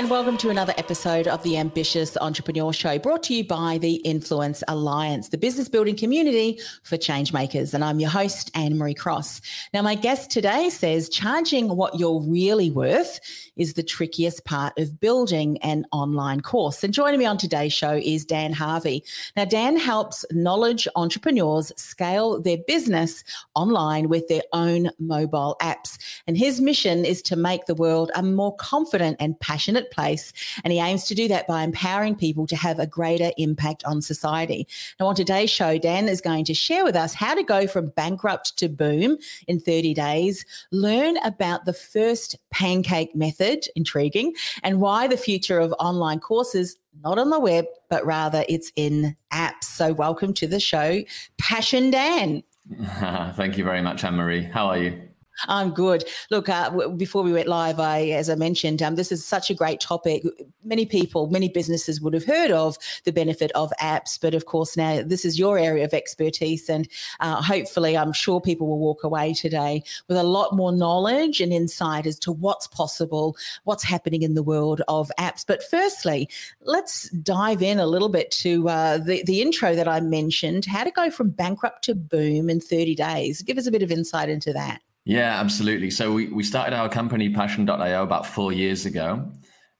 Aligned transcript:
And 0.00 0.08
welcome 0.08 0.38
to 0.38 0.48
another 0.48 0.72
episode 0.78 1.28
of 1.28 1.42
the 1.42 1.58
Ambitious 1.58 2.16
Entrepreneur 2.16 2.72
Show, 2.72 2.98
brought 2.98 3.22
to 3.24 3.34
you 3.34 3.44
by 3.44 3.76
the 3.76 3.96
Influence 3.96 4.64
Alliance, 4.66 5.28
the 5.28 5.36
business 5.36 5.68
building 5.68 5.94
community 5.94 6.58
for 6.84 6.96
change 6.96 7.34
makers. 7.34 7.74
And 7.74 7.84
I'm 7.84 8.00
your 8.00 8.08
host, 8.08 8.50
Anne 8.54 8.78
Marie 8.78 8.94
Cross. 8.94 9.42
Now, 9.74 9.82
my 9.82 9.94
guest 9.94 10.30
today 10.30 10.70
says 10.70 11.10
charging 11.10 11.76
what 11.76 12.00
you're 12.00 12.22
really 12.22 12.70
worth 12.70 13.20
is 13.56 13.74
the 13.74 13.82
trickiest 13.82 14.46
part 14.46 14.72
of 14.78 15.00
building 15.00 15.58
an 15.58 15.84
online 15.92 16.40
course. 16.40 16.82
And 16.82 16.94
joining 16.94 17.18
me 17.18 17.26
on 17.26 17.36
today's 17.36 17.74
show 17.74 17.92
is 17.92 18.24
Dan 18.24 18.54
Harvey. 18.54 19.04
Now, 19.36 19.44
Dan 19.44 19.76
helps 19.76 20.24
knowledge 20.30 20.88
entrepreneurs 20.96 21.72
scale 21.76 22.40
their 22.40 22.56
business 22.66 23.22
online 23.54 24.08
with 24.08 24.28
their 24.28 24.44
own 24.54 24.88
mobile 24.98 25.56
apps. 25.60 25.98
And 26.26 26.38
his 26.38 26.58
mission 26.58 27.04
is 27.04 27.20
to 27.20 27.36
make 27.36 27.66
the 27.66 27.74
world 27.74 28.10
a 28.14 28.22
more 28.22 28.56
confident 28.56 29.18
and 29.20 29.38
passionate 29.40 29.89
place. 29.90 30.32
And 30.64 30.72
he 30.72 30.78
aims 30.78 31.04
to 31.04 31.14
do 31.14 31.28
that 31.28 31.46
by 31.46 31.62
empowering 31.62 32.14
people 32.14 32.46
to 32.46 32.56
have 32.56 32.78
a 32.78 32.86
greater 32.86 33.30
impact 33.36 33.84
on 33.84 34.02
society. 34.02 34.66
Now, 34.98 35.06
on 35.06 35.14
today's 35.14 35.50
show, 35.50 35.78
Dan 35.78 36.08
is 36.08 36.20
going 36.20 36.44
to 36.46 36.54
share 36.54 36.84
with 36.84 36.96
us 36.96 37.14
how 37.14 37.34
to 37.34 37.42
go 37.42 37.66
from 37.66 37.88
bankrupt 37.90 38.56
to 38.58 38.68
boom 38.68 39.18
in 39.48 39.60
30 39.60 39.94
days, 39.94 40.44
learn 40.72 41.16
about 41.18 41.64
the 41.64 41.72
first 41.72 42.36
pancake 42.50 43.14
method, 43.14 43.66
intriguing, 43.76 44.34
and 44.62 44.80
why 44.80 45.06
the 45.06 45.16
future 45.16 45.58
of 45.58 45.74
online 45.78 46.20
courses 46.20 46.76
not 47.02 47.18
on 47.18 47.30
the 47.30 47.38
web, 47.38 47.66
but 47.88 48.04
rather 48.04 48.44
it's 48.48 48.72
in 48.76 49.16
apps. 49.32 49.64
So, 49.64 49.92
welcome 49.92 50.34
to 50.34 50.46
the 50.46 50.60
show, 50.60 51.02
Passion 51.38 51.90
Dan. 51.90 52.42
Thank 53.34 53.56
you 53.56 53.64
very 53.64 53.82
much, 53.82 54.04
Anne 54.04 54.16
Marie. 54.16 54.42
How 54.42 54.66
are 54.66 54.78
you? 54.78 55.09
I'm 55.48 55.70
good. 55.70 56.04
Look, 56.30 56.48
uh, 56.48 56.88
before 56.88 57.22
we 57.22 57.32
went 57.32 57.48
live, 57.48 57.80
I, 57.80 58.08
as 58.08 58.28
I 58.28 58.34
mentioned, 58.34 58.82
um, 58.82 58.96
this 58.96 59.10
is 59.10 59.24
such 59.24 59.50
a 59.50 59.54
great 59.54 59.80
topic. 59.80 60.22
Many 60.64 60.86
people, 60.86 61.28
many 61.30 61.48
businesses 61.48 62.00
would 62.00 62.14
have 62.14 62.24
heard 62.24 62.50
of 62.50 62.76
the 63.04 63.12
benefit 63.12 63.50
of 63.52 63.72
apps, 63.80 64.18
but 64.20 64.34
of 64.34 64.46
course, 64.46 64.76
now 64.76 65.02
this 65.02 65.24
is 65.24 65.38
your 65.38 65.58
area 65.58 65.84
of 65.84 65.94
expertise, 65.94 66.68
and 66.68 66.88
uh, 67.20 67.40
hopefully, 67.42 67.96
I'm 67.96 68.12
sure 68.12 68.40
people 68.40 68.66
will 68.66 68.78
walk 68.78 69.04
away 69.04 69.32
today 69.32 69.82
with 70.08 70.16
a 70.16 70.22
lot 70.22 70.54
more 70.54 70.72
knowledge 70.72 71.40
and 71.40 71.52
insight 71.52 72.06
as 72.06 72.18
to 72.20 72.32
what's 72.32 72.66
possible, 72.66 73.36
what's 73.64 73.84
happening 73.84 74.22
in 74.22 74.34
the 74.34 74.42
world 74.42 74.82
of 74.88 75.10
apps. 75.18 75.44
But 75.46 75.62
firstly, 75.62 76.28
let's 76.62 77.08
dive 77.10 77.62
in 77.62 77.78
a 77.78 77.86
little 77.86 78.08
bit 78.08 78.30
to 78.32 78.68
uh, 78.68 78.98
the 78.98 79.22
the 79.24 79.40
intro 79.40 79.74
that 79.74 79.88
I 79.88 80.00
mentioned: 80.00 80.66
how 80.66 80.84
to 80.84 80.90
go 80.90 81.10
from 81.10 81.30
bankrupt 81.30 81.84
to 81.84 81.94
boom 81.94 82.50
in 82.50 82.60
30 82.60 82.94
days. 82.94 83.42
Give 83.42 83.58
us 83.58 83.66
a 83.66 83.70
bit 83.70 83.82
of 83.82 83.90
insight 83.90 84.28
into 84.28 84.52
that. 84.52 84.80
Yeah, 85.04 85.40
absolutely. 85.40 85.90
So 85.90 86.12
we, 86.12 86.28
we 86.28 86.42
started 86.42 86.74
our 86.74 86.88
company 86.88 87.30
Passion.io 87.30 88.02
about 88.02 88.26
four 88.26 88.52
years 88.52 88.86
ago. 88.86 89.30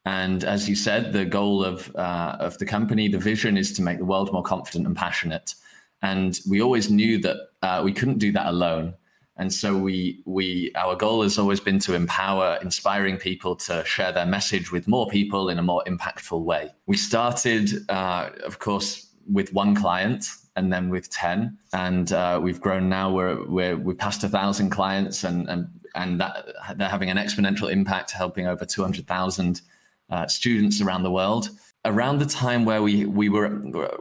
And 0.07 0.45
as 0.45 0.69
you 0.69 0.75
said, 0.75 1.13
the 1.13 1.27
goal 1.27 1.63
of, 1.63 1.95
uh, 1.95 2.37
of 2.41 2.57
the 2.59 2.65
company, 2.65 3.09
the 3.09 3.19
vision 3.19 3.59
is 3.59 3.73
to 3.75 3.83
make 3.83 3.99
the 3.99 4.05
world 4.05 4.33
more 4.33 4.43
confident 4.43 4.87
and 4.87 4.97
passionate. 4.97 5.55
And 6.03 6.41
we 6.49 6.63
always 6.63 6.91
knew 6.91 7.19
that 7.19 7.37
uh, 7.63 7.83
we 7.85 7.93
couldn't 7.93 8.19
do 8.19 8.33
that 8.33 8.47
alone. 8.47 8.95
And 9.37 9.53
so 9.53 9.77
we, 9.77 10.23
we, 10.27 10.73
our 10.75 10.97
goal 10.97 11.23
has 11.23 11.39
always 11.39 11.61
been 11.61 11.79
to 11.81 11.95
empower 11.95 12.59
inspiring 12.63 13.17
people 13.17 13.57
to 13.57 13.85
share 13.85 14.13
their 14.13 14.27
message 14.27 14.73
with 14.73 14.89
more 14.89 15.07
people 15.09 15.49
in 15.49 15.59
a 15.59 15.63
more 15.63 15.83
impactful 15.87 16.43
way. 16.43 16.71
We 16.87 16.97
started, 16.97 17.71
uh, 17.91 18.31
of 18.45 18.59
course, 18.59 19.07
with 19.31 19.53
one 19.53 19.75
client 19.75 20.29
and 20.61 20.73
then 20.73 20.91
with 20.91 21.11
10 21.11 21.57
and 21.73 22.13
uh, 22.13 22.39
we've 22.41 22.61
grown 22.61 22.89
now 22.89 23.11
we're, 23.11 23.43
we're 23.47 23.77
we've 23.77 23.99
passed 23.99 24.23
a 24.23 24.29
thousand 24.29 24.71
clients 24.71 25.25
and 25.25 25.49
and 25.49 25.67
and 25.95 26.21
that 26.21 26.47
they're 26.77 26.89
having 26.89 27.11
an 27.11 27.17
exponential 27.17 27.71
impact 27.71 28.11
helping 28.13 28.47
over 28.47 28.65
200000 28.65 29.63
uh, 30.11 30.27
students 30.27 30.81
around 30.81 31.03
the 31.03 31.11
world. 31.11 31.51
Around 31.85 32.19
the 32.19 32.27
time 32.27 32.67
where 32.67 32.83
we 32.83 33.07
we 33.07 33.31
were 33.31 33.49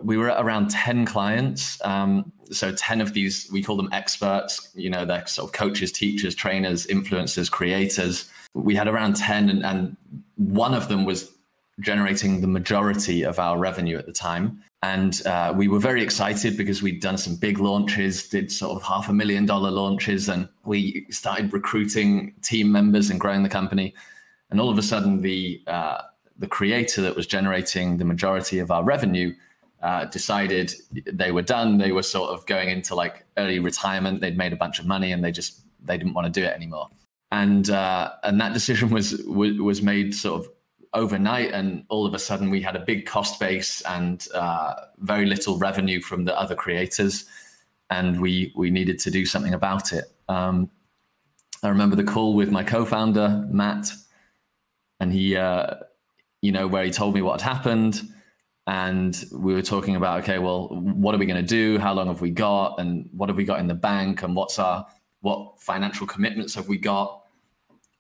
we 0.01 0.17
were 0.17 0.29
at 0.29 0.43
around 0.43 0.69
10 0.69 1.05
clients 1.05 1.79
um, 1.85 2.29
so 2.51 2.73
10 2.73 2.99
of 2.99 3.13
these 3.13 3.49
we 3.53 3.63
call 3.63 3.77
them 3.77 3.87
experts 3.93 4.69
you 4.75 4.89
know 4.89 5.05
they're 5.05 5.25
sort 5.27 5.47
of 5.47 5.53
coaches 5.53 5.89
teachers 5.91 6.35
trainers 6.35 6.85
influencers 6.87 7.49
creators. 7.49 8.29
We 8.53 8.75
had 8.75 8.89
around 8.89 9.15
10 9.15 9.49
and, 9.49 9.63
and 9.63 9.95
one 10.35 10.73
of 10.73 10.89
them 10.89 11.05
was 11.05 11.31
generating 11.79 12.41
the 12.41 12.47
majority 12.47 13.23
of 13.23 13.39
our 13.39 13.57
revenue 13.57 13.97
at 13.97 14.05
the 14.05 14.13
time 14.13 14.61
and 14.81 15.25
uh, 15.25 15.53
we 15.55 15.67
were 15.67 15.79
very 15.79 16.01
excited 16.01 16.55
because 16.55 16.81
we'd 16.81 17.01
done 17.01 17.17
some 17.17 17.35
big 17.35 17.59
launches, 17.59 18.29
did 18.29 18.49
sort 18.49 18.77
of 18.77 18.83
half 18.83 19.09
a 19.09 19.13
million 19.13 19.45
dollar 19.45 19.71
launches, 19.71 20.29
and 20.29 20.47
we 20.63 21.05
started 21.09 21.51
recruiting 21.51 22.33
team 22.41 22.71
members 22.71 23.09
and 23.09 23.19
growing 23.19 23.43
the 23.43 23.49
company. 23.49 23.93
And 24.49 24.61
all 24.61 24.69
of 24.69 24.77
a 24.77 24.81
sudden, 24.81 25.21
the 25.21 25.61
uh, 25.67 26.03
the 26.37 26.47
creator 26.47 27.01
that 27.01 27.17
was 27.17 27.27
generating 27.27 27.97
the 27.97 28.05
majority 28.05 28.59
of 28.59 28.71
our 28.71 28.81
revenue 28.81 29.35
uh, 29.83 30.05
decided 30.05 30.73
they 31.05 31.33
were 31.33 31.41
done. 31.41 31.77
They 31.77 31.91
were 31.91 32.03
sort 32.03 32.29
of 32.29 32.45
going 32.45 32.69
into 32.69 32.95
like 32.95 33.25
early 33.35 33.59
retirement. 33.59 34.21
They'd 34.21 34.37
made 34.37 34.53
a 34.53 34.57
bunch 34.57 34.79
of 34.79 34.85
money, 34.85 35.11
and 35.11 35.21
they 35.21 35.33
just 35.33 35.59
they 35.83 35.97
didn't 35.97 36.13
want 36.13 36.33
to 36.33 36.39
do 36.39 36.45
it 36.45 36.53
anymore. 36.53 36.87
And 37.33 37.69
uh, 37.69 38.13
and 38.23 38.39
that 38.39 38.53
decision 38.53 38.91
was 38.91 39.21
was 39.25 39.81
made 39.81 40.15
sort 40.15 40.39
of 40.39 40.49
overnight, 40.93 41.51
and 41.51 41.85
all 41.89 42.05
of 42.05 42.13
a 42.13 42.19
sudden 42.19 42.49
we 42.49 42.61
had 42.61 42.75
a 42.75 42.79
big 42.79 43.05
cost 43.05 43.39
base 43.39 43.81
and 43.81 44.27
uh, 44.33 44.73
very 44.99 45.25
little 45.25 45.57
revenue 45.57 46.01
from 46.01 46.25
the 46.25 46.37
other 46.39 46.55
creators, 46.55 47.25
and 47.89 48.21
we 48.21 48.53
we 48.55 48.69
needed 48.69 48.99
to 48.99 49.11
do 49.11 49.25
something 49.25 49.53
about 49.53 49.93
it. 49.93 50.05
Um, 50.27 50.69
I 51.63 51.69
remember 51.69 51.95
the 51.95 52.03
call 52.03 52.35
with 52.35 52.51
my 52.51 52.63
co-founder 52.63 53.47
Matt, 53.49 53.91
and 54.99 55.11
he, 55.11 55.35
uh, 55.35 55.75
you 56.41 56.51
know, 56.51 56.67
where 56.67 56.85
he 56.85 56.91
told 56.91 57.13
me 57.13 57.21
what 57.21 57.41
had 57.41 57.55
happened, 57.55 58.01
and 58.65 59.25
we 59.31 59.53
were 59.53 59.61
talking 59.61 59.95
about, 59.95 60.21
okay, 60.21 60.39
well, 60.39 60.69
what 60.69 61.15
are 61.15 61.17
we 61.17 61.25
going 61.25 61.41
to 61.41 61.47
do? 61.47 61.79
How 61.79 61.93
long 61.93 62.07
have 62.07 62.21
we 62.21 62.29
got? 62.29 62.79
And 62.79 63.09
what 63.11 63.29
have 63.29 63.35
we 63.35 63.43
got 63.43 63.59
in 63.59 63.67
the 63.67 63.73
bank? 63.73 64.23
And 64.23 64.35
what's 64.35 64.59
our 64.59 64.85
what 65.21 65.59
financial 65.59 66.07
commitments 66.07 66.55
have 66.55 66.67
we 66.67 66.77
got? 66.77 67.23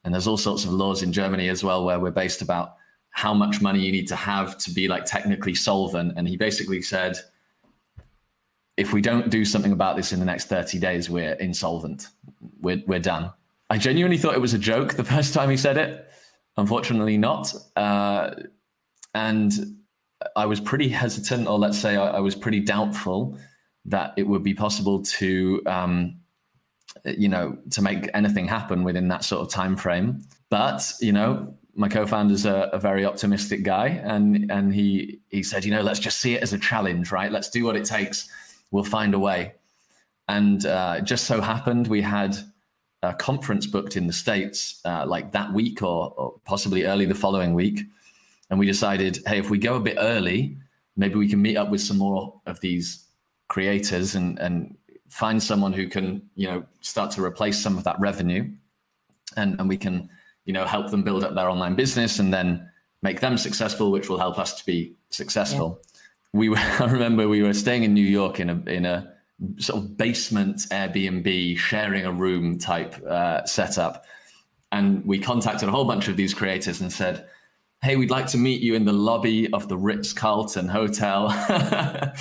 And 0.03 0.13
there's 0.13 0.27
all 0.27 0.37
sorts 0.37 0.63
of 0.63 0.71
laws 0.71 1.03
in 1.03 1.11
Germany 1.11 1.49
as 1.49 1.63
well 1.63 1.83
where 1.83 1.99
we're 1.99 2.11
based 2.11 2.41
about 2.41 2.75
how 3.11 3.33
much 3.33 3.61
money 3.61 3.79
you 3.79 3.91
need 3.91 4.07
to 4.07 4.15
have 4.15 4.57
to 4.59 4.71
be 4.71 4.87
like 4.87 5.05
technically 5.05 5.55
solvent. 5.55 6.13
And 6.15 6.27
he 6.27 6.37
basically 6.37 6.81
said, 6.81 7.17
if 8.77 8.93
we 8.93 9.01
don't 9.01 9.29
do 9.29 9.43
something 9.43 9.73
about 9.73 9.97
this 9.97 10.13
in 10.13 10.19
the 10.19 10.25
next 10.25 10.45
30 10.45 10.79
days, 10.79 11.09
we're 11.09 11.33
insolvent. 11.33 12.07
We're, 12.61 12.81
we're 12.87 12.99
done. 12.99 13.31
I 13.69 13.77
genuinely 13.77 14.17
thought 14.17 14.33
it 14.33 14.41
was 14.41 14.53
a 14.53 14.59
joke 14.59 14.93
the 14.93 15.03
first 15.03 15.33
time 15.33 15.49
he 15.49 15.57
said 15.57 15.77
it. 15.77 16.09
Unfortunately, 16.57 17.17
not. 17.17 17.53
Uh, 17.75 18.31
and 19.13 19.53
I 20.35 20.45
was 20.45 20.59
pretty 20.59 20.89
hesitant, 20.89 21.47
or 21.47 21.57
let's 21.57 21.77
say 21.77 21.95
I, 21.95 22.17
I, 22.17 22.19
was 22.19 22.35
pretty 22.35 22.59
doubtful 22.59 23.37
that 23.85 24.13
it 24.17 24.23
would 24.23 24.43
be 24.43 24.53
possible 24.53 25.01
to, 25.03 25.61
um, 25.65 26.19
you 27.05 27.29
know, 27.29 27.57
to 27.71 27.81
make 27.81 28.09
anything 28.13 28.47
happen 28.47 28.83
within 28.83 29.07
that 29.09 29.23
sort 29.23 29.41
of 29.41 29.49
time 29.49 29.75
frame. 29.75 30.21
But 30.49 30.91
you 30.99 31.13
know, 31.13 31.55
my 31.79 31.87
co-founder's 31.87 32.45
a, 32.45 32.69
a 32.73 32.77
very 32.77 33.05
optimistic 33.05 33.63
guy, 33.63 33.87
and 33.87 34.51
and 34.51 34.73
he 34.73 35.21
he 35.29 35.41
said, 35.41 35.63
you 35.63 35.71
know, 35.71 35.81
let's 35.81 35.99
just 35.99 36.19
see 36.19 36.35
it 36.35 36.43
as 36.43 36.51
a 36.51 36.59
challenge, 36.59 37.09
right? 37.09 37.31
Let's 37.31 37.49
do 37.49 37.63
what 37.63 37.77
it 37.77 37.85
takes. 37.85 38.29
We'll 38.69 38.83
find 38.83 39.13
a 39.13 39.19
way. 39.19 39.53
And 40.27 40.65
uh, 40.65 40.99
just 40.99 41.23
so 41.23 41.39
happened, 41.39 41.87
we 41.87 42.01
had 42.01 42.35
a 43.01 43.13
conference 43.13 43.65
booked 43.65 43.95
in 43.95 44.07
the 44.07 44.13
states 44.13 44.81
uh, 44.83 45.05
like 45.07 45.31
that 45.31 45.53
week 45.53 45.81
or, 45.81 46.13
or 46.17 46.35
possibly 46.43 46.83
early 46.83 47.05
the 47.05 47.15
following 47.15 47.53
week, 47.53 47.79
and 48.49 48.59
we 48.59 48.65
decided, 48.65 49.19
hey, 49.25 49.39
if 49.39 49.49
we 49.49 49.57
go 49.57 49.77
a 49.77 49.79
bit 49.79 49.95
early, 49.99 50.57
maybe 50.97 51.15
we 51.15 51.29
can 51.29 51.41
meet 51.41 51.55
up 51.55 51.69
with 51.69 51.79
some 51.79 51.97
more 51.97 52.41
of 52.45 52.59
these 52.59 53.05
creators 53.47 54.15
and 54.15 54.37
and 54.39 54.75
find 55.07 55.41
someone 55.41 55.71
who 55.71 55.87
can 55.87 56.29
you 56.35 56.45
know 56.45 56.61
start 56.81 57.09
to 57.11 57.23
replace 57.23 57.57
some 57.57 57.77
of 57.77 57.85
that 57.85 57.97
revenue, 58.01 58.51
and 59.37 59.57
and 59.61 59.69
we 59.69 59.77
can 59.77 60.09
you 60.49 60.53
know, 60.53 60.65
help 60.65 60.89
them 60.89 61.03
build 61.03 61.23
up 61.23 61.35
their 61.35 61.47
online 61.47 61.75
business 61.75 62.17
and 62.17 62.33
then 62.33 62.67
make 63.03 63.19
them 63.19 63.37
successful, 63.37 63.91
which 63.91 64.09
will 64.09 64.17
help 64.17 64.39
us 64.39 64.55
to 64.55 64.65
be 64.65 64.95
successful. 65.11 65.79
Yeah. 65.79 65.99
We 66.33 66.49
were, 66.49 66.57
I 66.79 66.85
remember 66.85 67.27
we 67.27 67.43
were 67.43 67.53
staying 67.53 67.83
in 67.83 67.93
New 67.93 68.01
York 68.01 68.39
in 68.39 68.49
a 68.49 68.55
in 68.67 68.83
a 68.87 69.13
sort 69.59 69.83
of 69.83 69.95
basement 69.95 70.57
Airbnb, 70.71 71.55
sharing 71.59 72.03
a 72.07 72.11
room 72.11 72.57
type 72.57 72.95
uh, 73.05 73.45
setup, 73.45 74.05
and 74.71 75.05
we 75.05 75.19
contacted 75.19 75.69
a 75.69 75.71
whole 75.71 75.85
bunch 75.85 76.07
of 76.07 76.17
these 76.17 76.33
creators 76.33 76.81
and 76.81 76.91
said, 76.91 77.27
"Hey, 77.83 77.95
we'd 77.95 78.09
like 78.09 78.25
to 78.29 78.39
meet 78.39 78.59
you 78.59 78.73
in 78.73 78.85
the 78.85 78.93
lobby 78.93 79.53
of 79.53 79.67
the 79.67 79.77
Ritz 79.77 80.13
Carlton 80.13 80.67
Hotel." 80.67 81.27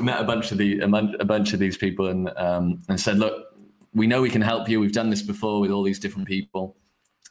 met 0.00 0.18
a 0.18 0.24
bunch 0.24 0.50
of 0.50 0.56
the 0.56 0.80
a, 0.80 1.24
bunch 1.26 1.52
of 1.52 1.58
these 1.58 1.76
people 1.76 2.06
and 2.06 2.30
um, 2.38 2.80
and 2.88 2.98
said, 2.98 3.18
look, 3.18 3.48
we 3.92 4.06
know 4.06 4.22
we 4.22 4.30
can 4.30 4.42
help 4.42 4.66
you. 4.68 4.80
We've 4.80 4.92
done 4.92 5.10
this 5.10 5.22
before 5.22 5.60
with 5.60 5.70
all 5.70 5.82
these 5.82 5.98
different 5.98 6.26
people, 6.26 6.76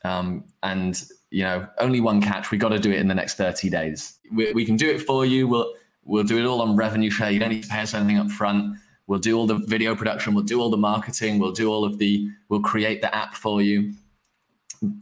um, 0.07 0.45
and 0.63 1.03
you 1.29 1.43
know, 1.43 1.67
only 1.79 1.99
one 1.99 2.21
catch. 2.21 2.51
We 2.51 2.57
got 2.57 2.69
to 2.69 2.79
do 2.79 2.91
it 2.91 2.99
in 2.99 3.07
the 3.07 3.15
next 3.15 3.35
thirty 3.35 3.69
days. 3.69 4.17
We, 4.31 4.53
we 4.53 4.65
can 4.65 4.77
do 4.77 4.89
it 4.89 5.01
for 5.01 5.25
you. 5.25 5.47
We'll 5.47 5.73
we'll 6.03 6.23
do 6.23 6.37
it 6.37 6.45
all 6.45 6.61
on 6.61 6.75
revenue 6.75 7.09
share. 7.09 7.31
You 7.31 7.39
don't 7.39 7.49
need 7.49 7.63
to 7.63 7.69
pay 7.69 7.81
us 7.81 7.93
anything 7.93 8.17
up 8.17 8.29
front. 8.31 8.77
We'll 9.07 9.19
do 9.19 9.37
all 9.37 9.47
the 9.47 9.55
video 9.55 9.95
production. 9.95 10.33
We'll 10.33 10.43
do 10.43 10.61
all 10.61 10.69
the 10.69 10.77
marketing. 10.77 11.39
We'll 11.39 11.51
do 11.51 11.71
all 11.71 11.83
of 11.83 11.97
the. 11.97 12.29
We'll 12.49 12.61
create 12.61 13.01
the 13.01 13.13
app 13.13 13.35
for 13.35 13.61
you, 13.61 13.93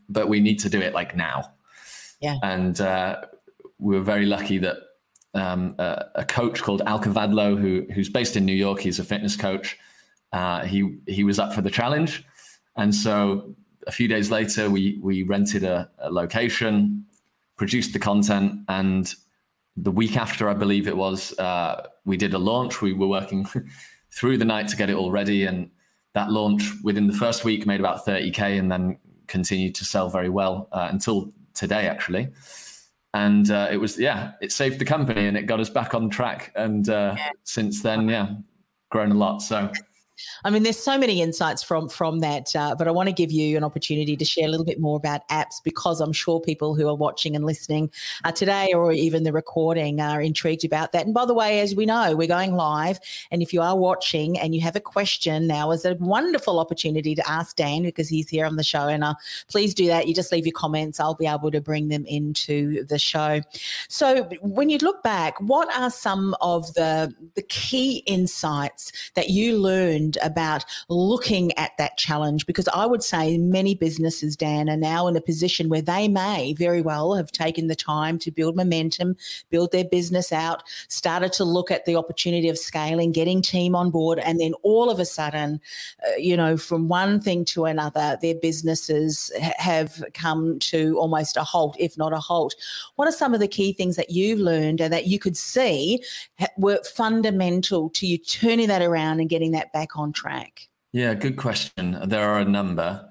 but 0.09 0.27
we 0.27 0.39
need 0.39 0.59
to 0.59 0.69
do 0.69 0.79
it 0.81 0.93
like 0.93 1.15
now. 1.15 1.51
Yeah. 2.19 2.37
And 2.43 2.79
uh, 2.81 3.21
we 3.77 3.95
were 3.95 4.03
very 4.03 4.25
lucky 4.25 4.57
that 4.59 4.77
um, 5.33 5.75
a, 5.77 6.05
a, 6.15 6.25
coach 6.25 6.61
called 6.61 6.81
Al 6.85 6.99
Kavadlo, 6.99 7.59
who 7.59 7.85
who's 7.93 8.09
based 8.09 8.37
in 8.37 8.45
New 8.45 8.53
York, 8.53 8.79
he's 8.79 8.99
a 8.99 9.03
fitness 9.03 9.35
coach. 9.35 9.77
Uh, 10.31 10.65
he 10.65 10.97
he 11.07 11.23
was 11.23 11.39
up 11.39 11.53
for 11.53 11.61
the 11.61 11.69
challenge, 11.69 12.23
and 12.77 12.95
so 12.95 13.55
a 13.87 13.91
few 13.91 14.07
days 14.07 14.31
later, 14.31 14.69
we 14.69 14.99
we 15.01 15.23
rented 15.23 15.63
a, 15.63 15.89
a 15.99 16.11
location, 16.11 17.05
produced 17.57 17.93
the 17.93 17.99
content, 17.99 18.61
and 18.69 19.13
the 19.77 19.91
week 19.91 20.17
after, 20.17 20.49
I 20.49 20.53
believe 20.53 20.87
it 20.87 20.95
was, 20.95 21.37
uh, 21.37 21.87
we 22.05 22.17
did 22.17 22.33
a 22.33 22.37
launch. 22.37 22.81
We 22.81 22.93
were 22.93 23.07
working 23.07 23.45
through 24.11 24.37
the 24.37 24.45
night 24.45 24.67
to 24.69 24.77
get 24.77 24.89
it 24.89 24.95
all 24.95 25.11
ready, 25.11 25.45
and 25.45 25.69
that 26.13 26.31
launch 26.31 26.63
within 26.83 27.07
the 27.07 27.13
first 27.13 27.43
week 27.43 27.65
made 27.65 27.79
about 27.79 28.05
30k, 28.05 28.57
and 28.59 28.71
then 28.71 28.97
continued 29.27 29.75
to 29.75 29.85
sell 29.85 30.09
very 30.09 30.29
well 30.29 30.67
uh, 30.71 30.87
until 30.91 31.33
today, 31.53 31.87
actually. 31.87 32.29
And 33.13 33.49
uh, 33.49 33.69
it 33.71 33.77
was 33.77 33.97
yeah, 33.97 34.33
it 34.41 34.51
saved 34.51 34.77
the 34.77 34.85
company 34.85 35.25
and 35.25 35.37
it 35.37 35.43
got 35.43 35.61
us 35.61 35.69
back 35.69 35.95
on 35.95 36.09
track. 36.09 36.51
And 36.55 36.89
uh, 36.89 37.15
yeah. 37.17 37.29
since 37.45 37.81
then, 37.81 38.09
yeah, 38.09 38.33
grown 38.89 39.11
a 39.11 39.15
lot. 39.15 39.41
So 39.41 39.71
I 40.43 40.49
mean, 40.49 40.63
there's 40.63 40.79
so 40.79 40.97
many 40.97 41.21
insights 41.21 41.63
from 41.63 41.89
from 41.89 42.19
that, 42.19 42.55
uh, 42.55 42.75
but 42.77 42.87
I 42.87 42.91
want 42.91 43.07
to 43.09 43.13
give 43.13 43.31
you 43.31 43.57
an 43.57 43.63
opportunity 43.63 44.15
to 44.15 44.25
share 44.25 44.45
a 44.45 44.49
little 44.49 44.65
bit 44.65 44.79
more 44.79 44.97
about 44.97 45.27
apps 45.29 45.61
because 45.63 46.01
I'm 46.01 46.13
sure 46.13 46.39
people 46.39 46.75
who 46.75 46.87
are 46.87 46.95
watching 46.95 47.35
and 47.35 47.45
listening 47.45 47.91
uh, 48.23 48.31
today 48.31 48.71
or 48.73 48.91
even 48.91 49.23
the 49.23 49.33
recording 49.33 49.99
are 50.01 50.21
intrigued 50.21 50.65
about 50.65 50.91
that. 50.91 51.05
And 51.05 51.13
by 51.13 51.25
the 51.25 51.33
way, 51.33 51.59
as 51.59 51.75
we 51.75 51.85
know, 51.85 52.15
we're 52.15 52.27
going 52.27 52.55
live, 52.55 52.99
and 53.31 53.41
if 53.41 53.53
you 53.53 53.61
are 53.61 53.77
watching 53.77 54.39
and 54.39 54.55
you 54.55 54.61
have 54.61 54.75
a 54.75 54.81
question, 54.81 55.47
now 55.47 55.71
is 55.71 55.85
a 55.85 55.95
wonderful 55.95 56.59
opportunity 56.59 57.15
to 57.15 57.29
ask 57.29 57.55
Dan 57.55 57.83
because 57.83 58.07
he's 58.07 58.29
here 58.29 58.45
on 58.45 58.55
the 58.55 58.63
show. 58.63 58.87
And 58.87 59.03
uh, 59.03 59.15
please 59.49 59.73
do 59.73 59.87
that. 59.87 60.07
You 60.07 60.13
just 60.13 60.31
leave 60.31 60.45
your 60.45 60.53
comments. 60.53 60.99
I'll 60.99 61.15
be 61.15 61.27
able 61.27 61.51
to 61.51 61.61
bring 61.61 61.89
them 61.89 62.05
into 62.05 62.85
the 62.85 62.99
show. 62.99 63.41
So 63.89 64.23
when 64.41 64.69
you 64.69 64.77
look 64.79 65.03
back, 65.03 65.39
what 65.41 65.73
are 65.75 65.89
some 65.89 66.35
of 66.41 66.73
the 66.73 67.13
the 67.35 67.41
key 67.41 68.03
insights 68.05 68.91
that 69.15 69.29
you 69.29 69.57
learned? 69.57 70.04
About 70.21 70.65
looking 70.89 71.51
at 71.57 71.71
that 71.77 71.97
challenge 71.97 72.45
because 72.45 72.67
I 72.69 72.85
would 72.85 73.03
say 73.03 73.37
many 73.37 73.75
businesses, 73.75 74.35
Dan, 74.35 74.69
are 74.69 74.77
now 74.77 75.07
in 75.07 75.15
a 75.15 75.21
position 75.21 75.69
where 75.69 75.81
they 75.81 76.07
may 76.07 76.53
very 76.53 76.81
well 76.81 77.13
have 77.15 77.31
taken 77.31 77.67
the 77.67 77.75
time 77.75 78.19
to 78.19 78.31
build 78.31 78.55
momentum, 78.55 79.15
build 79.49 79.71
their 79.71 79.85
business 79.85 80.31
out, 80.31 80.63
started 80.87 81.33
to 81.33 81.43
look 81.43 81.71
at 81.71 81.85
the 81.85 81.95
opportunity 81.95 82.49
of 82.49 82.57
scaling, 82.57 83.11
getting 83.11 83.41
team 83.41 83.75
on 83.75 83.91
board, 83.91 84.19
and 84.19 84.39
then 84.39 84.53
all 84.63 84.89
of 84.89 84.99
a 84.99 85.05
sudden, 85.05 85.59
uh, 86.07 86.15
you 86.17 86.35
know, 86.35 86.57
from 86.57 86.87
one 86.87 87.19
thing 87.19 87.45
to 87.45 87.65
another, 87.65 88.17
their 88.21 88.35
businesses 88.35 89.31
have 89.57 90.03
come 90.13 90.59
to 90.59 90.97
almost 90.99 91.37
a 91.37 91.43
halt, 91.43 91.75
if 91.79 91.97
not 91.97 92.13
a 92.13 92.19
halt. 92.19 92.55
What 92.95 93.07
are 93.07 93.11
some 93.11 93.33
of 93.33 93.39
the 93.39 93.47
key 93.47 93.73
things 93.73 93.95
that 93.95 94.09
you've 94.09 94.39
learned 94.39 94.81
and 94.81 94.91
that 94.91 95.07
you 95.07 95.19
could 95.19 95.37
see 95.37 96.03
were 96.57 96.79
fundamental 96.83 97.89
to 97.91 98.07
you 98.07 98.17
turning 98.17 98.67
that 98.67 98.81
around 98.81 99.19
and 99.19 99.29
getting 99.29 99.51
that 99.51 99.71
back 99.73 99.94
on 99.97 100.13
track? 100.13 100.67
Yeah, 100.93 101.13
good 101.13 101.37
question. 101.37 101.99
There 102.05 102.27
are 102.27 102.39
a 102.39 102.45
number. 102.45 103.07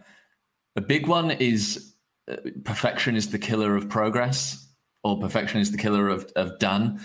A 0.77 0.81
big 0.81 1.07
one 1.07 1.33
is 1.33 1.95
uh, 2.31 2.37
perfection 2.65 3.17
is 3.17 3.31
the 3.31 3.39
killer 3.39 3.77
of 3.77 3.89
progress, 3.89 4.69
or 5.03 5.19
perfection 5.19 5.61
is 5.61 5.71
the 5.71 5.79
killer 5.79 6.09
of, 6.09 6.31
of 6.37 6.59
done. 6.59 7.01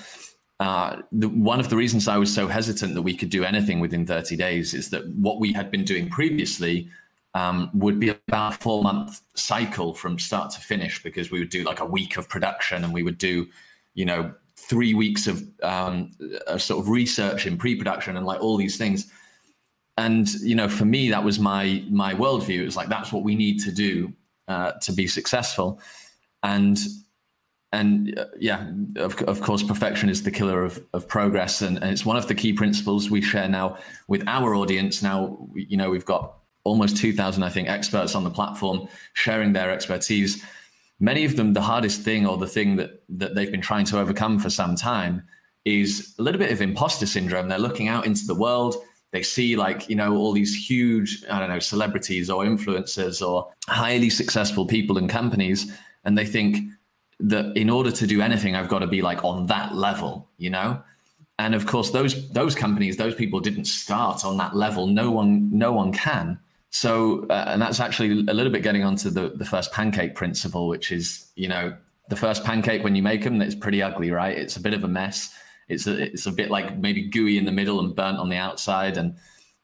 Uh, 0.60 1.02
the, 1.12 1.30
one 1.30 1.60
of 1.60 1.70
the 1.70 1.76
reasons 1.76 2.08
I 2.08 2.18
was 2.18 2.34
so 2.34 2.48
hesitant 2.48 2.94
that 2.96 3.02
we 3.02 3.16
could 3.16 3.30
do 3.30 3.44
anything 3.44 3.80
within 3.80 4.06
30 4.06 4.36
days 4.36 4.74
is 4.74 4.90
that 4.90 5.08
what 5.16 5.40
we 5.40 5.54
had 5.54 5.72
been 5.72 5.86
doing 5.86 6.10
previously 6.10 6.90
um, 7.34 7.70
would 7.74 8.00
be 8.00 8.10
about 8.10 8.56
a 8.56 8.58
four 8.58 8.82
month 8.84 9.22
cycle 9.36 9.94
from 9.94 10.20
start 10.20 10.52
to 10.52 10.60
finish 10.60 11.02
because 11.04 11.32
we 11.32 11.40
would 11.40 11.50
do 11.50 11.64
like 11.64 11.80
a 11.80 11.86
week 11.86 12.18
of 12.18 12.28
production 12.28 12.84
and 12.84 12.94
we 12.94 13.04
would 13.04 13.18
do, 13.18 13.48
you 13.94 14.06
know, 14.06 14.34
three 14.56 14.94
weeks 14.94 15.28
of 15.28 15.44
um, 15.64 16.12
sort 16.58 16.82
of 16.82 16.90
research 16.90 17.46
in 17.46 17.58
pre 17.58 17.76
production 17.76 18.18
and 18.18 18.26
like 18.26 18.42
all 18.42 18.58
these 18.58 18.78
things 18.78 19.12
and 20.00 20.34
you 20.36 20.56
know 20.56 20.70
for 20.70 20.86
me 20.86 21.10
that 21.10 21.24
was 21.24 21.40
my 21.40 21.84
my 21.90 22.14
worldview. 22.14 22.62
It 22.62 22.66
was 22.66 22.78
like 22.78 22.88
that's 22.88 23.12
what 23.12 23.24
we 23.24 23.36
need 23.36 23.60
to 23.60 23.72
do 23.72 24.14
uh, 24.48 24.72
to 24.72 24.94
be 24.94 25.08
successful. 25.08 25.82
And 26.42 26.80
and 27.74 28.18
uh, 28.18 28.26
yeah 28.40 28.72
of, 28.96 29.22
of 29.24 29.42
course 29.42 29.62
perfection 29.62 30.10
is 30.10 30.24
the 30.24 30.32
killer 30.32 30.64
of, 30.64 30.82
of 30.94 31.08
progress. 31.08 31.62
And, 31.62 31.78
and 31.78 31.92
it's 31.92 32.06
one 32.06 32.16
of 32.16 32.28
the 32.28 32.34
key 32.34 32.54
principles 32.54 33.12
we 33.12 33.22
share 33.22 33.50
now 33.50 33.78
with 34.08 34.24
our 34.26 34.56
audience. 34.56 35.04
Now 35.04 35.38
you 35.54 35.76
know 35.76 35.90
we've 35.90 36.06
got 36.06 36.36
almost 36.66 36.98
2000 36.98 37.42
i 37.42 37.50
think 37.50 37.70
experts 37.70 38.16
on 38.16 38.24
the 38.24 38.30
platform 38.30 38.88
sharing 39.14 39.52
their 39.52 39.70
expertise. 39.70 40.42
Many 41.02 41.26
of 41.26 41.36
them 41.36 41.52
the 41.54 41.62
hardest 41.62 42.04
thing 42.04 42.26
or 42.26 42.38
the 42.38 42.48
thing 42.48 42.78
that 42.78 43.04
that 43.10 43.36
they've 43.36 43.52
been 43.52 43.68
trying 43.70 43.86
to 43.86 44.00
overcome 44.00 44.40
for 44.40 44.50
some 44.50 44.76
time 44.76 45.24
is 45.66 46.16
a 46.20 46.22
little 46.22 46.40
bit 46.40 46.54
of 46.54 46.62
imposter 46.62 47.06
syndrome. 47.06 47.50
They're 47.50 47.68
looking 47.68 47.90
out 47.90 48.06
into 48.06 48.26
the 48.26 48.34
world 48.34 48.76
they 49.12 49.24
see 49.24 49.56
like 49.56 49.90
you 49.90 49.96
know 49.96 50.16
all 50.16 50.32
these 50.32 50.56
huge 50.56 51.24
i 51.30 51.40
don't 51.40 51.50
know 51.50 51.60
celebrities 51.60 52.30
or 52.30 52.44
influencers 52.44 53.28
or 53.28 53.52
highly 53.68 54.10
successful 54.10 54.66
people 54.66 54.98
and 54.98 55.10
companies 55.10 55.72
and 56.06 56.18
they 56.18 56.26
think 56.26 56.58
that 57.20 57.56
in 57.58 57.70
order 57.70 57.92
to 57.92 58.08
do 58.08 58.22
anything 58.22 58.56
i've 58.56 58.70
got 58.70 58.80
to 58.80 58.88
be 58.88 59.02
like 59.02 59.24
on 59.24 59.48
that 59.48 59.76
level 59.76 60.30
you 60.40 60.50
know? 60.50 60.82
And 61.38 61.54
of 61.56 61.68
course 61.68 61.92
those 61.92 62.30
those 62.32 62.56
companies 62.56 62.98
those 62.98 63.16
people 63.16 63.40
didn't 63.40 63.66
start 63.66 64.26
on 64.26 64.38
that 64.38 64.56
level. 64.56 64.88
No 64.88 65.12
one 65.12 65.50
no 65.58 65.72
one 65.72 65.94
can. 65.94 66.40
So 66.72 67.26
uh, 67.30 67.46
and 67.48 67.62
that's 67.62 67.80
actually 67.80 68.26
a 68.28 68.34
little 68.34 68.52
bit 68.52 68.64
getting 68.64 68.84
onto 68.84 69.10
the 69.10 69.30
the 69.30 69.46
first 69.46 69.72
pancake 69.72 70.16
principle 70.16 70.68
which 70.68 70.92
is 70.92 71.32
you 71.36 71.48
know 71.48 71.76
the 72.10 72.16
first 72.16 72.44
pancake 72.44 72.84
when 72.84 72.96
you 72.96 73.04
make 73.04 73.24
them 73.24 73.42
it's 73.42 73.56
pretty 73.56 73.82
ugly 73.82 74.12
right? 74.12 74.38
It's 74.38 74.58
a 74.58 74.60
bit 74.60 74.74
of 74.74 74.84
a 74.84 74.88
mess 74.88 75.34
it's 75.70 75.88
a, 75.88 76.12
it's 76.12 76.26
a 76.26 76.32
bit 76.32 76.50
like 76.50 76.78
maybe 76.78 77.04
gooey 77.04 77.38
in 77.38 77.46
the 77.46 77.52
middle 77.52 77.80
and 77.80 77.96
burnt 77.96 78.18
on 78.18 78.30
the 78.30 78.36
outside. 78.36 78.98
And 78.98 79.16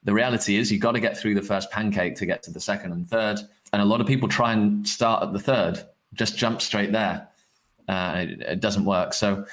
the 0.04 0.14
reality 0.14 0.56
is, 0.56 0.72
you've 0.72 0.82
got 0.82 0.94
to 0.94 1.00
get 1.00 1.18
through 1.18 1.36
the 1.36 1.42
first 1.42 1.72
pancake 1.72 2.16
to 2.18 2.26
get 2.26 2.44
to 2.44 2.52
the 2.52 2.60
second 2.60 2.92
and 2.92 3.10
third. 3.10 3.40
And 3.74 3.82
a 3.82 3.86
lot 3.86 4.00
of 4.00 4.08
people 4.08 4.30
try 4.30 4.54
and 4.54 4.88
start 4.88 5.24
at 5.24 5.34
the 5.34 5.40
third, 5.40 5.84
just 6.14 6.38
jump 6.38 6.62
straight 6.62 6.92
there. 6.92 7.28
Uh, 7.90 8.26
it, 8.30 8.42
it, 8.42 8.60
doesn't 8.62 8.86
work. 8.86 9.14
So 9.14 9.46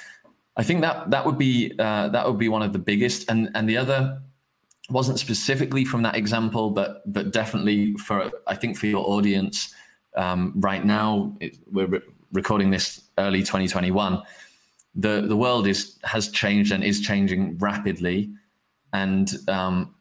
I 0.56 0.62
think 0.62 0.80
that 0.82 1.10
that 1.10 1.26
would 1.26 1.36
be 1.36 1.72
uh, 1.78 2.08
that 2.08 2.26
would 2.26 2.38
be 2.38 2.48
one 2.48 2.62
of 2.62 2.72
the 2.72 2.78
biggest. 2.78 3.30
And 3.30 3.50
and 3.54 3.68
the 3.68 3.76
other 3.76 4.22
wasn't 4.88 5.18
specifically 5.18 5.84
from 5.84 6.02
that 6.02 6.16
example, 6.16 6.70
but 6.70 7.02
but 7.12 7.32
definitely 7.32 7.94
for 7.94 8.30
I 8.46 8.54
think 8.54 8.78
for 8.78 8.86
your 8.86 9.06
audience 9.06 9.74
um, 10.16 10.52
right 10.56 10.84
now, 10.84 11.34
it, 11.40 11.58
we're 11.70 11.86
re- 11.86 12.00
recording 12.32 12.70
this 12.70 13.02
early 13.18 13.40
2021 13.40 14.22
the 14.94 15.22
the 15.22 15.36
world 15.36 15.66
is 15.66 15.98
has 16.04 16.28
changed 16.28 16.72
and 16.72 16.84
is 16.84 17.00
changing 17.00 17.58
rapidly, 17.58 18.30
and 18.92 19.34
um, 19.48 19.94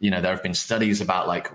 you 0.00 0.10
know 0.10 0.20
there 0.20 0.32
have 0.32 0.42
been 0.42 0.54
studies 0.54 1.00
about 1.00 1.28
like 1.28 1.50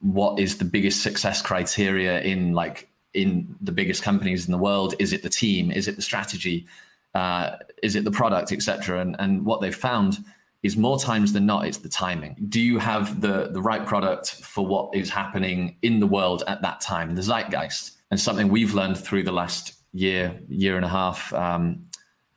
what 0.00 0.38
is 0.38 0.58
the 0.58 0.64
biggest 0.64 1.02
success 1.02 1.42
criteria 1.42 2.20
in 2.22 2.52
like 2.52 2.88
in 3.14 3.56
the 3.60 3.72
biggest 3.72 4.02
companies 4.02 4.46
in 4.46 4.52
the 4.52 4.58
world. 4.58 4.94
Is 4.98 5.12
it 5.12 5.22
the 5.22 5.28
team? 5.28 5.70
Is 5.70 5.88
it 5.88 5.96
the 5.96 6.02
strategy? 6.02 6.66
Uh, 7.14 7.56
is 7.82 7.96
it 7.96 8.04
the 8.04 8.10
product, 8.10 8.52
etc. 8.52 9.00
And 9.00 9.16
and 9.18 9.44
what 9.44 9.60
they've 9.60 9.74
found 9.74 10.18
is 10.62 10.76
more 10.76 10.98
times 10.98 11.32
than 11.32 11.46
not 11.46 11.66
it's 11.66 11.78
the 11.78 11.88
timing. 11.88 12.34
Do 12.48 12.60
you 12.60 12.78
have 12.78 13.20
the 13.20 13.50
the 13.52 13.62
right 13.62 13.86
product 13.86 14.32
for 14.32 14.66
what 14.66 14.94
is 14.94 15.10
happening 15.10 15.76
in 15.82 16.00
the 16.00 16.06
world 16.06 16.42
at 16.48 16.60
that 16.62 16.80
time? 16.80 17.14
The 17.14 17.22
zeitgeist 17.22 17.92
and 18.10 18.20
something 18.20 18.48
we've 18.48 18.74
learned 18.74 18.98
through 18.98 19.22
the 19.22 19.32
last 19.32 19.74
year 19.92 20.38
year 20.48 20.76
and 20.76 20.84
a 20.84 20.88
half 20.88 21.32
um, 21.32 21.86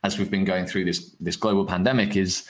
as 0.02 0.18
we've 0.18 0.30
been 0.30 0.44
going 0.44 0.66
through 0.66 0.84
this 0.84 1.14
this 1.20 1.36
global 1.36 1.64
pandemic 1.64 2.16
is 2.16 2.46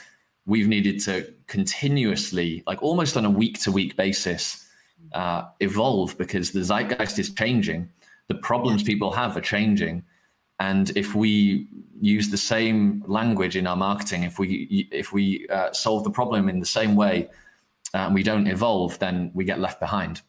we've 0.46 0.68
needed 0.68 1.00
to 1.00 1.32
continuously, 1.46 2.62
like 2.66 2.82
almost 2.82 3.16
on 3.16 3.24
a 3.24 3.30
week 3.30 3.60
to 3.60 3.70
week 3.70 3.96
basis, 3.96 4.66
uh, 5.12 5.44
evolve 5.60 6.16
because 6.18 6.50
the 6.50 6.60
zeitgeist 6.60 7.18
is 7.18 7.30
changing. 7.30 7.88
The 8.28 8.36
problems 8.36 8.82
people 8.82 9.10
have 9.12 9.36
are 9.36 9.40
changing, 9.40 10.04
and 10.58 10.90
if 10.96 11.14
we 11.14 11.68
use 12.00 12.30
the 12.30 12.36
same 12.36 13.04
language 13.06 13.56
in 13.56 13.66
our 13.66 13.76
marketing, 13.76 14.22
if 14.22 14.38
we 14.38 14.88
if 14.92 15.12
we 15.12 15.46
uh, 15.48 15.72
solve 15.72 16.04
the 16.04 16.10
problem 16.10 16.48
in 16.48 16.60
the 16.60 16.66
same 16.66 16.94
way, 16.94 17.28
uh, 17.94 17.98
and 18.06 18.14
we 18.14 18.22
don't 18.22 18.46
evolve, 18.46 18.98
then 19.00 19.30
we 19.34 19.44
get 19.44 19.58
left 19.58 19.80
behind. 19.80 20.22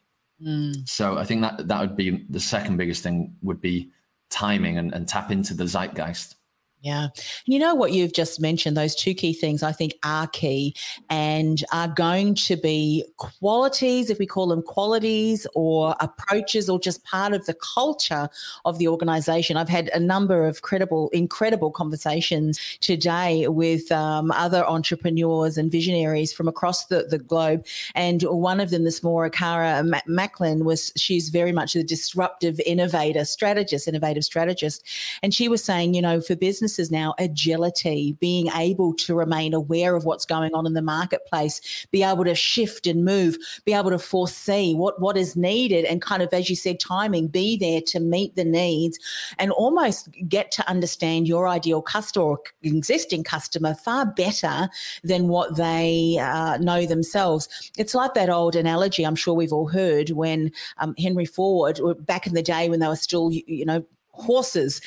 Mm. 0.44 0.88
So 0.90 1.18
I 1.18 1.24
think 1.24 1.42
that 1.42 1.68
that 1.68 1.80
would 1.80 1.96
be 1.96 2.25
the 2.30 2.40
second 2.40 2.78
biggest 2.78 3.04
thing 3.04 3.36
would 3.44 3.62
be 3.62 3.92
timing 4.30 4.78
and, 4.78 4.94
and 4.94 5.08
tap 5.08 5.32
into 5.32 5.54
the 5.54 5.66
zeitgeist. 5.66 6.36
Yeah. 6.83 7.09
You 7.45 7.59
know 7.59 7.75
what 7.75 7.91
you've 7.91 8.13
just 8.13 8.41
mentioned, 8.41 8.75
those 8.75 8.95
two 8.95 9.13
key 9.13 9.33
things 9.33 9.61
I 9.61 9.71
think 9.71 9.93
are 10.03 10.25
key 10.25 10.75
and 11.11 11.63
are 11.71 11.88
going 11.88 12.33
to 12.35 12.55
be 12.55 13.05
qualities, 13.17 14.09
if 14.09 14.17
we 14.17 14.25
call 14.25 14.47
them 14.47 14.63
qualities 14.63 15.45
or 15.53 15.95
approaches 16.00 16.69
or 16.69 16.79
just 16.79 17.03
part 17.03 17.33
of 17.33 17.45
the 17.45 17.53
culture 17.53 18.27
of 18.65 18.79
the 18.79 18.88
organization. 18.88 19.57
I've 19.57 19.69
had 19.69 19.89
a 19.89 20.00
number 20.00 20.47
of 20.47 20.63
credible, 20.63 21.09
incredible 21.09 21.69
conversations 21.69 22.59
today 22.79 23.47
with 23.47 23.91
um, 23.91 24.31
other 24.31 24.65
entrepreneurs 24.65 25.59
and 25.59 25.71
visionaries 25.71 26.33
from 26.33 26.47
across 26.47 26.88
the, 26.88 27.03
the 27.03 27.19
globe. 27.19 27.63
And 27.93 28.23
one 28.23 28.59
of 28.59 28.71
them, 28.71 28.85
this 28.85 29.03
more 29.03 29.29
Akara 29.29 29.88
Macklin, 30.07 30.65
was 30.65 30.91
she's 30.97 31.29
very 31.29 31.51
much 31.51 31.75
a 31.75 31.83
disruptive 31.83 32.59
innovator 32.65 33.23
strategist, 33.23 33.88
innovative 33.88 34.23
strategist. 34.23 34.83
And 35.21 35.31
she 35.31 35.47
was 35.47 35.63
saying, 35.63 35.93
you 35.93 36.01
know, 36.01 36.21
for 36.21 36.35
business 36.35 36.71
businesses 36.72 36.92
now 36.92 37.13
agility, 37.20 38.16
being 38.20 38.48
able 38.56 38.94
to 38.94 39.13
remain 39.13 39.54
aware 39.54 39.96
of 39.96 40.06
what's 40.06 40.25
going 40.25 40.54
on 40.54 40.66
in 40.66 40.74
the 40.74 40.82
marketplace, 40.82 41.86
be 41.92 42.04
able 42.04 42.24
to 42.24 42.36
shift 42.36 42.88
and 42.88 43.04
move, 43.04 43.38
be 43.66 43.74
able 43.74 43.90
to 43.90 44.00
foresee 44.00 44.74
what, 44.74 45.00
what 45.01 45.18
is 45.18 45.36
needed, 45.36 45.86
and 45.86 46.01
kind 46.01 46.24
of, 46.24 46.34
as 46.34 46.50
you 46.50 46.56
said, 46.56 46.80
timing, 46.80 47.28
be 47.28 47.58
there 47.58 47.82
to 47.82 48.00
meet 48.00 48.36
the 48.36 48.46
needs 48.46 48.98
and 49.38 49.51
almost 49.51 50.10
get 50.28 50.51
to 50.51 50.68
understand 50.70 51.28
your 51.28 51.48
ideal 51.48 51.82
customer 51.82 52.25
or 52.25 52.40
existing 52.63 53.24
customer 53.24 53.74
far 53.74 54.06
better 54.06 54.70
than 55.04 55.28
what 55.28 55.58
they 55.58 56.18
uh, 56.22 56.58
know 56.58 56.86
themselves. 56.86 57.50
It's 57.78 57.94
like 57.94 58.13
that 58.13 58.30
old 58.30 58.56
analogy 58.56 59.06
I'm 59.06 59.16
sure 59.16 59.34
we've 59.34 59.54
all 59.54 59.68
heard 59.68 60.12
when 60.12 60.51
um, 60.78 60.96
Henry 60.98 61.25
Ford, 61.25 61.80
back 62.06 62.28
in 62.28 62.34
the 62.34 62.42
day 62.42 62.70
when 62.70 62.80
they 62.80 62.88
were 62.88 62.96
still, 62.96 63.32
you 63.32 63.66
know, 63.66 63.84
horses 64.13 64.82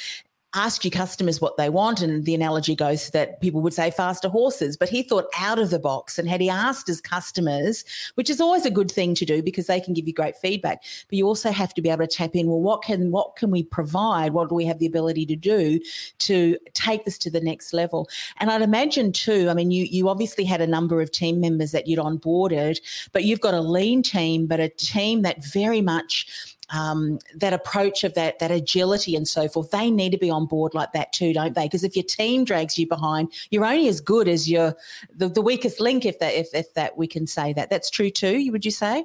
ask 0.55 0.85
your 0.85 0.91
customers 0.91 1.41
what 1.41 1.57
they 1.57 1.69
want. 1.69 2.01
And 2.01 2.25
the 2.25 2.35
analogy 2.35 2.75
goes 2.75 3.11
that 3.11 3.41
people 3.41 3.61
would 3.61 3.75
say 3.75 3.91
faster 3.91 4.29
horses, 4.29 4.77
but 4.77 4.89
he 4.89 5.03
thought 5.03 5.27
out 5.39 5.59
of 5.59 5.71
the 5.71 5.79
box. 5.79 6.19
And 6.19 6.29
had 6.29 6.41
he 6.41 6.49
asked 6.49 6.87
his 6.87 7.01
customers, 7.01 7.85
which 8.15 8.31
is 8.31 8.41
always 8.41 8.65
a 8.65 8.71
good 8.71 8.91
thing 8.91 9.15
to 9.17 9.25
do 9.25 9.43
because 9.43 9.67
they 9.67 9.81
can 9.81 9.95
give 9.95 10.07
you 10.07 10.15
great 10.15 10.37
feedback, 10.37 10.83
but 11.09 11.17
you 11.17 11.27
also 11.27 11.51
have 11.51 11.75
to 11.75 11.83
be 11.83 11.91
able 11.91 12.07
to 12.07 12.17
tap 12.17 12.35
in, 12.35 12.47
well, 12.47 12.61
what 12.61 12.83
can 12.83 13.11
what 13.11 13.37
can 13.37 13.51
we 13.51 13.63
provide? 13.63 14.33
What 14.33 14.49
do 14.49 14.55
we 14.55 14.65
have 14.67 14.79
the 14.79 14.87
ability 14.87 15.27
to 15.27 15.37
do 15.37 15.81
to 16.21 16.59
take 16.73 17.05
this 17.05 17.19
to 17.19 17.31
the 17.31 17.41
next 17.41 17.73
level? 17.73 18.09
And 18.39 18.51
I'd 18.51 18.63
imagine 18.63 19.13
too, 19.13 19.49
I 19.51 19.55
mean, 19.55 19.71
you 19.71 19.85
you 19.85 20.09
obviously 20.09 20.45
had 20.45 20.61
a 20.61 20.67
number 20.67 21.01
of 21.01 21.11
team 21.11 21.41
members 21.41 21.73
that 21.73 21.87
you'd 21.87 21.99
onboarded, 21.99 22.81
but 23.13 23.25
you've 23.25 23.41
got 23.41 23.55
a 23.55 23.61
lean 23.61 24.03
team, 24.03 24.47
but 24.47 24.61
a 24.61 24.69
team 24.69 25.23
that 25.23 25.45
very 25.45 25.81
much 25.81 26.55
um, 26.71 27.19
that 27.37 27.53
approach 27.53 28.05
of 28.05 28.15
that 28.15 28.39
that 28.39 28.51
agility 28.51 29.15
and 29.15 29.29
so 29.29 29.49
forth, 29.49 29.71
they 29.71 29.91
need 29.91 30.13
to 30.13 30.19
be 30.19 30.31
on 30.31 30.47
board 30.47 30.73
like 30.73 30.93
that 30.93 31.13
too, 31.13 31.35
don't 31.35 31.55
they? 31.55 31.65
Because 31.65 31.85
if 31.85 31.95
your 31.95 32.05
team 32.05 32.45
drags 32.45 32.79
you 32.79 32.89
behind, 32.89 33.33
you're 33.51 33.67
only 33.67 33.89
as 33.89 34.01
good 34.01 34.29
as 34.29 34.49
your 34.51 34.75
the, 35.15 35.29
the 35.29 35.43
weakest 35.43 35.81
link. 35.81 36.07
If 36.07 36.19
that 36.21 36.35
if, 36.35 36.55
if 36.55 36.73
that 36.75 36.97
we 36.97 37.07
can 37.07 37.27
say 37.27 37.53
that, 37.53 37.69
that's 37.69 37.91
true 37.91 38.11
too. 38.11 38.39
You 38.39 38.53
Would 38.53 38.65
you 38.65 38.71
say? 38.71 39.05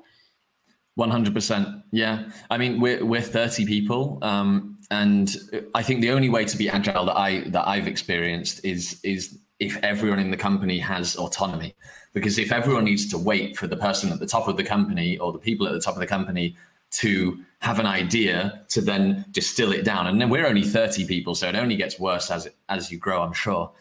One 0.95 1.09
hundred 1.09 1.33
percent. 1.33 1.67
Yeah. 1.91 2.29
I 2.49 2.57
mean, 2.57 2.79
we're 2.79 3.03
we're 3.03 3.21
thirty 3.21 3.65
people, 3.65 4.19
um, 4.21 4.77
and 4.91 5.35
I 5.73 5.83
think 5.83 6.01
the 6.01 6.11
only 6.11 6.29
way 6.29 6.45
to 6.45 6.57
be 6.57 6.69
agile 6.69 7.05
that 7.05 7.17
I 7.17 7.41
that 7.49 7.67
I've 7.67 7.87
experienced 7.87 8.63
is 8.63 8.99
is 9.03 9.37
if 9.59 9.77
everyone 9.83 10.19
in 10.19 10.31
the 10.31 10.37
company 10.37 10.79
has 10.79 11.15
autonomy. 11.15 11.75
Because 12.11 12.39
if 12.39 12.51
everyone 12.51 12.85
needs 12.85 13.07
to 13.09 13.17
wait 13.19 13.55
for 13.55 13.67
the 13.67 13.77
person 13.77 14.11
at 14.11 14.19
the 14.19 14.25
top 14.25 14.47
of 14.47 14.57
the 14.57 14.63
company 14.63 15.17
or 15.19 15.31
the 15.31 15.37
people 15.37 15.67
at 15.67 15.73
the 15.73 15.79
top 15.79 15.93
of 15.93 15.99
the 15.99 16.07
company 16.07 16.55
to 16.91 17.43
have 17.59 17.79
an 17.79 17.85
idea 17.85 18.63
to 18.69 18.81
then 18.81 19.25
distill 19.31 19.71
it 19.71 19.83
down. 19.83 20.07
And 20.07 20.19
then 20.19 20.29
we're 20.29 20.47
only 20.47 20.63
30 20.63 21.05
people, 21.05 21.35
so 21.35 21.47
it 21.47 21.55
only 21.55 21.75
gets 21.75 21.99
worse 21.99 22.31
as 22.31 22.47
as 22.69 22.91
you 22.91 22.97
grow, 22.97 23.21
I'm 23.21 23.33
sure. 23.33 23.71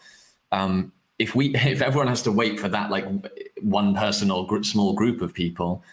Um, 0.51 0.91
if 1.17 1.35
we 1.35 1.55
if 1.55 1.81
everyone 1.81 2.07
has 2.07 2.21
to 2.23 2.31
wait 2.31 2.59
for 2.59 2.69
that 2.69 2.89
like 2.91 3.05
one 3.61 3.95
person 3.95 4.31
or 4.31 4.45
group, 4.45 4.65
small 4.65 4.93
group 4.93 5.21
of 5.21 5.33
people 5.33 5.83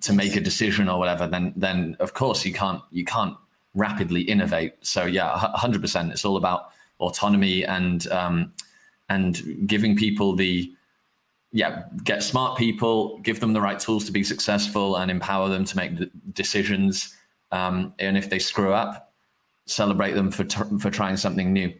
to 0.00 0.12
make 0.12 0.36
a 0.36 0.40
decision 0.40 0.88
or 0.88 0.98
whatever, 0.98 1.26
then 1.26 1.52
then 1.56 1.96
of 2.00 2.14
course 2.14 2.44
you 2.44 2.52
can't 2.52 2.82
you 2.90 3.04
can't 3.04 3.36
rapidly 3.74 4.22
innovate. 4.22 4.74
So 4.80 5.04
yeah, 5.04 5.52
100%. 5.54 6.10
It's 6.10 6.24
all 6.24 6.38
about 6.38 6.70
autonomy 6.98 7.64
and 7.64 8.06
um, 8.08 8.52
and 9.08 9.66
giving 9.66 9.96
people 9.96 10.34
the 10.34 10.72
yeah, 11.56 11.84
get 12.04 12.22
smart 12.22 12.58
people, 12.58 13.18
give 13.20 13.40
them 13.40 13.54
the 13.54 13.62
right 13.62 13.80
tools 13.80 14.04
to 14.04 14.12
be 14.12 14.22
successful, 14.22 14.96
and 14.96 15.10
empower 15.10 15.48
them 15.48 15.64
to 15.64 15.74
make 15.74 15.92
decisions. 16.34 17.16
Um, 17.50 17.94
and 17.98 18.18
if 18.18 18.28
they 18.28 18.38
screw 18.38 18.74
up, 18.74 19.14
celebrate 19.64 20.12
them 20.12 20.30
for 20.30 20.44
for 20.78 20.90
trying 20.90 21.16
something 21.16 21.54
new. 21.54 21.72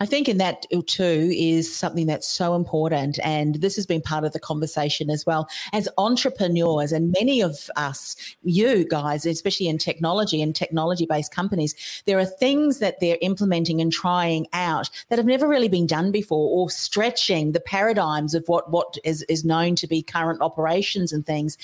I 0.00 0.06
think 0.06 0.28
in 0.28 0.38
that 0.38 0.66
uh, 0.72 0.82
too 0.86 1.30
is 1.34 1.74
something 1.74 2.06
that's 2.06 2.28
so 2.28 2.54
important. 2.54 3.18
And 3.24 3.56
this 3.56 3.76
has 3.76 3.86
been 3.86 4.00
part 4.00 4.24
of 4.24 4.32
the 4.32 4.40
conversation 4.40 5.10
as 5.10 5.26
well. 5.26 5.48
As 5.72 5.88
entrepreneurs, 5.98 6.92
and 6.92 7.14
many 7.18 7.42
of 7.42 7.70
us, 7.76 8.16
you 8.42 8.84
guys, 8.84 9.26
especially 9.26 9.68
in 9.68 9.78
technology 9.78 10.40
and 10.42 10.54
technology 10.54 11.06
based 11.06 11.34
companies, 11.34 11.74
there 12.06 12.18
are 12.18 12.24
things 12.24 12.78
that 12.78 13.00
they're 13.00 13.18
implementing 13.20 13.80
and 13.80 13.92
trying 13.92 14.46
out 14.52 14.90
that 15.08 15.18
have 15.18 15.26
never 15.26 15.46
really 15.46 15.68
been 15.68 15.86
done 15.86 16.10
before 16.10 16.48
or 16.50 16.70
stretching 16.70 17.52
the 17.52 17.60
paradigms 17.60 18.34
of 18.34 18.44
what, 18.46 18.70
what 18.70 18.96
is, 19.04 19.22
is 19.28 19.44
known 19.44 19.74
to 19.76 19.86
be 19.86 20.02
current 20.02 20.40
operations 20.40 21.12
and 21.12 21.26
things. 21.26 21.56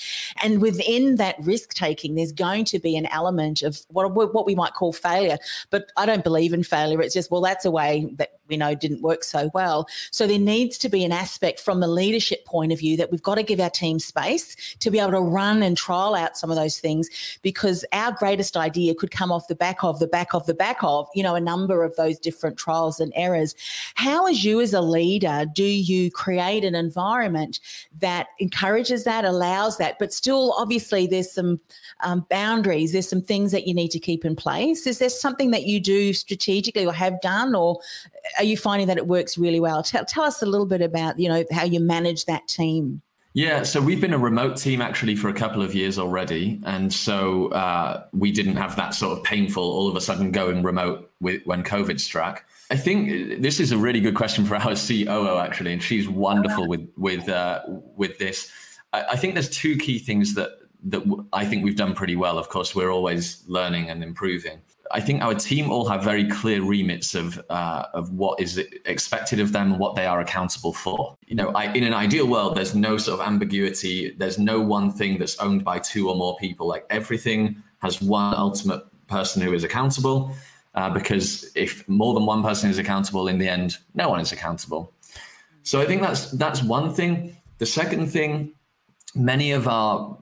And 0.43 0.61
within 0.61 1.15
that 1.15 1.35
risk 1.41 1.73
taking, 1.73 2.15
there's 2.15 2.31
going 2.31 2.65
to 2.65 2.79
be 2.79 2.95
an 2.97 3.07
element 3.07 3.61
of 3.61 3.79
what, 3.89 4.13
what 4.13 4.45
we 4.45 4.55
might 4.55 4.73
call 4.73 4.93
failure. 4.93 5.37
But 5.69 5.91
I 5.97 6.05
don't 6.05 6.23
believe 6.23 6.53
in 6.53 6.63
failure. 6.63 7.01
It's 7.01 7.13
just, 7.13 7.31
well, 7.31 7.41
that's 7.41 7.65
a 7.65 7.71
way 7.71 7.94
that 8.15 8.35
we 8.47 8.57
know 8.57 8.75
didn't 8.75 9.01
work 9.01 9.23
so 9.23 9.49
well. 9.53 9.87
So 10.11 10.27
there 10.27 10.39
needs 10.39 10.77
to 10.79 10.89
be 10.89 11.03
an 11.03 11.11
aspect 11.11 11.59
from 11.59 11.79
the 11.79 11.87
leadership 11.87 12.45
point 12.45 12.71
of 12.71 12.79
view 12.79 12.97
that 12.97 13.11
we've 13.11 13.23
got 13.23 13.35
to 13.35 13.43
give 13.43 13.59
our 13.59 13.69
team 13.69 13.99
space 13.99 14.55
to 14.79 14.91
be 14.91 14.99
able 14.99 15.11
to 15.11 15.21
run 15.21 15.63
and 15.63 15.75
trial 15.75 16.15
out 16.15 16.37
some 16.37 16.49
of 16.49 16.55
those 16.55 16.79
things 16.79 17.09
because 17.41 17.85
our 17.91 18.11
greatest 18.11 18.55
idea 18.57 18.93
could 18.95 19.11
come 19.11 19.31
off 19.31 19.47
the 19.47 19.55
back 19.55 19.83
of 19.83 19.99
the 19.99 20.07
back 20.07 20.33
of 20.33 20.45
the 20.45 20.53
back 20.53 20.77
of, 20.83 21.07
you 21.15 21.23
know, 21.23 21.35
a 21.35 21.41
number 21.41 21.83
of 21.83 21.95
those 21.95 22.19
different 22.19 22.57
trials 22.57 22.99
and 22.99 23.11
errors. 23.15 23.55
How, 23.95 24.27
as 24.27 24.43
you 24.43 24.61
as 24.61 24.73
a 24.73 24.81
leader, 24.81 25.45
do 25.53 25.63
you 25.63 26.11
create 26.11 26.63
an 26.63 26.75
environment 26.75 27.59
that 27.99 28.27
encourages 28.39 29.03
that, 29.05 29.25
allows 29.25 29.77
that, 29.77 29.97
but 29.99 30.13
still 30.13 30.53
obviously 30.57 31.07
there's 31.07 31.31
some 31.31 31.59
um, 32.01 32.25
boundaries, 32.29 32.91
there's 32.91 33.09
some 33.09 33.21
things 33.21 33.51
that 33.51 33.67
you 33.67 33.73
need 33.73 33.89
to 33.89 33.99
keep 33.99 34.25
in 34.25 34.35
place? 34.35 34.85
Is 34.85 34.99
there 34.99 35.09
something 35.09 35.51
that 35.51 35.65
you 35.65 35.79
do 35.79 36.13
strategically 36.13 36.85
or 36.85 36.93
have 36.93 37.19
done 37.21 37.55
or 37.55 37.79
are 38.37 38.43
you 38.43 38.57
finding 38.57 38.87
that 38.87 38.97
it 38.97 39.07
works 39.07 39.37
really 39.37 39.59
well? 39.59 39.83
Tell, 39.83 40.05
tell 40.05 40.23
us 40.23 40.41
a 40.41 40.45
little 40.45 40.65
bit 40.65 40.81
about, 40.81 41.19
you 41.19 41.29
know, 41.29 41.43
how 41.51 41.63
you 41.63 41.79
manage 41.79 42.25
that 42.25 42.47
team. 42.47 43.01
Yeah, 43.35 43.63
so 43.63 43.81
we've 43.81 43.99
been 43.99 44.13
a 44.13 44.17
remote 44.17 44.55
team 44.55 44.81
actually 44.81 45.17
for 45.17 45.27
a 45.27 45.33
couple 45.33 45.61
of 45.61 45.75
years 45.75 45.99
already, 45.99 46.61
and 46.63 46.93
so 46.93 47.49
uh, 47.49 48.05
we 48.13 48.31
didn't 48.31 48.55
have 48.55 48.77
that 48.77 48.93
sort 48.93 49.17
of 49.17 49.25
painful 49.25 49.61
all 49.61 49.89
of 49.89 49.97
a 49.97 49.99
sudden 49.99 50.31
going 50.31 50.63
remote 50.63 51.11
with, 51.19 51.41
when 51.43 51.61
COVID 51.61 51.99
struck. 51.99 52.45
I 52.71 52.77
think 52.77 53.41
this 53.41 53.59
is 53.59 53.73
a 53.73 53.77
really 53.77 53.99
good 53.99 54.15
question 54.15 54.45
for 54.45 54.55
our 54.55 54.73
COO 54.87 55.37
actually, 55.37 55.73
and 55.73 55.83
she's 55.83 56.07
wonderful 56.07 56.65
with 56.69 56.89
with 56.95 57.27
uh, 57.27 57.61
with 57.97 58.17
this. 58.19 58.49
I, 58.93 59.03
I, 59.11 59.15
think 59.17 59.33
there's 59.33 59.49
two 59.49 59.75
key 59.75 59.99
things 59.99 60.35
that 60.35 60.51
that 60.85 61.03
I 61.33 61.45
think 61.45 61.65
we've 61.65 61.75
done 61.75 61.93
pretty 61.93 62.15
well. 62.15 62.37
Of 62.37 62.47
course, 62.47 62.73
we're 62.73 62.89
always 62.89 63.43
learning 63.47 63.89
and 63.89 64.01
improving. 64.01 64.61
I 64.91 65.01
think 65.01 65.21
our 65.23 65.33
team 65.33 65.71
all 65.71 65.87
have 65.87 66.03
very 66.03 66.29
clear 66.29 66.61
remits 66.63 67.15
of 67.15 67.41
uh, 67.49 67.85
of 67.93 68.11
what 68.11 68.39
is 68.39 68.57
expected 68.85 69.39
of 69.39 69.51
them 69.51 69.71
and 69.71 69.79
what 69.79 69.95
they 69.95 70.05
are 70.05 70.21
accountable 70.21 70.73
for. 70.73 71.17
You 71.25 71.35
know, 71.35 71.49
I, 71.49 71.71
in 71.73 71.83
an 71.83 71.93
ideal 71.93 72.27
world, 72.27 72.55
there's 72.55 72.75
no 72.75 72.97
sort 72.97 73.19
of 73.19 73.25
ambiguity. 73.25 74.15
There's 74.17 74.37
no 74.37 74.61
one 74.61 74.91
thing 74.91 75.17
that's 75.17 75.37
owned 75.39 75.63
by 75.63 75.79
two 75.79 76.09
or 76.09 76.15
more 76.15 76.37
people. 76.37 76.67
Like 76.67 76.85
everything 76.89 77.61
has 77.79 78.01
one 78.01 78.35
ultimate 78.35 78.83
person 79.07 79.41
who 79.41 79.53
is 79.53 79.63
accountable. 79.63 80.35
Uh, 80.75 80.89
because 80.89 81.49
if 81.55 81.87
more 81.87 82.13
than 82.13 82.25
one 82.25 82.43
person 82.43 82.69
is 82.69 82.77
accountable, 82.77 83.29
in 83.29 83.37
the 83.37 83.47
end, 83.47 83.77
no 83.93 84.09
one 84.09 84.19
is 84.19 84.33
accountable. 84.33 84.91
So 85.63 85.81
I 85.81 85.85
think 85.85 86.01
that's 86.01 86.31
that's 86.31 86.61
one 86.61 86.93
thing. 86.93 87.35
The 87.57 87.65
second 87.65 88.07
thing, 88.07 88.53
many 89.15 89.51
of 89.51 89.67
our 89.67 90.17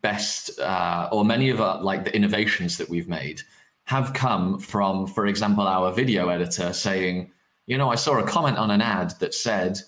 best 0.00 0.58
uh, 0.60 1.08
or 1.12 1.24
many 1.24 1.50
of 1.50 1.60
our 1.60 1.82
like 1.82 2.04
the 2.04 2.14
innovations 2.14 2.78
that 2.78 2.88
we've 2.88 3.08
made 3.08 3.42
have 3.86 4.12
come 4.12 4.58
from, 4.58 5.06
for 5.06 5.26
example, 5.26 5.66
our 5.66 5.92
video 5.92 6.28
editor 6.28 6.72
saying, 6.72 7.30
you 7.66 7.78
know, 7.78 7.90
I 7.90 7.94
saw 7.94 8.18
a 8.18 8.26
comment 8.26 8.58
on 8.58 8.70
an 8.70 8.82
ad 8.82 9.12
that 9.20 9.32
said, 9.32 9.78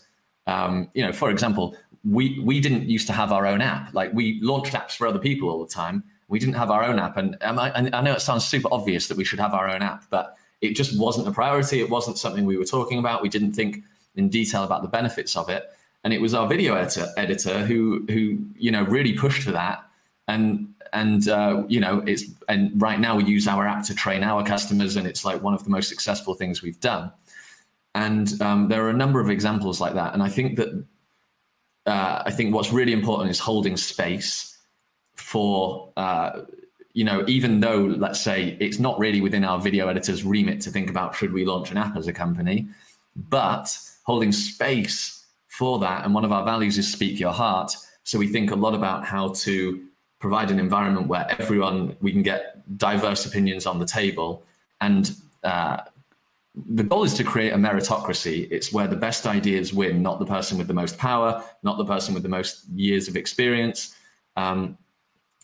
um, 0.47 0.89
you 0.95 1.05
know, 1.05 1.13
for 1.13 1.31
example, 1.31 1.77
we 2.09 2.41
we 2.41 2.61
didn't 2.61 2.89
used 2.89 3.07
to 3.09 3.13
have 3.13 3.33
our 3.33 3.47
own 3.47 3.61
app. 3.61 3.93
Like 3.93 4.13
we 4.13 4.41
launched 4.41 4.73
apps 4.73 4.97
for 4.97 5.07
other 5.07 5.19
people 5.19 5.51
all 5.51 5.63
the 5.63 5.71
time. 5.71 6.05
We 6.29 6.39
didn't 6.39 6.55
have 6.55 6.71
our 6.71 6.85
own 6.85 6.99
app, 6.99 7.17
and, 7.17 7.37
I, 7.41 7.91
I 7.93 8.01
know 8.03 8.13
it 8.13 8.21
sounds 8.21 8.47
super 8.47 8.69
obvious 8.71 9.09
that 9.09 9.17
we 9.17 9.25
should 9.25 9.41
have 9.41 9.55
our 9.55 9.69
own 9.69 9.83
app, 9.83 10.05
but 10.11 10.37
it 10.61 10.75
just 10.75 10.99
wasn't 10.99 11.27
a 11.27 11.33
priority. 11.33 11.81
It 11.81 11.91
wasn't 11.91 12.19
something 12.19 12.45
we 12.45 12.57
were 12.57 12.65
talking 12.65 12.99
about. 12.99 13.23
We 13.23 13.29
didn't 13.29 13.53
think 13.53 13.83
in 14.15 14.29
detail 14.29 14.65
about 14.65 14.83
the 14.83 14.89
benefits 14.89 15.37
of 15.37 15.49
it. 15.49 15.71
And 16.05 16.13
it 16.13 16.21
was 16.21 16.35
our 16.35 16.47
video 16.47 16.75
editor, 16.75 17.07
editor 17.17 17.65
who 17.65 18.05
who 18.09 18.39
you 18.57 18.71
know 18.71 18.85
really 18.85 19.15
pushed 19.15 19.43
for 19.43 19.53
that. 19.53 19.85
And 20.29 20.75
and 20.93 21.29
uh, 21.29 21.63
you 21.69 21.81
know 21.81 22.03
it's 22.07 22.25
and 22.49 22.81
right 22.81 23.01
now 23.01 23.17
we 23.17 23.25
use 23.25 23.47
our 23.49 23.67
app 23.67 23.85
to 23.85 23.95
train 23.95 24.23
our 24.23 24.45
customers 24.45 24.97
and 24.97 25.07
it's 25.07 25.25
like 25.25 25.43
one 25.43 25.55
of 25.55 25.65
the 25.65 25.71
most 25.71 25.89
successful 25.89 26.35
things 26.35 26.63
we've 26.63 26.81
done 26.81 27.13
And 27.95 28.41
um, 28.41 28.69
there 28.69 28.85
are 28.85 28.91
a 28.91 28.97
number 28.97 29.21
of 29.21 29.31
examples 29.31 29.81
like 29.81 29.95
that. 29.95 30.15
And 30.15 30.23
I 30.23 30.29
think 30.29 30.57
that 30.57 30.85
uh, 31.87 32.23
I 32.27 32.31
think 32.31 32.55
what's 32.55 32.73
really 32.73 32.93
important 32.93 33.31
is 33.31 33.39
holding 33.41 33.77
space 33.77 34.57
for 35.17 35.91
uh, 35.97 36.43
you 36.93 37.05
know 37.05 37.25
even 37.27 37.61
though 37.61 37.81
let's 37.81 38.21
say 38.21 38.57
it's 38.61 38.79
not 38.79 38.99
really 38.99 39.21
within 39.21 39.45
our 39.45 39.59
video 39.61 39.89
editor's 39.89 40.25
remit 40.25 40.61
to 40.63 40.71
think 40.71 40.91
about 40.91 41.15
should 41.15 41.33
we 41.33 41.45
launch 41.45 41.71
an 41.71 41.77
app 41.77 41.97
as 41.97 42.07
a 42.07 42.13
company, 42.13 42.69
but 43.17 43.77
holding 44.05 44.33
space 44.33 45.27
for 45.49 45.79
that. 45.81 46.05
And 46.05 46.15
one 46.15 46.25
of 46.25 46.33
our 46.33 46.45
values 46.45 46.79
is 46.79 46.91
speak 46.91 47.19
your 47.19 47.33
heart. 47.33 47.73
So 48.05 48.19
we 48.19 48.29
think 48.29 48.51
a 48.53 48.57
lot 48.57 48.75
about 48.75 49.05
how 49.05 49.31
to 49.45 49.88
provide 50.19 50.51
an 50.51 50.59
environment 50.59 51.07
where 51.07 51.27
everyone 51.39 51.97
we 52.01 52.13
can 52.13 52.23
get 52.23 52.77
diverse 52.77 53.25
opinions 53.25 53.67
on 53.67 53.79
the 53.79 53.87
table 53.87 54.45
and 54.81 55.15
uh, 55.45 55.79
the 56.67 56.83
goal 56.83 57.05
is 57.05 57.15
to 57.15 57.25
create 57.25 57.53
a 57.53 57.57
meritocracy. 57.57 58.51
It's 58.51 58.73
where 58.73 58.89
the 58.89 58.97
best 58.97 59.27
ideas 59.27 59.73
win, 59.73 60.03
not 60.03 60.19
the 60.19 60.27
person 60.27 60.59
with 60.59 60.67
the 60.67 60.75
most 60.75 60.99
power, 60.99 61.45
not 61.63 61.79
the 61.79 61.85
person 61.85 62.15
with 62.15 62.23
the 62.23 62.29
most 62.29 62.69
years 62.75 63.09
of 63.09 63.17
experience. 63.17 63.95
Um, 64.37 64.77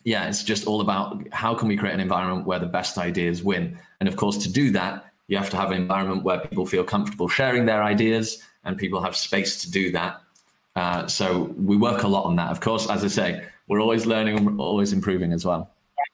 yeah, 0.03 0.27
it's 0.27 0.43
just 0.43 0.67
all 0.67 0.81
about 0.81 1.25
how 1.31 1.55
can 1.55 1.67
we 1.67 1.77
create 1.77 1.93
an 1.93 1.99
environment 1.99 2.45
where 2.45 2.59
the 2.59 2.65
best 2.65 2.97
ideas 2.97 3.43
win. 3.43 3.77
And 3.99 4.09
of 4.09 4.15
course, 4.17 4.37
to 4.39 4.51
do 4.51 4.71
that, 4.71 5.05
you 5.27 5.37
have 5.37 5.49
to 5.49 5.57
have 5.57 5.71
an 5.71 5.77
environment 5.77 6.23
where 6.23 6.39
people 6.39 6.65
feel 6.65 6.83
comfortable 6.83 7.27
sharing 7.27 7.65
their 7.65 7.83
ideas 7.83 8.43
and 8.63 8.77
people 8.77 9.01
have 9.01 9.15
space 9.15 9.61
to 9.61 9.71
do 9.71 9.91
that. 9.91 10.21
Uh, 10.75 11.07
so 11.07 11.53
we 11.57 11.77
work 11.77 12.03
a 12.03 12.07
lot 12.07 12.25
on 12.25 12.35
that. 12.35 12.51
Of 12.51 12.59
course, 12.59 12.89
as 12.89 13.03
I 13.03 13.07
say, 13.07 13.45
we're 13.67 13.81
always 13.81 14.05
learning, 14.05 14.37
and 14.37 14.59
always 14.59 14.93
improving 14.93 15.31
as 15.33 15.45
well. 15.45 15.71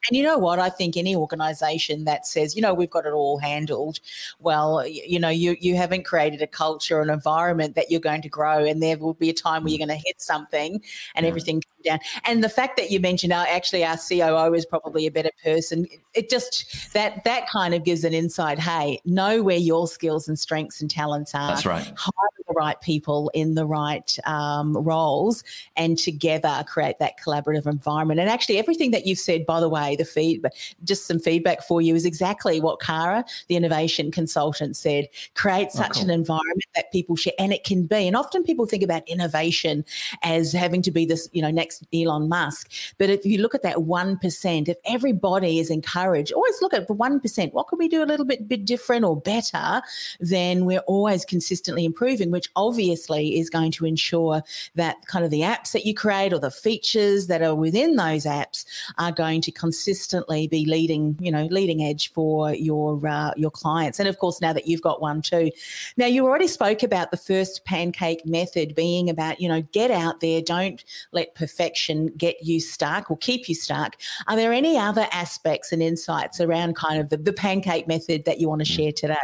And 0.09 0.17
you 0.17 0.23
know 0.23 0.37
what? 0.37 0.57
I 0.57 0.69
think 0.69 0.97
any 0.97 1.15
organization 1.15 2.05
that 2.05 2.25
says, 2.25 2.55
you 2.55 2.61
know, 2.61 2.73
we've 2.73 2.89
got 2.89 3.05
it 3.05 3.13
all 3.13 3.37
handled, 3.37 3.99
well, 4.39 4.85
you 4.87 5.19
know, 5.19 5.29
you 5.29 5.55
you 5.59 5.75
haven't 5.75 6.05
created 6.05 6.41
a 6.41 6.47
culture, 6.47 7.01
an 7.01 7.09
environment 7.09 7.75
that 7.75 7.91
you're 7.91 7.99
going 7.99 8.23
to 8.23 8.29
grow, 8.29 8.65
and 8.65 8.81
there 8.81 8.97
will 8.97 9.13
be 9.13 9.29
a 9.29 9.33
time 9.33 9.63
where 9.63 9.71
you're 9.71 9.85
going 9.85 9.99
to 9.99 10.03
hit 10.03 10.19
something, 10.19 10.81
and 11.15 11.25
mm. 11.25 11.29
everything 11.29 11.61
down. 11.83 11.99
And 12.25 12.43
the 12.43 12.49
fact 12.49 12.77
that 12.77 12.91
you 12.91 12.99
mentioned, 12.99 13.33
our, 13.33 13.45
actually, 13.47 13.83
our 13.83 13.97
COO 13.97 14.53
is 14.53 14.65
probably 14.65 15.07
a 15.07 15.11
better 15.11 15.31
person. 15.43 15.87
It 16.13 16.29
just 16.29 16.93
that 16.93 17.23
that 17.23 17.49
kind 17.49 17.73
of 17.73 17.83
gives 17.83 18.03
an 18.03 18.13
insight. 18.13 18.59
Hey, 18.59 18.99
know 19.05 19.43
where 19.43 19.57
your 19.57 19.87
skills 19.87 20.27
and 20.27 20.37
strengths 20.37 20.81
and 20.81 20.89
talents 20.89 21.33
are. 21.33 21.47
That's 21.47 21.65
right. 21.65 21.91
Hire 21.95 22.29
the 22.47 22.53
right 22.53 22.79
people 22.81 23.31
in 23.33 23.55
the 23.55 23.65
right 23.65 24.17
um, 24.25 24.73
roles, 24.73 25.43
and 25.75 25.97
together 25.97 26.63
create 26.67 26.99
that 26.99 27.19
collaborative 27.19 27.65
environment. 27.65 28.19
And 28.19 28.29
actually, 28.29 28.57
everything 28.57 28.91
that 28.91 29.05
you've 29.05 29.19
said, 29.19 29.45
by 29.45 29.59
the 29.59 29.69
way, 29.69 29.95
the 29.95 30.05
feedback, 30.05 30.53
just 30.83 31.07
some 31.07 31.19
feedback 31.19 31.63
for 31.63 31.81
you, 31.81 31.95
is 31.95 32.05
exactly 32.05 32.59
what 32.59 32.81
Kara, 32.81 33.23
the 33.47 33.55
innovation 33.55 34.11
consultant, 34.11 34.75
said. 34.75 35.07
Create 35.35 35.69
oh, 35.73 35.77
such 35.77 35.91
oh, 35.97 36.01
cool. 36.01 36.03
an 36.03 36.09
environment 36.11 36.65
that 36.75 36.91
people 36.91 37.15
share, 37.15 37.33
and 37.39 37.53
it 37.53 37.63
can 37.63 37.85
be. 37.85 38.07
And 38.07 38.15
often 38.15 38.43
people 38.43 38.65
think 38.65 38.83
about 38.83 39.07
innovation 39.07 39.85
as 40.23 40.51
having 40.51 40.81
to 40.81 40.91
be 40.91 41.05
this, 41.05 41.29
you 41.31 41.41
know, 41.41 41.51
next 41.51 41.70
next 41.71 41.87
Elon 41.93 42.27
Musk. 42.27 42.69
But 42.97 43.09
if 43.09 43.25
you 43.25 43.41
look 43.41 43.55
at 43.55 43.63
that 43.63 43.77
1%, 43.77 44.69
if 44.69 44.77
everybody 44.85 45.59
is 45.59 45.69
encouraged, 45.69 46.33
always 46.33 46.61
look 46.61 46.73
at 46.73 46.87
the 46.87 46.95
1%. 46.95 47.53
What 47.53 47.67
could 47.67 47.79
we 47.79 47.87
do 47.87 48.03
a 48.03 48.05
little 48.05 48.25
bit, 48.25 48.47
bit 48.47 48.65
different 48.65 49.05
or 49.05 49.19
better? 49.19 49.81
Then 50.19 50.65
we're 50.65 50.79
always 50.79 51.25
consistently 51.25 51.85
improving, 51.85 52.31
which 52.31 52.49
obviously 52.55 53.39
is 53.39 53.49
going 53.49 53.71
to 53.71 53.85
ensure 53.85 54.41
that 54.75 55.05
kind 55.07 55.23
of 55.23 55.31
the 55.31 55.41
apps 55.41 55.71
that 55.71 55.85
you 55.85 55.93
create 55.93 56.33
or 56.33 56.39
the 56.39 56.51
features 56.51 57.27
that 57.27 57.41
are 57.41 57.55
within 57.55 57.95
those 57.95 58.25
apps 58.25 58.65
are 58.97 59.11
going 59.11 59.41
to 59.41 59.51
consistently 59.51 60.47
be 60.47 60.65
leading, 60.65 61.17
you 61.19 61.31
know, 61.31 61.45
leading 61.51 61.83
edge 61.83 62.11
for 62.11 62.53
your 62.53 63.05
uh, 63.07 63.31
your 63.37 63.51
clients. 63.51 63.99
And 63.99 64.07
of 64.09 64.17
course, 64.17 64.41
now 64.41 64.53
that 64.53 64.67
you've 64.67 64.81
got 64.81 65.01
one 65.01 65.21
too. 65.21 65.51
Now 65.97 66.05
you 66.05 66.25
already 66.25 66.47
spoke 66.47 66.83
about 66.83 67.11
the 67.11 67.17
first 67.17 67.63
pancake 67.65 68.25
method 68.25 68.75
being 68.75 69.09
about, 69.09 69.39
you 69.39 69.47
know, 69.47 69.61
get 69.71 69.91
out 69.91 70.19
there, 70.19 70.41
don't 70.41 70.83
let 71.11 71.35
perfection 71.35 71.60
perfection 71.61 72.07
get 72.17 72.43
you 72.43 72.59
stuck 72.59 73.11
or 73.11 73.17
keep 73.17 73.47
you 73.47 73.55
stuck. 73.55 73.97
Are 74.27 74.35
there 74.35 74.53
any 74.53 74.77
other 74.77 75.07
aspects 75.11 75.71
and 75.71 75.81
insights 75.81 76.41
around 76.41 76.75
kind 76.75 76.99
of 76.99 77.09
the, 77.09 77.17
the 77.17 77.33
pancake 77.33 77.87
method 77.87 78.25
that 78.25 78.39
you 78.39 78.49
want 78.49 78.65
to 78.65 78.71
mm. 78.71 78.75
share 78.75 78.91
today? 78.91 79.15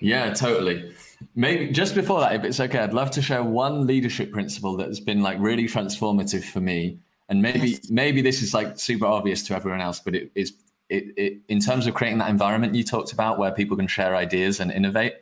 Yeah, 0.00 0.32
totally. 0.32 0.92
Maybe 1.34 1.70
just 1.72 1.94
before 1.94 2.20
that, 2.20 2.34
if 2.34 2.44
it's 2.44 2.60
okay, 2.60 2.78
I'd 2.78 2.92
love 2.92 3.10
to 3.12 3.22
share 3.22 3.42
one 3.42 3.86
leadership 3.86 4.32
principle 4.32 4.76
that 4.76 4.88
has 4.88 5.00
been 5.00 5.22
like 5.22 5.38
really 5.40 5.64
transformative 5.64 6.44
for 6.44 6.60
me. 6.60 6.98
And 7.28 7.42
maybe 7.42 7.70
yes. 7.70 7.90
maybe 7.90 8.22
this 8.22 8.40
is 8.42 8.54
like 8.54 8.78
super 8.78 9.06
obvious 9.06 9.42
to 9.44 9.54
everyone 9.54 9.80
else, 9.80 10.00
but 10.00 10.14
it 10.14 10.30
is 10.34 10.54
it, 10.88 11.04
it 11.16 11.38
in 11.48 11.60
terms 11.60 11.86
of 11.86 11.94
creating 11.94 12.18
that 12.18 12.30
environment 12.30 12.74
you 12.74 12.82
talked 12.82 13.12
about 13.12 13.38
where 13.38 13.50
people 13.50 13.76
can 13.76 13.86
share 13.86 14.16
ideas 14.16 14.60
and 14.60 14.70
innovate. 14.70 15.14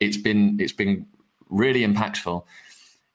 It's 0.00 0.16
been 0.16 0.58
it's 0.58 0.72
been 0.72 1.06
really 1.48 1.86
impactful. 1.86 2.42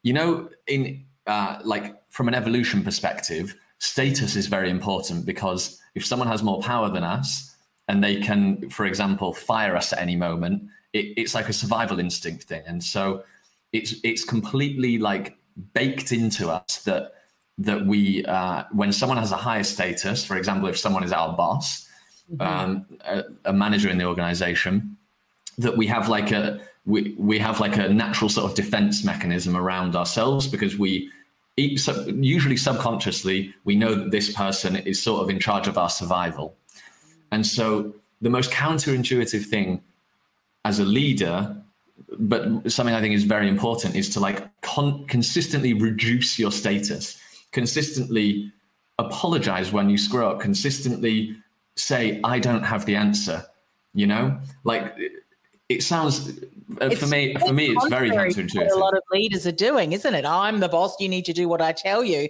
You 0.03 0.13
know, 0.13 0.49
in 0.67 1.03
uh, 1.27 1.59
like 1.63 2.00
from 2.11 2.27
an 2.27 2.35
evolution 2.35 2.83
perspective, 2.83 3.55
status 3.79 4.35
is 4.35 4.47
very 4.47 4.69
important 4.69 5.25
because 5.25 5.81
if 5.95 6.05
someone 6.05 6.27
has 6.27 6.43
more 6.43 6.61
power 6.61 6.89
than 6.89 7.03
us 7.03 7.55
and 7.87 8.03
they 8.03 8.17
can, 8.17 8.69
for 8.69 8.85
example, 8.85 9.33
fire 9.33 9.75
us 9.75 9.91
at 9.91 9.99
any 9.99 10.15
moment, 10.15 10.63
it, 10.93 11.13
it's 11.17 11.33
like 11.33 11.49
a 11.49 11.53
survival 11.53 11.99
instinct 11.99 12.43
thing. 12.43 12.63
And 12.67 12.83
so 12.83 13.23
it's 13.73 13.95
it's 14.03 14.23
completely 14.23 14.97
like 14.97 15.37
baked 15.73 16.11
into 16.11 16.49
us 16.49 16.83
that 16.83 17.13
that 17.57 17.85
we 17.85 18.25
uh, 18.25 18.65
when 18.71 18.91
someone 18.91 19.17
has 19.17 19.31
a 19.31 19.37
higher 19.37 19.63
status, 19.63 20.25
for 20.25 20.37
example, 20.37 20.67
if 20.67 20.77
someone 20.77 21.03
is 21.03 21.13
our 21.13 21.35
boss, 21.35 21.87
mm-hmm. 22.31 22.41
um, 22.41 22.85
a, 23.05 23.23
a 23.45 23.53
manager 23.53 23.89
in 23.89 23.97
the 23.97 24.05
organization, 24.05 24.97
that 25.57 25.77
we 25.77 25.87
have 25.87 26.09
like 26.09 26.31
a 26.31 26.59
we, 26.85 27.15
we 27.17 27.39
have 27.39 27.59
like 27.59 27.77
a 27.77 27.87
natural 27.89 28.29
sort 28.29 28.49
of 28.49 28.55
defense 28.55 29.03
mechanism 29.03 29.55
around 29.55 29.95
ourselves 29.95 30.47
because 30.47 30.77
we 30.77 31.09
usually 31.61 32.57
subconsciously 32.57 33.53
we 33.63 33.75
know 33.75 33.95
that 33.95 34.11
this 34.11 34.33
person 34.33 34.75
is 34.75 35.01
sort 35.01 35.23
of 35.23 35.29
in 35.29 35.39
charge 35.39 35.67
of 35.67 35.77
our 35.77 35.89
survival. 35.89 36.55
And 37.31 37.45
so 37.45 37.93
the 38.21 38.29
most 38.29 38.51
counterintuitive 38.51 39.45
thing 39.45 39.81
as 40.65 40.79
a 40.79 40.85
leader 40.85 41.55
but 42.17 42.69
something 42.69 42.95
i 42.95 42.99
think 42.99 43.13
is 43.13 43.23
very 43.23 43.47
important 43.47 43.95
is 43.95 44.09
to 44.09 44.19
like 44.19 44.49
con- 44.61 45.05
consistently 45.07 45.73
reduce 45.73 46.37
your 46.37 46.51
status. 46.51 47.19
Consistently 47.51 48.51
apologize 48.97 49.71
when 49.71 49.89
you 49.89 49.97
screw 49.97 50.25
up. 50.25 50.39
Consistently 50.39 51.35
say 51.75 52.19
i 52.23 52.37
don't 52.39 52.63
have 52.63 52.85
the 52.85 52.95
answer 52.95 53.45
you 53.93 54.07
know? 54.07 54.39
Like 54.63 54.95
it 55.75 55.83
sounds 55.83 56.39
uh, 56.79 56.89
for 56.91 57.07
me 57.07 57.35
for 57.35 57.53
me 57.53 57.67
it's 57.67 57.87
very 57.87 58.09
counterintuitive 58.09 58.71
a 58.71 58.75
lot 58.75 58.95
of 58.95 59.03
leaders 59.11 59.45
are 59.45 59.51
doing 59.51 59.91
isn't 59.93 60.15
it? 60.15 60.25
I'm 60.25 60.59
the 60.59 60.69
boss 60.69 60.95
you 60.99 61.09
need 61.09 61.25
to 61.25 61.33
do 61.33 61.47
what 61.47 61.61
i 61.61 61.71
tell 61.71 62.03
you. 62.03 62.27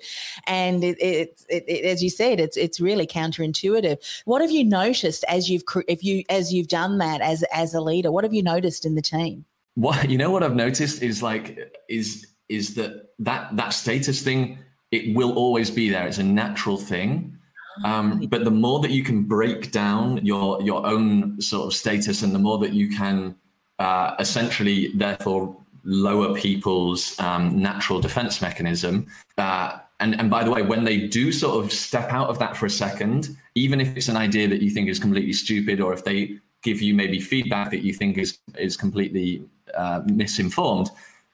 And 0.48 0.84
it, 0.84 0.98
it, 1.00 1.44
it, 1.50 1.64
it, 1.68 1.86
as 1.86 2.04
you 2.04 2.10
said 2.10 2.40
it's 2.40 2.58
it's 2.58 2.80
really 2.80 3.08
counterintuitive. 3.08 3.98
What 4.26 4.42
have 4.42 4.52
you 4.52 4.64
noticed 4.64 5.24
as 5.28 5.50
you've 5.50 5.64
if 5.88 6.04
you 6.04 6.24
as 6.30 6.54
you've 6.54 6.68
done 6.68 6.98
that 7.00 7.22
as 7.22 7.44
as 7.54 7.74
a 7.74 7.82
leader 7.82 8.12
what 8.12 8.24
have 8.24 8.34
you 8.34 8.44
noticed 8.44 8.86
in 8.86 8.96
the 8.96 9.02
team? 9.02 9.46
What 9.76 10.10
you 10.10 10.18
know 10.18 10.32
what 10.32 10.44
i've 10.44 10.56
noticed 10.56 11.02
is 11.02 11.24
like 11.24 11.58
is 11.88 12.28
is 12.50 12.76
that 12.76 13.10
that 13.20 13.56
that 13.56 13.70
status 13.70 14.22
thing 14.22 14.58
it 14.92 15.16
will 15.16 15.34
always 15.38 15.72
be 15.72 15.90
there. 15.90 16.06
It's 16.06 16.18
a 16.18 16.24
natural 16.24 16.78
thing 16.78 17.38
um, 17.84 18.26
but 18.28 18.44
the 18.44 18.52
more 18.52 18.80
that 18.80 18.92
you 18.92 19.04
can 19.04 19.24
break 19.24 19.72
down 19.72 20.24
your 20.26 20.62
your 20.62 20.86
own 20.86 21.42
sort 21.42 21.68
of 21.68 21.74
status, 21.74 22.22
and 22.22 22.34
the 22.34 22.40
more 22.40 22.58
that 22.60 22.74
you 22.74 22.90
can 22.90 23.36
uh, 23.80 24.16
essentially, 24.20 24.92
therefore, 24.96 25.56
lower 25.84 26.36
people's 26.36 27.20
um, 27.20 27.60
natural 27.60 28.00
defense 28.00 28.42
mechanism. 28.42 29.08
Uh, 29.38 29.80
and, 30.00 30.20
and 30.20 30.30
by 30.30 30.44
the 30.44 30.52
way, 30.52 30.62
when 30.62 30.84
they 30.84 31.08
do 31.08 31.32
sort 31.32 31.64
of 31.64 31.72
step 31.72 32.12
out 32.12 32.30
of 32.30 32.38
that 32.40 32.56
for 32.56 32.66
a 32.66 32.70
second, 32.70 33.36
even 33.56 33.82
if 33.82 33.96
it's 33.98 34.08
an 34.08 34.18
idea 34.18 34.48
that 34.48 34.62
you 34.62 34.70
think 34.70 34.88
is 34.88 35.00
completely 35.00 35.34
stupid, 35.34 35.80
or 35.82 35.94
if 35.94 36.04
they 36.04 36.38
give 36.64 36.82
you 36.82 36.94
maybe 36.94 37.20
feedback 37.20 37.72
that 37.72 37.82
you 37.82 37.94
think 37.94 38.18
is 38.18 38.38
is 38.58 38.78
completely 38.78 39.44
uh, 39.76 40.02
misinformed, 40.06 40.90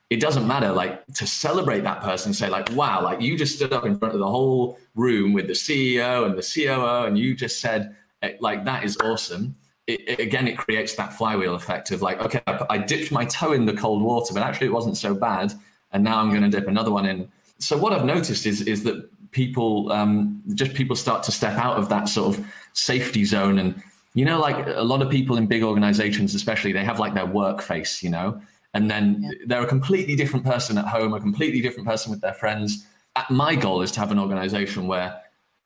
it 0.09 0.21
doesn't 0.21 0.47
matter 0.47 0.71
like 0.71 1.05
to 1.07 1.27
celebrate 1.27 1.81
that 1.81 2.01
person 2.01 2.33
say 2.33 2.49
like 2.49 2.71
wow 2.73 3.03
like 3.03 3.21
you 3.21 3.37
just 3.37 3.55
stood 3.55 3.73
up 3.73 3.85
in 3.85 3.97
front 3.97 4.13
of 4.13 4.19
the 4.19 4.27
whole 4.27 4.79
room 4.95 5.33
with 5.33 5.47
the 5.47 5.53
ceo 5.53 6.25
and 6.25 6.37
the 6.37 6.41
coo 6.41 7.05
and 7.05 7.17
you 7.17 7.35
just 7.35 7.59
said 7.59 7.95
eh, 8.21 8.33
like 8.39 8.63
that 8.65 8.83
is 8.83 8.97
awesome. 8.97 9.55
It, 9.85 10.01
it, 10.07 10.19
again 10.19 10.47
it 10.47 10.57
creates 10.57 10.95
that 10.95 11.13
flywheel 11.13 11.55
effect 11.55 11.91
of 11.91 12.01
like 12.01 12.19
okay 12.21 12.41
I, 12.47 12.65
I 12.71 12.77
dipped 12.77 13.11
my 13.11 13.25
toe 13.25 13.53
in 13.53 13.65
the 13.65 13.73
cold 13.73 14.01
water 14.01 14.33
but 14.33 14.43
actually 14.43 14.67
it 14.67 14.73
wasn't 14.73 14.97
so 14.97 15.13
bad 15.13 15.53
and 15.91 16.03
now 16.03 16.19
i'm 16.19 16.29
going 16.29 16.43
to 16.43 16.49
dip 16.49 16.67
another 16.67 16.91
one 16.91 17.05
in. 17.05 17.29
So 17.59 17.77
what 17.77 17.93
i've 17.93 18.05
noticed 18.05 18.45
is 18.45 18.61
is 18.61 18.83
that 18.83 19.09
people 19.31 19.91
um, 19.91 20.41
just 20.53 20.73
people 20.73 20.95
start 20.95 21.23
to 21.23 21.31
step 21.31 21.57
out 21.57 21.77
of 21.77 21.89
that 21.89 22.09
sort 22.09 22.37
of 22.37 22.45
safety 22.73 23.25
zone 23.25 23.59
and 23.59 23.81
you 24.13 24.25
know 24.25 24.39
like 24.39 24.65
a 24.67 24.83
lot 24.83 25.01
of 25.01 25.09
people 25.09 25.37
in 25.37 25.45
big 25.47 25.63
organizations 25.63 26.33
especially 26.33 26.71
they 26.71 26.83
have 26.83 26.99
like 26.99 27.13
their 27.13 27.25
work 27.25 27.61
face 27.61 28.01
you 28.01 28.09
know 28.09 28.41
and 28.77 28.91
then 28.91 29.17
yeah. 29.19 29.31
they're 29.47 29.63
a 29.63 29.67
completely 29.67 30.15
different 30.15 30.45
person 30.45 30.77
at 30.77 30.85
home, 30.85 31.15
a 31.15 31.19
completely 31.19 31.61
different 31.61 31.89
person 31.89 32.11
with 32.11 32.21
their 32.21 32.35
friends. 32.35 32.85
My 33.31 33.55
goal 33.55 33.81
is 33.81 33.91
to 33.93 33.99
have 33.99 34.11
an 34.11 34.19
organization 34.19 34.87
where 34.87 35.19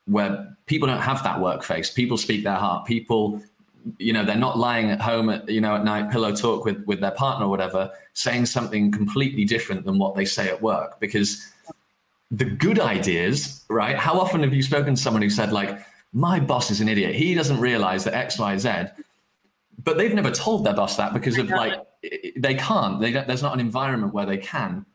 where 0.06 0.56
people 0.66 0.88
don't 0.88 1.02
have 1.02 1.22
that 1.22 1.38
work 1.38 1.62
face. 1.62 1.90
People 1.90 2.16
speak 2.16 2.42
their 2.42 2.56
heart. 2.56 2.86
People 2.86 3.42
you 3.98 4.12
know 4.12 4.24
they're 4.24 4.36
not 4.36 4.56
lying 4.56 4.90
at 4.90 5.00
home 5.00 5.28
at 5.28 5.46
you 5.46 5.60
know 5.60 5.74
at 5.74 5.84
night 5.84 6.10
pillow 6.10 6.34
talk 6.34 6.64
with 6.64 6.82
with 6.86 7.00
their 7.00 7.10
partner 7.10 7.46
or 7.46 7.48
whatever 7.48 7.90
saying 8.14 8.46
something 8.46 8.90
completely 8.92 9.44
different 9.44 9.84
than 9.84 9.98
what 9.98 10.14
they 10.14 10.24
say 10.24 10.48
at 10.48 10.62
work 10.62 11.00
because 11.00 11.52
the 12.30 12.44
good 12.44 12.78
ideas 12.78 13.64
right 13.68 13.96
how 13.96 14.14
often 14.20 14.40
have 14.40 14.54
you 14.54 14.62
spoken 14.62 14.94
to 14.94 15.02
someone 15.02 15.20
who 15.20 15.28
said 15.28 15.52
like 15.52 15.84
my 16.12 16.38
boss 16.38 16.70
is 16.70 16.80
an 16.80 16.88
idiot 16.88 17.12
he 17.12 17.34
doesn't 17.34 17.58
realize 17.58 18.04
that 18.04 18.14
x 18.14 18.38
y 18.38 18.56
z 18.56 18.84
but 19.82 19.98
they've 19.98 20.14
never 20.14 20.30
told 20.30 20.64
their 20.64 20.74
boss 20.74 20.96
that 20.96 21.12
because 21.12 21.36
of 21.36 21.48
like 21.48 21.74
they 22.36 22.54
can't. 22.54 23.00
They 23.00 23.12
don't, 23.12 23.26
there's 23.26 23.42
not 23.42 23.54
an 23.54 23.60
environment 23.60 24.14
where 24.14 24.26
they 24.26 24.38
can. 24.38 24.86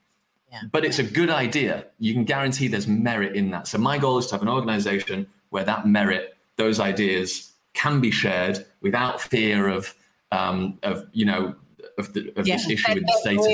Yeah. 0.50 0.62
but 0.72 0.86
it's 0.86 0.98
a 0.98 1.04
good 1.04 1.30
idea. 1.30 1.88
You 2.00 2.14
can 2.14 2.24
guarantee 2.24 2.70
there's 2.70 2.88
merit 2.88 3.36
in 3.36 3.52
that. 3.52 3.68
So 3.68 3.78
my 3.78 3.98
goal 3.98 4.18
is 4.18 4.28
to 4.28 4.36
have 4.36 4.42
an 4.42 4.48
organization 4.48 5.28
where 5.50 5.66
that 5.66 5.86
merit 5.86 6.38
those 6.56 6.80
ideas 6.80 7.52
can 7.74 8.00
be 8.00 8.12
shared 8.12 8.66
without 8.82 9.22
fear 9.22 9.68
of 9.68 9.94
um, 10.32 10.80
of 10.84 11.06
you 11.12 11.26
know 11.26 11.56
of, 11.98 12.14
the, 12.14 12.32
of 12.38 12.48
yeah, 12.48 12.56
this 12.56 12.70
issue 12.70 12.94
with 12.94 13.06
the 13.06 13.18
status 13.20 13.46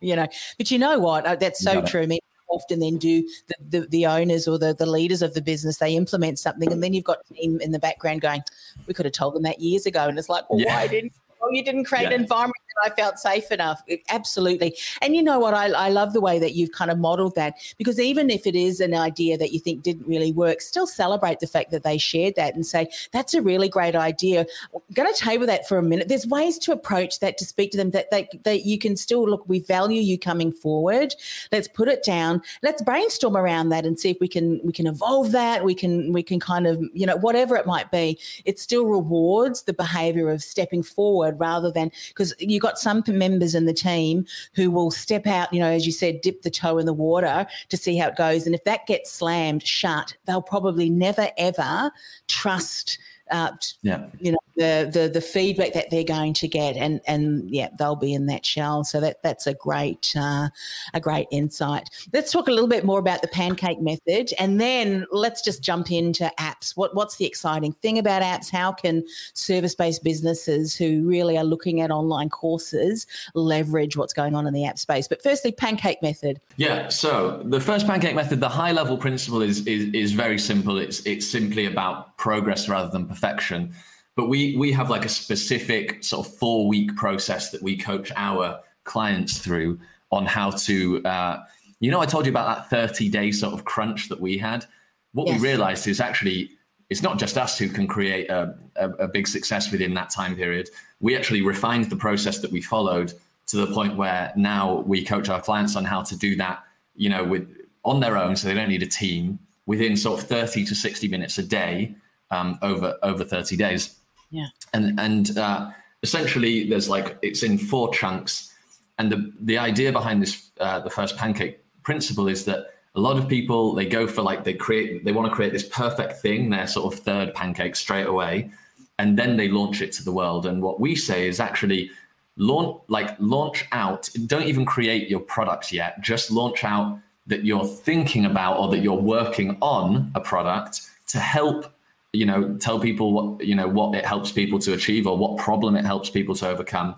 you 0.00 0.16
know. 0.16 0.26
But 0.58 0.70
you 0.70 0.78
know 0.78 0.98
what? 0.98 1.26
Uh, 1.26 1.36
that's 1.36 1.62
so 1.62 1.82
true. 1.82 2.02
I 2.02 2.06
mean, 2.06 2.20
often 2.48 2.80
then 2.80 2.98
do 2.98 3.26
the, 3.48 3.54
the, 3.80 3.86
the, 3.88 4.06
owners 4.06 4.46
or 4.46 4.58
the, 4.58 4.74
the 4.74 4.86
leaders 4.86 5.22
of 5.22 5.32
the 5.34 5.40
business 5.40 5.78
they 5.78 5.94
implement 5.96 6.38
something 6.38 6.70
and 6.70 6.82
then 6.82 6.92
you've 6.92 7.04
got 7.04 7.24
team 7.26 7.58
in 7.62 7.72
the 7.72 7.78
background 7.78 8.20
going 8.20 8.42
we 8.86 8.92
could 8.92 9.06
have 9.06 9.14
told 9.14 9.34
them 9.34 9.42
that 9.42 9.58
years 9.60 9.86
ago. 9.86 10.06
And 10.06 10.18
it's 10.18 10.28
like 10.28 10.48
well 10.50 10.60
yeah. 10.60 10.76
why 10.76 10.86
didn't 10.86 11.14
well, 11.42 11.52
you 11.52 11.64
didn't 11.64 11.84
create 11.84 12.04
yeah. 12.04 12.14
an 12.14 12.20
environment 12.22 12.54
I 12.82 12.90
felt 12.90 13.18
safe 13.18 13.50
enough. 13.50 13.82
absolutely. 14.08 14.76
And 15.00 15.14
you 15.14 15.22
know 15.22 15.38
what? 15.38 15.54
I, 15.54 15.66
I 15.70 15.88
love 15.90 16.12
the 16.12 16.20
way 16.20 16.38
that 16.38 16.54
you've 16.54 16.72
kind 16.72 16.90
of 16.90 16.98
modeled 16.98 17.34
that 17.34 17.54
because 17.78 17.98
even 18.00 18.30
if 18.30 18.46
it 18.46 18.54
is 18.54 18.80
an 18.80 18.94
idea 18.94 19.36
that 19.38 19.52
you 19.52 19.58
think 19.58 19.82
didn't 19.82 20.06
really 20.06 20.32
work, 20.32 20.60
still 20.60 20.86
celebrate 20.86 21.40
the 21.40 21.46
fact 21.46 21.70
that 21.70 21.82
they 21.82 21.98
shared 21.98 22.34
that 22.36 22.54
and 22.54 22.66
say, 22.66 22.88
that's 23.12 23.34
a 23.34 23.42
really 23.42 23.68
great 23.68 23.94
idea. 23.94 24.46
I'm 24.74 24.80
going 24.94 25.12
to 25.12 25.20
table 25.20 25.46
that 25.46 25.68
for 25.68 25.78
a 25.78 25.82
minute. 25.82 26.08
There's 26.08 26.26
ways 26.26 26.58
to 26.58 26.72
approach 26.72 27.20
that 27.20 27.38
to 27.38 27.44
speak 27.44 27.70
to 27.72 27.76
them 27.76 27.90
that, 27.90 28.10
that, 28.10 28.28
that 28.44 28.64
you 28.64 28.78
can 28.78 28.96
still 28.96 29.28
look, 29.28 29.48
we 29.48 29.60
value 29.60 30.00
you 30.00 30.18
coming 30.18 30.52
forward. 30.52 31.14
Let's 31.50 31.68
put 31.68 31.88
it 31.88 32.02
down. 32.02 32.42
Let's 32.62 32.82
brainstorm 32.82 33.36
around 33.36 33.68
that 33.70 33.84
and 33.84 33.98
see 33.98 34.10
if 34.10 34.18
we 34.20 34.28
can, 34.28 34.60
we 34.64 34.72
can 34.72 34.86
evolve 34.86 35.32
that. 35.32 35.64
We 35.64 35.74
can, 35.74 36.12
we 36.12 36.22
can 36.22 36.40
kind 36.40 36.66
of, 36.66 36.82
you 36.92 37.06
know, 37.06 37.16
whatever 37.16 37.56
it 37.56 37.66
might 37.66 37.90
be, 37.90 38.18
it 38.44 38.58
still 38.58 38.86
rewards 38.86 39.62
the 39.62 39.72
behavior 39.72 40.30
of 40.30 40.42
stepping 40.42 40.82
forward 40.82 41.38
rather 41.38 41.70
than 41.70 41.90
because 42.08 42.34
you 42.38 42.60
got 42.62 42.78
some 42.78 43.02
members 43.06 43.54
in 43.54 43.66
the 43.66 43.74
team 43.74 44.24
who 44.54 44.70
will 44.70 44.90
step 44.90 45.26
out, 45.26 45.52
you 45.52 45.60
know, 45.60 45.70
as 45.70 45.84
you 45.84 45.92
said, 45.92 46.20
dip 46.22 46.42
the 46.42 46.50
toe 46.50 46.78
in 46.78 46.86
the 46.86 46.92
water 46.92 47.46
to 47.68 47.76
see 47.76 47.96
how 47.96 48.08
it 48.08 48.16
goes. 48.16 48.46
And 48.46 48.54
if 48.54 48.64
that 48.64 48.86
gets 48.86 49.12
slammed 49.12 49.66
shut, 49.66 50.16
they'll 50.24 50.40
probably 50.40 50.88
never 50.88 51.28
ever 51.36 51.92
trust 52.28 52.98
uh, 53.30 53.52
yeah. 53.82 54.06
you 54.20 54.32
know, 54.32 54.38
the, 54.56 54.90
the 54.92 55.08
the 55.08 55.20
feedback 55.20 55.72
that 55.72 55.90
they're 55.90 56.04
going 56.04 56.34
to 56.34 56.48
get, 56.48 56.76
and 56.76 57.00
and 57.06 57.50
yeah, 57.50 57.68
they'll 57.78 57.96
be 57.96 58.12
in 58.12 58.26
that 58.26 58.44
shell. 58.44 58.84
So 58.84 59.00
that 59.00 59.22
that's 59.22 59.46
a 59.46 59.54
great 59.54 60.14
uh, 60.16 60.48
a 60.94 61.00
great 61.00 61.26
insight. 61.30 61.88
Let's 62.12 62.32
talk 62.32 62.48
a 62.48 62.50
little 62.50 62.68
bit 62.68 62.84
more 62.84 62.98
about 62.98 63.22
the 63.22 63.28
pancake 63.28 63.80
method, 63.80 64.30
and 64.38 64.60
then 64.60 65.06
let's 65.10 65.42
just 65.42 65.62
jump 65.62 65.90
into 65.90 66.30
apps. 66.38 66.76
What 66.76 66.94
what's 66.94 67.16
the 67.16 67.26
exciting 67.26 67.72
thing 67.72 67.98
about 67.98 68.22
apps? 68.22 68.50
How 68.50 68.72
can 68.72 69.04
service 69.34 69.74
based 69.74 70.04
businesses 70.04 70.76
who 70.76 71.06
really 71.06 71.38
are 71.38 71.44
looking 71.44 71.80
at 71.80 71.90
online 71.90 72.28
courses 72.28 73.06
leverage 73.34 73.96
what's 73.96 74.12
going 74.12 74.34
on 74.34 74.46
in 74.46 74.54
the 74.54 74.64
app 74.64 74.78
space? 74.78 75.08
But 75.08 75.22
firstly, 75.22 75.52
pancake 75.52 76.02
method. 76.02 76.40
Yeah. 76.56 76.88
So 76.88 77.42
the 77.44 77.60
first 77.60 77.86
pancake 77.86 78.14
method, 78.14 78.40
the 78.40 78.48
high 78.48 78.72
level 78.72 78.96
principle 78.96 79.42
is 79.42 79.66
is 79.66 79.92
is 79.94 80.12
very 80.12 80.38
simple. 80.38 80.78
It's 80.78 81.04
it's 81.06 81.26
simply 81.26 81.66
about 81.66 82.16
progress 82.16 82.68
rather 82.68 82.90
than 82.90 83.06
perfection. 83.06 83.74
But 84.14 84.28
we 84.28 84.56
we 84.56 84.72
have 84.72 84.90
like 84.90 85.04
a 85.04 85.08
specific 85.08 86.04
sort 86.04 86.26
of 86.26 86.34
four 86.34 86.68
week 86.68 86.94
process 86.96 87.50
that 87.50 87.62
we 87.62 87.76
coach 87.76 88.12
our 88.16 88.60
clients 88.84 89.38
through 89.38 89.80
on 90.10 90.26
how 90.26 90.50
to. 90.50 91.04
Uh, 91.04 91.44
you 91.80 91.90
know, 91.90 92.00
I 92.00 92.06
told 92.06 92.26
you 92.26 92.30
about 92.30 92.46
that 92.56 92.70
thirty 92.70 93.08
day 93.08 93.32
sort 93.32 93.54
of 93.54 93.64
crunch 93.64 94.08
that 94.08 94.20
we 94.20 94.38
had. 94.38 94.66
What 95.12 95.28
yes. 95.28 95.40
we 95.40 95.48
realized 95.48 95.86
is 95.88 96.00
actually 96.00 96.50
it's 96.90 97.02
not 97.02 97.18
just 97.18 97.38
us 97.38 97.58
who 97.58 97.68
can 97.68 97.86
create 97.86 98.28
a, 98.28 98.54
a, 98.76 98.90
a 98.90 99.08
big 99.08 99.26
success 99.26 99.72
within 99.72 99.94
that 99.94 100.10
time 100.10 100.36
period. 100.36 100.68
We 101.00 101.16
actually 101.16 101.40
refined 101.40 101.86
the 101.86 101.96
process 101.96 102.40
that 102.40 102.52
we 102.52 102.60
followed 102.60 103.14
to 103.46 103.56
the 103.56 103.72
point 103.72 103.96
where 103.96 104.30
now 104.36 104.80
we 104.86 105.02
coach 105.02 105.30
our 105.30 105.40
clients 105.40 105.74
on 105.74 105.86
how 105.86 106.02
to 106.02 106.16
do 106.16 106.36
that. 106.36 106.62
You 106.94 107.08
know, 107.08 107.24
with 107.24 107.48
on 107.84 108.00
their 108.00 108.18
own, 108.18 108.36
so 108.36 108.46
they 108.48 108.54
don't 108.54 108.68
need 108.68 108.82
a 108.82 108.86
team 108.86 109.38
within 109.64 109.96
sort 109.96 110.20
of 110.20 110.28
30 110.28 110.66
to 110.66 110.74
60 110.74 111.08
minutes 111.08 111.38
a 111.38 111.42
day 111.42 111.94
um, 112.30 112.58
over 112.62 112.98
over 113.02 113.24
30 113.24 113.56
days. 113.56 113.96
Yeah. 114.32 114.48
And 114.74 114.98
and 114.98 115.38
uh, 115.38 115.70
essentially, 116.02 116.68
there's 116.68 116.88
like 116.88 117.18
it's 117.22 117.44
in 117.44 117.58
four 117.58 117.92
chunks, 117.94 118.52
and 118.98 119.12
the 119.12 119.32
the 119.40 119.58
idea 119.58 119.92
behind 119.92 120.20
this 120.20 120.50
uh, 120.58 120.80
the 120.80 120.90
first 120.90 121.16
pancake 121.16 121.60
principle 121.84 122.26
is 122.26 122.44
that 122.46 122.66
a 122.94 123.00
lot 123.00 123.16
of 123.16 123.28
people 123.28 123.74
they 123.74 123.86
go 123.86 124.06
for 124.06 124.22
like 124.22 124.42
they 124.42 124.54
create 124.54 125.04
they 125.04 125.12
want 125.12 125.28
to 125.28 125.34
create 125.34 125.52
this 125.52 125.68
perfect 125.68 126.14
thing 126.16 126.50
their 126.50 126.66
sort 126.66 126.92
of 126.92 126.98
third 127.00 127.32
pancake 127.34 127.74
straight 127.76 128.06
away 128.06 128.50
and 128.98 129.18
then 129.18 129.36
they 129.36 129.48
launch 129.48 129.82
it 129.82 129.92
to 129.92 130.04
the 130.04 130.12
world. 130.12 130.46
And 130.46 130.62
what 130.62 130.78
we 130.78 130.94
say 130.94 131.26
is 131.26 131.40
actually 131.40 131.90
launch 132.36 132.80
like 132.88 133.14
launch 133.18 133.66
out 133.72 134.08
don't 134.26 134.44
even 134.44 134.64
create 134.64 135.08
your 135.08 135.20
product 135.20 135.72
yet. 135.72 136.00
Just 136.00 136.30
launch 136.30 136.64
out 136.64 136.98
that 137.26 137.44
you're 137.44 137.66
thinking 137.66 138.24
about 138.24 138.58
or 138.58 138.68
that 138.68 138.78
you're 138.78 138.94
working 138.94 139.56
on 139.60 140.10
a 140.14 140.20
product 140.20 140.82
to 141.08 141.18
help 141.18 141.74
you 142.12 142.26
know 142.26 142.56
tell 142.58 142.78
people 142.78 143.12
what 143.12 143.44
you 143.44 143.54
know 143.54 143.68
what 143.68 143.94
it 143.94 144.04
helps 144.04 144.32
people 144.32 144.58
to 144.60 144.74
achieve 144.74 145.06
or 145.06 145.16
what 145.16 145.38
problem 145.38 145.76
it 145.76 145.84
helps 145.84 146.10
people 146.10 146.34
to 146.36 146.48
overcome. 146.48 146.94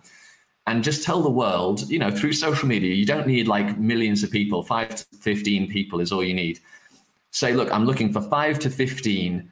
And 0.67 0.83
just 0.83 1.03
tell 1.03 1.23
the 1.23 1.31
world 1.31 1.89
you 1.91 1.99
know 1.99 2.11
through 2.11 2.33
social 2.33 2.69
media 2.69 2.95
you 2.95 3.07
don't 3.07 3.27
need 3.27 3.49
like 3.49 3.79
millions 3.79 4.23
of 4.23 4.31
people. 4.31 4.63
5 4.63 4.95
to 4.97 5.05
15 5.21 5.69
people 5.71 6.01
is 6.01 6.11
all 6.11 6.25
you 6.25 6.35
need. 6.35 6.61
Say 7.31 7.53
look 7.55 7.73
i'm 7.73 7.85
looking 7.85 8.13
for 8.13 8.21
5 8.21 8.59
to 8.61 8.71
15 8.71 9.51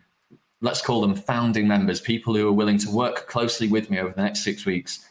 let's 0.61 0.81
call 0.81 1.01
them 1.01 1.15
founding 1.15 1.67
members 1.67 2.01
people 2.01 2.35
who 2.35 2.49
are 2.49 2.53
willing 2.53 2.79
to 2.79 2.91
work 2.91 3.27
closely 3.27 3.69
with 3.69 3.91
me 3.91 3.99
over 3.99 4.13
the 4.15 4.23
next 4.23 4.45
6 4.45 4.65
weeks 4.67 5.07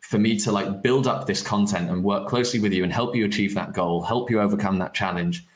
for 0.00 0.18
me 0.18 0.38
to 0.38 0.52
like 0.52 0.82
build 0.82 1.06
up 1.06 1.26
this 1.26 1.42
content 1.42 1.90
and 1.90 2.02
work 2.04 2.28
closely 2.28 2.60
with 2.60 2.72
you 2.72 2.84
and 2.84 2.92
help 2.92 3.16
you 3.16 3.24
achieve 3.24 3.54
that 3.54 3.72
goal 3.72 4.02
help 4.02 4.30
you 4.30 4.40
overcome 4.40 4.78
that 4.78 4.94
challenge. 4.94 5.46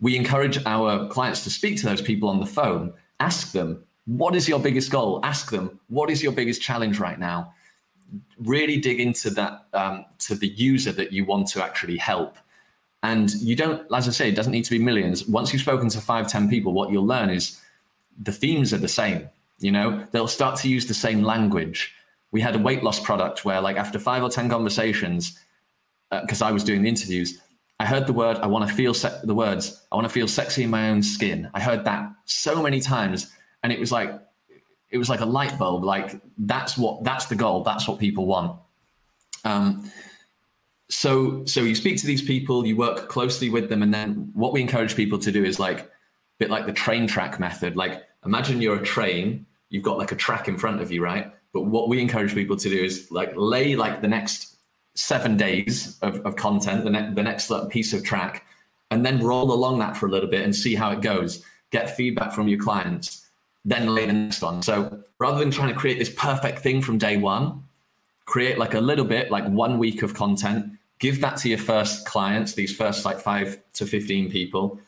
We 0.00 0.16
encourage 0.16 0.64
our 0.64 1.08
clients 1.08 1.42
to 1.44 1.50
speak 1.50 1.78
to 1.78 1.86
those 1.86 2.00
people 2.00 2.28
on 2.28 2.38
the 2.38 2.46
phone 2.46 2.92
ask 3.20 3.52
them, 3.52 3.84
what 4.06 4.34
is 4.34 4.48
your 4.48 4.58
biggest 4.58 4.90
goal? 4.90 5.20
Ask 5.22 5.50
them, 5.50 5.78
what 5.88 6.10
is 6.10 6.22
your 6.22 6.32
biggest 6.32 6.62
challenge 6.62 6.98
right 6.98 7.18
now? 7.18 7.52
Really 8.38 8.78
dig 8.78 9.00
into 9.00 9.30
that 9.30 9.66
um, 9.74 10.06
to 10.20 10.34
the 10.34 10.48
user 10.48 10.92
that 10.92 11.12
you 11.12 11.24
want 11.24 11.48
to 11.48 11.62
actually 11.62 11.98
help. 11.98 12.36
And 13.02 13.30
you 13.34 13.54
don't, 13.54 13.86
as 13.92 14.08
I 14.08 14.12
say, 14.12 14.28
it 14.28 14.34
doesn't 14.34 14.52
need 14.52 14.64
to 14.64 14.70
be 14.70 14.78
millions. 14.78 15.26
Once 15.28 15.52
you've 15.52 15.62
spoken 15.62 15.88
to 15.90 16.00
five, 16.00 16.26
ten 16.26 16.48
people, 16.48 16.72
what 16.72 16.90
you'll 16.90 17.06
learn 17.06 17.30
is 17.30 17.60
the 18.20 18.32
themes 18.32 18.72
are 18.72 18.78
the 18.78 18.88
same. 18.88 19.28
You 19.60 19.72
know, 19.72 20.06
they'll 20.12 20.28
start 20.28 20.58
to 20.60 20.68
use 20.68 20.86
the 20.86 20.94
same 20.94 21.22
language. 21.22 21.94
We 22.30 22.40
had 22.40 22.56
a 22.56 22.58
weight 22.58 22.82
loss 22.82 23.00
product 23.00 23.44
where, 23.44 23.60
like, 23.60 23.76
after 23.76 23.98
five 23.98 24.22
or 24.22 24.30
10 24.30 24.48
conversations, 24.48 25.38
because 26.10 26.42
uh, 26.42 26.46
I 26.46 26.52
was 26.52 26.64
doing 26.64 26.82
the 26.82 26.88
interviews, 26.88 27.40
I 27.80 27.86
heard 27.86 28.06
the 28.06 28.12
word, 28.12 28.38
I 28.38 28.46
want 28.46 28.68
to 28.68 28.74
feel 28.74 28.92
se- 28.92 29.20
the 29.24 29.34
words, 29.34 29.84
I 29.92 29.96
want 29.96 30.06
to 30.06 30.12
feel 30.12 30.26
sexy 30.26 30.64
in 30.64 30.70
my 30.70 30.90
own 30.90 31.02
skin. 31.02 31.48
I 31.54 31.60
heard 31.60 31.84
that 31.84 32.10
so 32.24 32.62
many 32.62 32.80
times. 32.80 33.32
And 33.62 33.72
it 33.72 33.78
was 33.78 33.92
like, 33.92 34.10
it 34.90 34.98
was 34.98 35.08
like 35.08 35.20
a 35.20 35.26
light 35.26 35.58
bulb. 35.58 35.84
Like 35.84 36.20
that's 36.38 36.76
what, 36.76 37.04
that's 37.04 37.26
the 37.26 37.36
goal. 37.36 37.62
That's 37.62 37.86
what 37.86 37.98
people 37.98 38.26
want. 38.26 38.58
Um, 39.44 39.90
so, 40.88 41.44
so 41.44 41.60
you 41.60 41.74
speak 41.74 41.98
to 41.98 42.06
these 42.06 42.22
people, 42.22 42.66
you 42.66 42.76
work 42.76 43.08
closely 43.08 43.50
with 43.50 43.68
them. 43.68 43.82
And 43.82 43.94
then 43.94 44.30
what 44.34 44.52
we 44.52 44.60
encourage 44.60 44.96
people 44.96 45.18
to 45.20 45.30
do 45.30 45.44
is 45.44 45.60
like, 45.60 45.80
a 45.80 45.88
bit 46.38 46.50
like 46.50 46.66
the 46.66 46.72
train 46.72 47.06
track 47.06 47.38
method. 47.38 47.76
Like 47.76 48.02
imagine 48.24 48.60
you're 48.60 48.80
a 48.80 48.84
train, 48.84 49.46
you've 49.70 49.82
got 49.84 49.98
like 49.98 50.12
a 50.12 50.16
track 50.16 50.48
in 50.48 50.58
front 50.58 50.80
of 50.80 50.90
you, 50.90 51.02
right? 51.02 51.32
But 51.52 51.62
what 51.62 51.88
we 51.88 52.00
encourage 52.00 52.34
people 52.34 52.56
to 52.56 52.68
do 52.68 52.82
is 52.82 53.10
like 53.10 53.32
lay 53.36 53.76
like 53.76 54.00
the 54.00 54.08
next 54.08 54.56
seven 54.98 55.36
days 55.36 55.96
of, 56.02 56.20
of 56.26 56.34
content, 56.34 56.82
the, 56.82 56.90
ne- 56.90 57.14
the 57.14 57.22
next 57.22 57.52
piece 57.70 57.92
of 57.92 58.02
track, 58.02 58.44
and 58.90 59.06
then 59.06 59.24
roll 59.24 59.52
along 59.52 59.78
that 59.78 59.96
for 59.96 60.06
a 60.06 60.10
little 60.10 60.28
bit 60.28 60.42
and 60.42 60.54
see 60.54 60.74
how 60.74 60.90
it 60.90 61.00
goes. 61.00 61.44
Get 61.70 61.96
feedback 61.96 62.32
from 62.32 62.48
your 62.48 62.58
clients, 62.58 63.28
then 63.64 63.94
lay 63.94 64.06
the 64.06 64.12
next 64.12 64.42
one. 64.42 64.60
So 64.60 65.00
rather 65.20 65.38
than 65.38 65.52
trying 65.52 65.68
to 65.68 65.78
create 65.78 66.00
this 66.00 66.10
perfect 66.10 66.58
thing 66.58 66.82
from 66.82 66.98
day 66.98 67.16
one, 67.16 67.62
create 68.24 68.58
like 68.58 68.74
a 68.74 68.80
little 68.80 69.04
bit, 69.04 69.30
like 69.30 69.46
one 69.46 69.78
week 69.78 70.02
of 70.02 70.14
content, 70.14 70.72
give 70.98 71.20
that 71.20 71.36
to 71.38 71.48
your 71.48 71.58
first 71.58 72.04
clients, 72.04 72.54
these 72.54 72.74
first 72.74 73.04
like 73.04 73.20
five 73.20 73.58
to 73.74 73.86
15 73.86 74.32
people, 74.32 74.80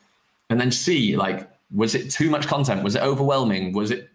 and 0.49 0.61
then 0.61 0.73
see 0.73 1.16
like, 1.16 1.49
was 1.73 1.94
it 1.94 2.11
too 2.11 2.31
much 2.31 2.49
content? 2.49 2.83
Was 2.83 2.96
it 2.96 3.03
overwhelming? 3.03 3.73
Was 3.73 3.92
it, 3.92 4.11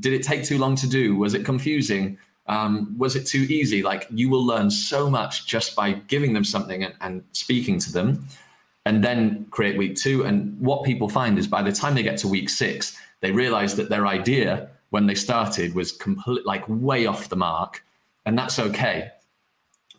did 0.00 0.12
it 0.12 0.22
take 0.22 0.44
too 0.44 0.58
long 0.58 0.76
to 0.76 0.86
do? 0.86 1.16
Was 1.16 1.32
it 1.32 1.46
confusing? 1.46 2.18
Um, 2.48 2.96
was 2.98 3.14
it 3.14 3.26
too 3.26 3.46
easy? 3.48 3.82
Like 3.82 4.06
you 4.10 4.28
will 4.30 4.44
learn 4.44 4.70
so 4.70 5.10
much 5.10 5.46
just 5.46 5.76
by 5.76 5.92
giving 5.92 6.32
them 6.32 6.44
something 6.44 6.84
and, 6.84 6.94
and 7.00 7.24
speaking 7.32 7.78
to 7.80 7.92
them, 7.92 8.26
and 8.86 9.04
then 9.04 9.46
create 9.50 9.76
week 9.76 9.96
two. 9.96 10.24
And 10.24 10.58
what 10.60 10.84
people 10.84 11.08
find 11.08 11.38
is 11.38 11.46
by 11.46 11.62
the 11.62 11.72
time 11.72 11.94
they 11.94 12.02
get 12.02 12.18
to 12.18 12.28
week 12.28 12.48
six, 12.48 12.98
they 13.20 13.32
realize 13.32 13.76
that 13.76 13.90
their 13.90 14.06
idea 14.06 14.70
when 14.90 15.06
they 15.06 15.14
started 15.14 15.74
was 15.74 15.92
complete 15.92 16.46
like 16.46 16.64
way 16.68 17.06
off 17.06 17.28
the 17.28 17.36
mark. 17.36 17.84
And 18.24 18.36
that's 18.38 18.58
okay 18.58 19.10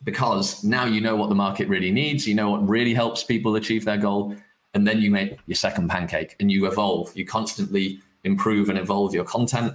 because 0.04 0.64
now 0.64 0.84
you 0.84 1.00
know 1.00 1.16
what 1.16 1.28
the 1.28 1.34
market 1.34 1.68
really 1.68 1.90
needs, 1.90 2.26
you 2.26 2.34
know 2.34 2.50
what 2.50 2.66
really 2.68 2.94
helps 2.94 3.22
people 3.22 3.56
achieve 3.56 3.84
their 3.84 3.98
goal, 3.98 4.34
and 4.74 4.86
then 4.86 5.00
you 5.00 5.10
make 5.10 5.38
your 5.46 5.56
second 5.56 5.88
pancake 5.88 6.36
and 6.40 6.50
you 6.50 6.66
evolve. 6.66 7.14
You 7.14 7.24
constantly 7.24 8.00
improve 8.24 8.68
and 8.68 8.78
evolve 8.78 9.14
your 9.14 9.24
content. 9.24 9.74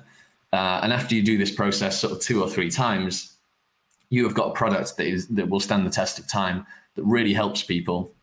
Uh, 0.56 0.80
and 0.84 0.94
after 0.94 1.14
you 1.16 1.22
do 1.22 1.38
this 1.38 1.52
process 1.52 2.00
sort 2.00 2.14
of 2.14 2.22
two 2.22 2.42
or 2.42 2.50
three 2.50 2.70
times, 2.70 3.38
you 4.10 4.24
have 4.24 4.34
got 4.34 4.50
a 4.50 4.54
product 4.54 4.96
that 4.98 5.06
is 5.06 5.28
that 5.28 5.50
will 5.50 5.60
stand 5.60 5.86
the 5.86 5.90
test 5.90 6.18
of 6.18 6.28
time 6.28 6.66
that 6.96 7.04
really 7.04 7.34
helps 7.34 7.64
people. 7.64 8.14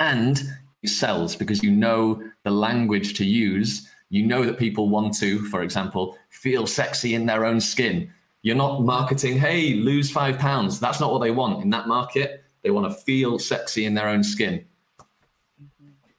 And 0.00 0.42
it 0.82 0.88
sells 0.88 1.36
because 1.36 1.62
you 1.62 1.70
know 1.70 2.22
the 2.42 2.50
language 2.50 3.14
to 3.18 3.24
use. 3.24 3.88
You 4.10 4.26
know 4.26 4.44
that 4.44 4.58
people 4.58 4.88
want 4.88 5.14
to 5.20 5.44
for 5.46 5.62
example 5.62 6.18
feel 6.30 6.66
sexy 6.66 7.14
in 7.14 7.26
their 7.26 7.44
own 7.46 7.60
skin. 7.60 8.10
You're 8.42 8.56
not 8.56 8.82
marketing 8.82 9.38
hey 9.38 9.74
lose 9.74 10.10
five 10.10 10.38
pounds. 10.38 10.80
That's 10.80 11.00
not 11.00 11.12
what 11.12 11.20
they 11.20 11.30
want. 11.30 11.62
In 11.62 11.70
that 11.70 11.86
market 11.86 12.44
they 12.62 12.70
want 12.70 12.90
to 12.90 12.98
feel 13.02 13.38
sexy 13.38 13.84
in 13.84 13.94
their 13.94 14.08
own 14.08 14.24
skin 14.24 14.64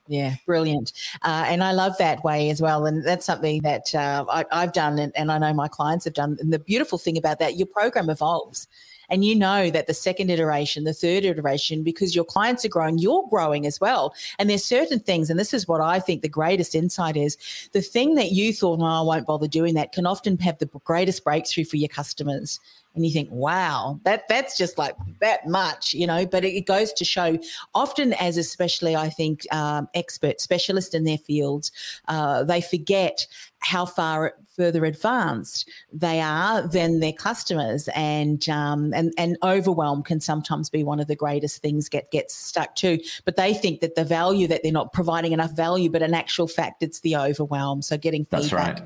yeah, 0.08 0.36
brilliant. 0.46 0.92
Uh, 1.22 1.46
and 1.48 1.64
I 1.64 1.72
love 1.72 1.98
that 1.98 2.24
way 2.24 2.50
as 2.50 2.62
well. 2.62 2.86
And 2.86 3.06
that's 3.06 3.26
something 3.26 3.62
that 3.62 3.94
uh, 3.96 4.26
I, 4.30 4.62
have 4.62 4.74
done, 4.74 5.00
and, 5.00 5.16
and, 5.16 5.32
I 5.32 5.38
know 5.38 5.54
my 5.54 5.68
clients 5.68 6.06
have 6.06 6.14
done. 6.14 6.38
And 6.42 6.52
the 6.52 6.60
beautiful 6.60 6.98
thing 6.98 7.18
about 7.18 7.40
that, 7.40 7.56
your 7.56 7.68
program 7.68 8.10
evolves. 8.10 8.68
And 9.10 9.24
you 9.24 9.36
know 9.36 9.70
that 9.70 9.88
the 9.88 9.94
second 9.94 10.30
iteration, 10.30 10.86
the 10.86 10.94
third 10.94 11.24
iteration, 11.24 11.84
because 11.84 12.16
your 12.16 12.26
clients 12.26 12.66
are 12.66 12.70
growing, 12.70 12.98
you're 12.98 13.28
growing 13.30 13.66
as 13.66 13.80
well. 13.80 14.14
And 14.40 14.50
there's 14.50 14.66
certain 14.66 15.00
things, 15.00 15.30
and 15.30 15.40
this 15.40 15.54
is 15.54 15.68
what 15.68 15.82
I 15.82 16.00
think 16.00 16.22
the 16.22 16.30
greatest 16.30 16.74
insight 16.74 17.16
is 17.16 17.38
the 17.74 17.82
thing 17.82 18.16
that 18.16 18.32
you 18.32 18.54
thought, 18.54 18.80
no, 18.80 18.86
I 18.86 19.02
won't 19.02 19.28
bother 19.28 19.48
doing 19.48 19.74
that, 19.76 19.92
can 19.92 20.06
often 20.06 20.38
have 20.40 20.58
the 20.58 20.70
greatest 20.84 21.24
breakthrough 21.24 21.66
for 21.66 21.78
your 21.78 21.90
customers 21.90 22.60
and 22.96 23.06
you 23.06 23.12
think 23.12 23.30
wow 23.32 24.00
that 24.04 24.28
that's 24.28 24.58
just 24.58 24.78
like 24.78 24.96
that 25.20 25.48
much 25.48 25.94
you 25.94 26.08
know 26.08 26.26
but 26.26 26.44
it, 26.44 26.64
goes 26.66 26.94
to 26.94 27.04
show 27.04 27.38
often 27.74 28.14
as 28.14 28.38
especially 28.38 28.96
i 28.96 29.10
think 29.10 29.46
um, 29.54 29.88
experts 29.94 30.44
specialists 30.44 30.94
in 30.94 31.04
their 31.04 31.18
fields 31.18 31.72
uh, 32.08 32.44
they 32.44 32.62
forget 32.62 33.28
how 33.60 33.86
far 33.86 34.34
further 34.56 34.86
advanced 34.86 35.70
they 35.92 36.22
are 36.22 36.68
than 36.68 37.00
their 37.00 37.14
customers 37.14 37.90
and 37.96 38.48
um, 38.50 38.94
and 38.94 39.14
and 39.18 39.38
overwhelm 39.44 40.04
can 40.04 40.20
sometimes 40.20 40.70
be 40.70 40.84
one 40.84 41.00
of 41.00 41.08
the 41.08 41.16
greatest 41.16 41.62
things 41.62 41.90
get 41.90 42.12
gets 42.12 42.36
stuck 42.36 42.76
to. 42.76 43.00
But 43.26 43.36
they 43.36 43.54
think 43.54 43.82
that 43.82 43.96
the 43.96 44.04
value 44.04 44.48
that 44.48 44.62
they're 44.64 44.72
not 44.72 44.94
providing 44.94 45.32
enough 45.32 45.56
value 45.56 45.90
but 45.90 46.02
in 46.02 46.14
actual 46.14 46.48
fact 46.48 46.84
it's 46.84 47.00
the 47.00 47.16
overwhelm. 47.16 47.82
So 47.82 47.98
getting 47.98 48.26
feedback 48.26 48.42
that's 48.42 48.54
right 48.54 48.82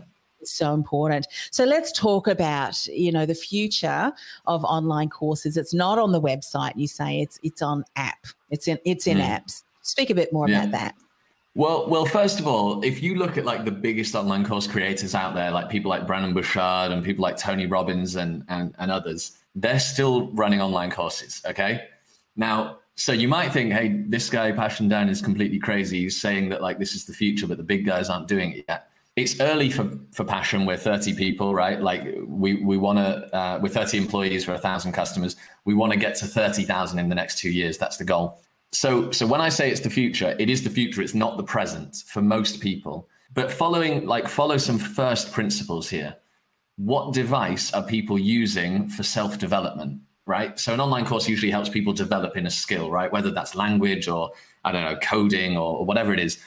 so 0.52 0.74
important. 0.74 1.28
So 1.52 1.66
let's 1.66 1.92
talk 1.92 2.28
about, 2.28 2.88
you 2.88 3.12
know, 3.12 3.26
the 3.26 3.36
future 3.36 4.12
of 4.46 4.64
online 4.64 5.10
courses. 5.10 5.58
It's 5.58 5.74
not 5.74 6.00
on 6.00 6.12
the 6.12 6.22
website, 6.22 6.74
you 6.76 6.88
say 6.88 7.22
it's 7.22 7.40
it's 7.44 7.62
on 7.62 7.84
app. 7.96 8.26
It's 8.50 8.68
in 8.68 8.80
it's 8.86 9.08
in 9.08 9.18
mm. 9.18 9.28
apps. 9.28 9.64
Speak 9.82 10.10
a 10.10 10.16
bit 10.16 10.34
more 10.34 10.50
yeah. 10.50 10.60
about 10.60 10.72
that. 10.72 10.96
Well, 11.58 11.90
well, 11.90 12.06
first 12.06 12.40
of 12.40 12.46
all, 12.46 12.84
if 12.84 13.02
you 13.02 13.16
look 13.16 13.36
at 13.36 13.44
like 13.44 13.66
the 13.66 13.72
biggest 13.72 14.14
online 14.14 14.46
course 14.46 14.68
creators 14.68 15.16
out 15.16 15.34
there, 15.34 15.50
like 15.50 15.70
people 15.70 15.90
like 15.90 16.06
Brendon 16.06 16.32
Burchard 16.32 16.92
and 16.92 17.04
people 17.04 17.24
like 17.24 17.36
Tony 17.36 17.66
Robbins 17.66 18.16
and, 18.16 18.44
and, 18.48 18.76
and 18.78 18.92
others, 18.92 19.40
they're 19.56 19.80
still 19.80 20.28
running 20.34 20.62
online 20.62 20.92
courses. 20.92 21.42
Okay. 21.48 21.86
Now, 22.36 22.78
so 22.94 23.12
you 23.12 23.28
might 23.28 23.54
think, 23.54 23.74
hey, 23.74 24.04
this 24.08 24.30
guy 24.30 24.52
Passion 24.52 24.88
Dan 24.88 25.10
is 25.10 25.20
completely 25.20 25.58
crazy. 25.58 26.02
He's 26.02 26.22
saying 26.22 26.50
that 26.50 26.62
like 26.62 26.78
this 26.78 26.94
is 26.94 27.06
the 27.06 27.14
future, 27.14 27.48
but 27.48 27.58
the 27.58 27.64
big 27.64 27.88
guys 27.88 28.12
aren't 28.12 28.28
doing 28.28 28.52
it 28.52 28.66
yet 28.70 28.90
it's 29.18 29.40
early 29.42 29.72
for, 29.72 29.90
for 30.14 30.24
passion. 30.24 30.66
We're 30.66 30.78
30 30.78 31.16
people 31.16 31.54
right? 31.54 31.82
Like 31.82 32.04
we, 32.26 32.64
we 32.64 32.78
want 32.78 33.00
to 33.00 33.36
uh, 33.36 33.60
we're 33.62 33.70
30 33.70 33.98
employees 33.98 34.46
for 34.46 34.54
a 34.54 34.60
thousand 34.60 34.94
customers. 34.94 35.36
We 35.66 35.74
want 35.74 35.92
to 35.92 36.00
get 36.00 36.16
to 36.18 36.28
30000 36.28 37.00
in 37.00 37.10
the 37.10 37.16
next 37.16 37.40
two 37.40 37.50
years. 37.50 37.78
That's 37.78 37.98
the 37.98 38.06
goal. 38.06 38.40
So 38.72 39.12
so 39.12 39.26
when 39.26 39.42
i 39.42 39.50
say 39.50 39.72
it's 39.72 39.82
the 39.82 39.90
future 39.90 40.36
it 40.40 40.50
is 40.50 40.64
the 40.64 40.70
future. 40.70 41.02
It's 41.02 41.16
not 41.16 41.36
the 41.38 41.44
present 41.44 42.04
for 42.08 42.22
most 42.22 42.62
people. 42.62 43.10
But 43.34 43.52
following 43.52 44.06
like 44.06 44.28
follow 44.28 44.58
some 44.58 44.78
first 44.78 45.32
principles 45.32 45.90
here. 45.90 46.16
What 46.78 47.14
device 47.14 47.74
are 47.74 47.82
people 47.82 48.20
using 48.20 48.88
for 48.88 49.04
self-development 49.04 50.02
right? 50.28 50.60
So 50.60 50.74
an 50.74 50.82
online 50.82 51.06
course 51.06 51.28
usually 51.28 51.52
helps 51.52 51.70
people 51.70 51.94
develop 51.94 52.36
in 52.38 52.46
a 52.46 52.52
skill 52.52 52.92
right? 52.92 53.12
Whether 53.12 53.32
that's 53.32 53.56
language 53.56 54.08
or 54.08 54.32
i 54.64 54.72
don't 54.72 54.84
know 54.84 54.98
coding 54.98 55.58
or, 55.58 55.78
or 55.78 55.86
whatever 55.86 56.14
it 56.14 56.20
is 56.20 56.38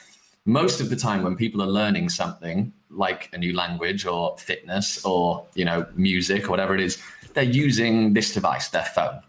most 0.45 0.81
of 0.81 0.89
the 0.89 0.95
time 0.95 1.23
when 1.23 1.35
people 1.35 1.61
are 1.61 1.67
learning 1.67 2.09
something 2.09 2.73
like 2.89 3.29
a 3.33 3.37
new 3.37 3.53
language 3.55 4.05
or 4.05 4.37
fitness 4.37 5.03
or 5.05 5.45
you 5.55 5.63
know 5.63 5.85
music 5.95 6.47
or 6.47 6.49
whatever 6.49 6.73
it 6.73 6.81
is 6.81 7.01
they're 7.33 7.43
using 7.43 8.13
this 8.13 8.33
device 8.33 8.69
their 8.69 8.85
phone. 8.85 9.21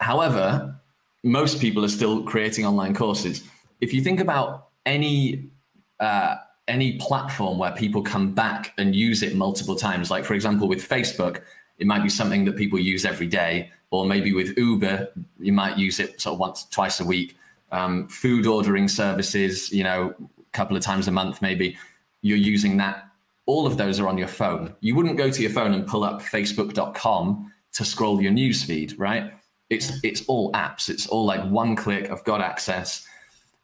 However 0.00 0.74
most 1.22 1.60
people 1.60 1.84
are 1.84 1.88
still 1.88 2.22
creating 2.22 2.64
online 2.64 2.94
courses. 2.94 3.44
If 3.80 3.92
you 3.92 4.00
think 4.02 4.20
about 4.20 4.68
any 4.86 5.50
uh, 5.98 6.36
any 6.66 6.96
platform 6.98 7.58
where 7.58 7.72
people 7.72 8.00
come 8.02 8.32
back 8.32 8.72
and 8.78 8.94
use 8.94 9.22
it 9.22 9.34
multiple 9.34 9.74
times 9.74 10.10
like 10.10 10.24
for 10.24 10.34
example 10.34 10.68
with 10.68 10.88
facebook 10.88 11.42
it 11.78 11.86
might 11.86 12.02
be 12.02 12.08
something 12.08 12.44
that 12.44 12.56
people 12.56 12.78
use 12.78 13.04
every 13.04 13.26
day 13.26 13.70
or 13.90 14.06
maybe 14.06 14.32
with 14.32 14.56
uber 14.56 15.08
you 15.40 15.52
might 15.52 15.76
use 15.76 15.98
it 15.98 16.20
sort 16.20 16.34
of 16.34 16.38
once 16.38 16.66
twice 16.66 17.00
a 17.00 17.04
week 17.04 17.36
um, 17.72 18.08
food 18.08 18.46
ordering 18.46 18.88
services, 18.88 19.70
you 19.72 19.84
know, 19.84 20.14
a 20.18 20.50
couple 20.52 20.76
of 20.76 20.82
times 20.82 21.08
a 21.08 21.12
month, 21.12 21.40
maybe 21.42 21.76
you're 22.22 22.38
using 22.38 22.76
that. 22.78 23.06
All 23.46 23.66
of 23.66 23.76
those 23.76 23.98
are 23.98 24.08
on 24.08 24.18
your 24.18 24.28
phone. 24.28 24.74
You 24.80 24.94
wouldn't 24.94 25.16
go 25.16 25.30
to 25.30 25.42
your 25.42 25.50
phone 25.50 25.72
and 25.74 25.86
pull 25.86 26.04
up 26.04 26.22
facebook.com 26.22 27.52
to 27.72 27.84
scroll 27.84 28.20
your 28.20 28.32
news 28.32 28.62
feed, 28.62 28.98
right? 28.98 29.32
It's 29.70 29.92
it's 30.02 30.24
all 30.26 30.52
apps. 30.52 30.88
It's 30.88 31.06
all 31.06 31.24
like 31.24 31.48
one 31.48 31.76
click. 31.76 32.10
I've 32.10 32.24
got 32.24 32.40
access, 32.40 33.06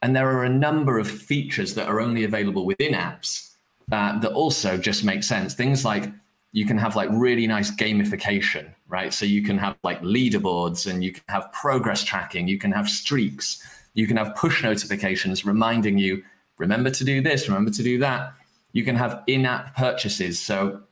and 0.03 0.15
there 0.15 0.29
are 0.31 0.45
a 0.45 0.49
number 0.49 0.99
of 0.99 1.11
features 1.11 1.75
that 1.75 1.89
are 1.89 2.01
only 2.01 2.25
available 2.25 2.65
within 2.65 2.95
apps 2.95 3.55
uh, 3.91 4.19
that 4.21 4.33
also 4.33 4.77
just 4.77 5.05
make 5.05 5.25
sense. 5.25 5.55
Things 5.55 5.85
like 5.85 6.09
you 6.53 6.65
can 6.65 6.79
have 6.79 6.95
like 6.95 7.09
really 7.13 7.47
nice 7.49 7.73
gamification, 7.75 8.73
right? 8.89 9.13
So 9.13 9.27
you 9.27 9.43
can 9.43 9.59
have 9.59 9.77
like 9.83 10.01
leaderboards, 10.03 10.89
and 10.89 11.03
you 11.03 11.13
can 11.13 11.25
have 11.29 11.51
progress 11.53 12.05
tracking. 12.05 12.47
You 12.47 12.59
can 12.59 12.71
have 12.71 12.89
streaks 12.89 13.61
you 13.97 14.07
can 14.07 14.17
have 14.19 14.37
push 14.37 14.63
notifications 14.63 15.45
reminding 15.45 15.99
you, 15.99 16.23
remember 16.59 16.91
to 16.91 17.05
do 17.05 17.21
this, 17.21 17.49
remember 17.49 17.71
to 17.71 17.83
do 17.83 17.99
that. 17.99 18.35
You 18.73 18.85
can 18.85 18.95
have 18.95 19.23
in 19.27 19.47
app 19.47 19.75
purchases. 19.75 20.39
So 20.39 20.83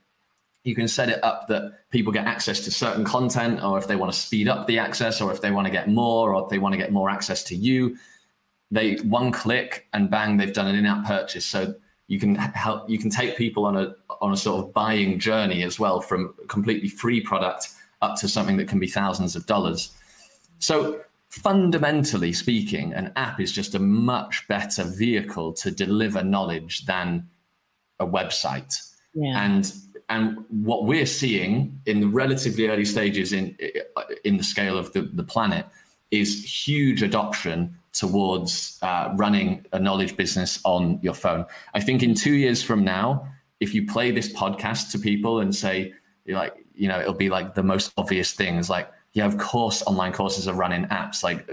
you 0.64 0.74
can 0.74 0.88
set 0.88 1.10
it 1.10 1.22
up 1.22 1.46
that 1.48 1.90
people 1.90 2.12
get 2.12 2.26
access 2.26 2.60
to 2.60 2.70
certain 2.70 3.04
content, 3.04 3.62
or 3.62 3.76
if 3.76 3.86
they 3.86 3.96
want 3.96 4.10
to 4.10 4.18
speed 4.18 4.48
up 4.48 4.66
the 4.66 4.78
access, 4.78 5.20
or 5.20 5.30
if 5.30 5.42
they 5.42 5.50
want 5.50 5.66
to 5.66 5.70
get 5.70 5.88
more, 5.88 6.34
or 6.34 6.44
if 6.44 6.48
they 6.48 6.58
want 6.58 6.72
to 6.72 6.78
get 6.78 6.92
more 6.92 7.10
access 7.10 7.44
to 7.44 7.54
you, 7.54 7.96
they 8.70 8.96
one 8.96 9.30
click 9.30 9.86
and 9.92 10.10
bang, 10.10 10.38
they've 10.38 10.54
done 10.54 10.66
an 10.66 10.74
in 10.74 10.86
app 10.86 11.04
purchase. 11.04 11.44
So 11.44 11.74
you 12.06 12.18
can 12.18 12.34
help 12.36 12.88
you 12.88 12.98
can 12.98 13.10
take 13.10 13.36
people 13.36 13.66
on 13.66 13.76
a 13.76 13.94
on 14.22 14.32
a 14.32 14.36
sort 14.36 14.64
of 14.64 14.72
buying 14.72 15.18
journey 15.18 15.62
as 15.62 15.78
well 15.78 16.00
from 16.00 16.34
completely 16.48 16.88
free 16.88 17.20
product 17.20 17.68
up 18.02 18.16
to 18.16 18.28
something 18.28 18.56
that 18.56 18.68
can 18.68 18.78
be 18.78 18.86
thousands 18.86 19.34
of 19.36 19.46
dollars 19.46 19.90
so 20.58 21.00
fundamentally 21.34 22.32
speaking, 22.32 22.92
an 22.94 23.12
app 23.16 23.40
is 23.40 23.50
just 23.50 23.74
a 23.74 23.78
much 23.78 24.46
better 24.46 24.84
vehicle 24.84 25.52
to 25.54 25.70
deliver 25.70 26.22
knowledge 26.22 26.86
than 26.86 27.28
a 27.98 28.06
website. 28.06 28.74
Yeah. 29.14 29.44
And 29.44 29.72
and 30.08 30.44
what 30.48 30.84
we're 30.84 31.06
seeing 31.06 31.80
in 31.86 32.00
the 32.00 32.06
relatively 32.08 32.68
early 32.68 32.84
stages 32.84 33.32
in 33.32 33.56
in 34.24 34.36
the 34.36 34.44
scale 34.44 34.78
of 34.78 34.92
the, 34.92 35.02
the 35.02 35.24
planet 35.24 35.66
is 36.10 36.44
huge 36.44 37.02
adoption 37.02 37.76
towards 37.92 38.78
uh, 38.82 39.12
running 39.16 39.64
a 39.72 39.78
knowledge 39.78 40.16
business 40.16 40.60
on 40.64 41.00
your 41.02 41.14
phone. 41.14 41.44
I 41.74 41.80
think 41.80 42.02
in 42.02 42.14
two 42.14 42.34
years 42.34 42.62
from 42.62 42.84
now, 42.84 43.26
if 43.60 43.74
you 43.74 43.86
play 43.86 44.12
this 44.12 44.32
podcast 44.32 44.92
to 44.92 44.98
people 44.98 45.40
and 45.40 45.54
say, 45.54 45.94
like, 46.26 46.54
you 46.74 46.88
know, 46.88 47.00
it'll 47.00 47.14
be 47.14 47.30
like 47.30 47.54
the 47.54 47.62
most 47.62 47.92
obvious 47.96 48.32
things, 48.32 48.68
like 48.68 48.88
yeah, 49.14 49.26
of 49.26 49.38
course, 49.38 49.82
online 49.86 50.12
courses 50.12 50.46
are 50.48 50.54
running 50.54 50.84
apps. 50.86 51.22
Like, 51.22 51.48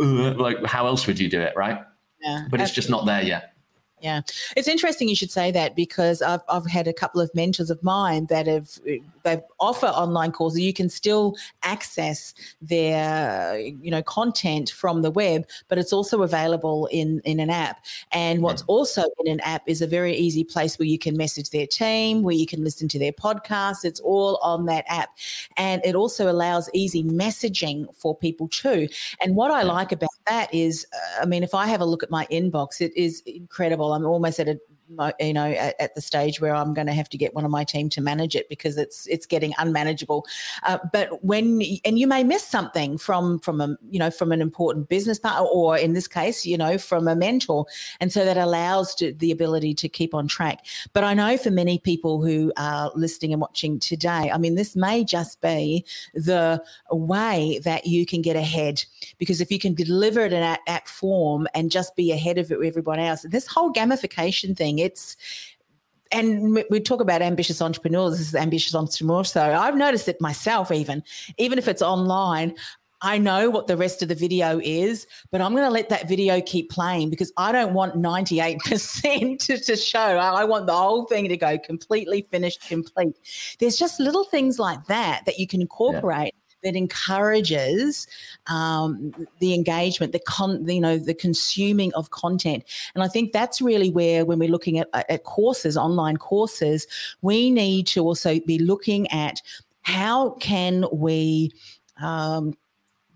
uh, 0.00 0.34
like 0.34 0.64
how 0.64 0.86
else 0.86 1.06
would 1.06 1.18
you 1.18 1.28
do 1.28 1.40
it, 1.40 1.52
right? 1.56 1.82
Yeah, 2.22 2.46
but 2.50 2.60
it's 2.60 2.70
just 2.70 2.88
not 2.88 3.04
there 3.04 3.22
yet. 3.22 3.52
Yeah, 4.00 4.22
it's 4.56 4.68
interesting 4.68 5.08
you 5.08 5.16
should 5.16 5.30
say 5.30 5.50
that 5.50 5.76
because 5.76 6.22
I've, 6.22 6.40
I've 6.48 6.66
had 6.66 6.88
a 6.88 6.92
couple 6.92 7.20
of 7.20 7.30
mentors 7.34 7.68
of 7.68 7.82
mine 7.82 8.26
that 8.26 8.46
have 8.46 8.78
they 9.22 9.40
offer 9.58 9.86
online 9.86 10.32
courses. 10.32 10.60
You 10.60 10.72
can 10.72 10.88
still 10.88 11.36
access 11.62 12.34
their 12.60 13.58
you 13.58 13.90
know 13.90 14.02
content 14.02 14.70
from 14.70 15.02
the 15.02 15.10
web, 15.10 15.46
but 15.68 15.78
it's 15.78 15.92
also 15.92 16.22
available 16.22 16.88
in 16.90 17.20
in 17.24 17.40
an 17.40 17.50
app. 17.50 17.84
And 18.12 18.42
what's 18.42 18.62
also 18.62 19.04
in 19.24 19.32
an 19.32 19.40
app 19.40 19.62
is 19.66 19.82
a 19.82 19.86
very 19.86 20.14
easy 20.16 20.44
place 20.44 20.78
where 20.78 20.88
you 20.88 20.98
can 20.98 21.16
message 21.16 21.50
their 21.50 21.66
team, 21.66 22.22
where 22.22 22.34
you 22.34 22.46
can 22.46 22.64
listen 22.64 22.88
to 22.88 22.98
their 22.98 23.12
podcast. 23.12 23.84
It's 23.84 24.00
all 24.00 24.38
on 24.42 24.66
that 24.66 24.84
app, 24.88 25.10
and 25.56 25.82
it 25.84 25.94
also 25.94 26.30
allows 26.30 26.68
easy 26.74 27.02
messaging 27.02 27.86
for 27.94 28.16
people 28.16 28.48
too. 28.48 28.88
And 29.20 29.36
what 29.36 29.50
I 29.50 29.62
like 29.62 29.92
about 29.92 30.10
that 30.26 30.52
is, 30.54 30.86
uh, 30.92 31.22
I 31.22 31.26
mean, 31.26 31.42
if 31.42 31.54
I 31.54 31.66
have 31.66 31.80
a 31.80 31.84
look 31.84 32.02
at 32.02 32.10
my 32.10 32.26
inbox, 32.30 32.80
it 32.80 32.92
is 32.96 33.22
incredible. 33.26 33.92
I'm 33.92 34.06
almost 34.06 34.40
at 34.40 34.48
a 34.48 34.60
you 35.20 35.32
know 35.32 35.46
at, 35.46 35.74
at, 35.80 35.94
the 35.94 36.00
stage 36.00 36.40
where 36.40 36.54
i'm 36.54 36.72
going 36.72 36.86
to 36.86 36.92
have 36.92 37.08
to 37.08 37.18
get 37.18 37.34
one 37.34 37.44
of 37.44 37.50
my 37.50 37.64
team 37.64 37.88
to 37.88 38.00
manage 38.00 38.34
it 38.34 38.48
because 38.48 38.76
it's 38.76 39.06
it's 39.06 39.26
getting 39.26 39.52
unmanageable. 39.58 40.26
Uh, 40.64 40.78
but 40.92 41.22
when 41.24 41.62
and 41.84 41.98
you 41.98 42.06
may 42.06 42.24
miss 42.24 42.42
something 42.42 42.98
from 42.98 43.38
from 43.38 43.60
a 43.60 43.76
you 43.88 43.98
know 43.98 44.10
from 44.10 44.32
an 44.32 44.40
important 44.40 44.88
business 44.88 45.18
partner 45.18 45.46
or 45.46 45.76
in 45.76 45.92
this 45.92 46.08
case 46.08 46.44
you 46.44 46.58
know 46.58 46.78
from 46.78 47.08
a 47.08 47.14
mentor. 47.14 47.66
And 48.00 48.12
so 48.12 48.24
that 48.24 48.36
allows 48.36 48.94
to, 48.96 49.12
the 49.12 49.30
ability 49.30 49.74
to 49.74 49.88
keep 49.88 50.14
on 50.14 50.28
track. 50.28 50.66
But 50.92 51.04
i 51.04 51.14
know 51.14 51.36
for 51.36 51.50
many 51.50 51.78
people 51.78 52.22
who 52.22 52.52
are 52.56 52.90
listening 52.94 53.32
and 53.32 53.40
watching 53.40 53.78
today 53.78 54.30
i 54.32 54.38
mean 54.38 54.54
this 54.54 54.74
may 54.74 55.04
just 55.04 55.40
be 55.40 55.84
the 56.14 56.62
way 56.90 57.60
that 57.64 57.86
you 57.86 58.04
can 58.06 58.22
get 58.22 58.36
ahead. 58.36 58.84
Because 59.18 59.40
if 59.40 59.50
you 59.50 59.58
can 59.58 59.74
deliver 59.74 60.20
it 60.20 60.32
in 60.32 60.42
app 60.66 60.88
form 60.88 61.46
and 61.54 61.70
just 61.70 61.94
be 61.94 62.10
ahead 62.12 62.38
of 62.38 62.50
everyone 62.50 62.98
else 62.98 63.24
this 63.28 63.46
whole 63.46 63.72
gamification 63.72 64.56
thing 64.56 64.79
it's 64.82 65.16
and 66.12 66.64
we 66.70 66.80
talk 66.80 67.00
about 67.00 67.22
ambitious 67.22 67.62
entrepreneurs. 67.62 68.18
This 68.18 68.28
is 68.28 68.34
ambitious 68.34 68.74
entrepreneur. 68.74 69.24
So 69.24 69.40
I've 69.40 69.76
noticed 69.76 70.08
it 70.08 70.20
myself, 70.20 70.72
even 70.72 71.02
even 71.38 71.58
if 71.58 71.68
it's 71.68 71.82
online. 71.82 72.54
I 73.02 73.16
know 73.16 73.48
what 73.48 73.66
the 73.66 73.78
rest 73.78 74.02
of 74.02 74.08
the 74.08 74.14
video 74.14 74.60
is, 74.62 75.06
but 75.30 75.40
I'm 75.40 75.52
going 75.52 75.64
to 75.64 75.70
let 75.70 75.88
that 75.88 76.06
video 76.06 76.42
keep 76.42 76.68
playing 76.68 77.08
because 77.08 77.32
I 77.38 77.50
don't 77.50 77.72
want 77.72 77.94
98% 77.94 79.38
to, 79.46 79.58
to 79.58 79.76
show. 79.76 79.98
I, 79.98 80.42
I 80.42 80.44
want 80.44 80.66
the 80.66 80.76
whole 80.76 81.06
thing 81.06 81.26
to 81.28 81.36
go 81.38 81.58
completely 81.58 82.26
finished, 82.30 82.68
complete. 82.68 83.16
There's 83.58 83.78
just 83.78 84.00
little 84.00 84.24
things 84.24 84.58
like 84.58 84.84
that 84.86 85.22
that 85.24 85.38
you 85.38 85.46
can 85.46 85.62
incorporate 85.62 86.34
that 86.62 86.76
encourages 86.76 88.06
um, 88.46 89.14
the 89.38 89.54
engagement, 89.54 90.12
the 90.12 90.20
con, 90.20 90.68
you 90.68 90.80
know, 90.80 90.98
the 90.98 91.14
consuming 91.14 91.92
of 91.94 92.10
content. 92.10 92.64
And 92.94 93.02
I 93.02 93.08
think 93.08 93.32
that's 93.32 93.60
really 93.60 93.90
where, 93.90 94.24
when 94.24 94.38
we're 94.38 94.50
looking 94.50 94.78
at, 94.78 94.88
at 94.92 95.24
courses, 95.24 95.76
online 95.76 96.16
courses, 96.16 96.86
we 97.22 97.50
need 97.50 97.86
to 97.88 98.02
also 98.02 98.40
be 98.40 98.58
looking 98.58 99.10
at 99.10 99.40
how 99.82 100.30
can 100.40 100.84
we 100.92 101.52
um, 102.00 102.54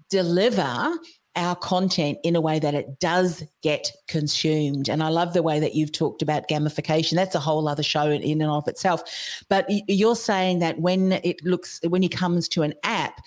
deliver 0.09 0.93
our 1.37 1.57
content 1.57 2.18
in 2.23 2.37
a 2.37 2.40
way 2.40 2.59
that 2.59 2.75
it 2.75 3.01
does 3.01 3.42
get 3.62 3.90
consumed. 4.09 4.88
And 4.88 5.03
I 5.03 5.09
love 5.09 5.33
the 5.33 5.42
way 5.42 5.59
that 5.61 5.75
you've 5.75 5.92
talked 5.92 6.23
about 6.23 6.49
gamification. 6.49 7.14
That's 7.14 7.35
a 7.35 7.40
whole 7.40 7.68
other 7.68 7.83
show 7.83 8.11
in 8.11 8.40
and 8.40 8.51
of 8.51 8.68
itself. 8.68 9.03
But 9.49 9.66
you're 9.68 10.16
saying 10.16 10.61
that 10.61 10.79
when 10.79 11.12
it 11.12 11.44
looks, 11.44 11.81
when 11.88 12.03
it 12.03 12.12
comes 12.12 12.49
to 12.51 12.62
an 12.62 12.75
app, 12.85 13.20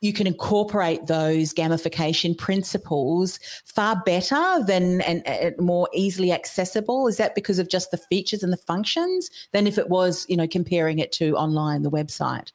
you 0.00 0.12
can 0.12 0.26
incorporate 0.26 1.06
those 1.06 1.52
gamification 1.52 2.36
principles 2.36 3.40
far 3.64 4.00
better 4.04 4.62
than 4.64 5.00
and, 5.00 5.26
and, 5.26 5.58
more 5.58 5.88
easily 5.92 6.30
accessible 6.30 7.08
is 7.08 7.16
that 7.16 7.34
because 7.34 7.58
of 7.58 7.68
just 7.68 7.90
the 7.90 7.96
features 7.96 8.42
and 8.42 8.52
the 8.52 8.58
functions 8.58 9.30
than 9.52 9.66
if 9.66 9.76
it 9.76 9.88
was 9.88 10.24
you 10.28 10.36
know 10.36 10.46
comparing 10.46 10.98
it 10.98 11.10
to 11.10 11.34
online 11.36 11.82
the 11.82 11.90
website 11.90 12.52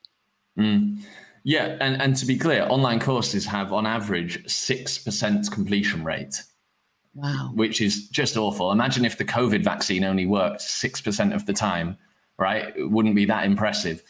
mm. 0.58 0.98
Yeah, 1.44 1.78
and, 1.82 2.02
and 2.02 2.16
to 2.18 2.26
be 2.26 2.38
clear, 2.38 2.66
online 2.70 3.00
courses 3.00 3.46
have 3.46 3.74
on 3.74 3.86
average 3.86 4.44
6% 4.46 5.52
completion 5.52 6.04
rate. 6.04 6.42
Wow. 7.16 7.52
Which 7.54 7.82
is 7.82 8.08
just 8.10 8.38
awful. 8.38 8.72
Imagine 8.72 9.06
if 9.06 9.18
the 9.18 9.26
COVID 9.26 9.64
vaccine 9.64 10.04
only 10.04 10.26
worked 10.26 10.62
6% 10.62 11.36
of 11.36 11.46
the 11.46 11.54
time, 11.54 11.98
right? 12.40 12.76
It 12.76 12.90
wouldn't 12.90 13.16
be 13.16 13.26
that 13.26 13.46
impressive. 13.46 14.02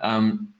Um, 0.00 0.52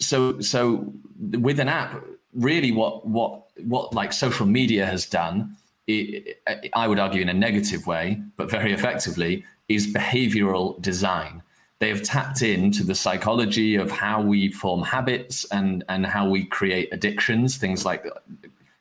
so, 0.00 0.40
so 0.40 0.92
with 1.18 1.60
an 1.60 1.68
app, 1.68 2.02
really 2.32 2.72
what, 2.72 3.06
what, 3.06 3.44
what 3.58 3.94
like 3.94 4.12
social 4.12 4.46
media 4.46 4.86
has 4.86 5.06
done, 5.06 5.56
it, 5.86 6.40
I 6.74 6.88
would 6.88 6.98
argue 6.98 7.20
in 7.20 7.28
a 7.28 7.34
negative 7.34 7.86
way, 7.86 8.20
but 8.36 8.50
very 8.50 8.72
effectively, 8.72 9.44
is 9.68 9.92
behavioral 9.92 10.80
design 10.80 11.42
they 11.80 11.88
have 11.88 12.02
tapped 12.02 12.42
into 12.42 12.84
the 12.84 12.94
psychology 12.94 13.74
of 13.74 13.90
how 13.90 14.20
we 14.22 14.52
form 14.52 14.82
habits 14.82 15.44
and 15.50 15.82
and 15.88 16.06
how 16.06 16.28
we 16.28 16.44
create 16.44 16.88
addictions 16.92 17.56
things 17.56 17.84
like 17.84 18.06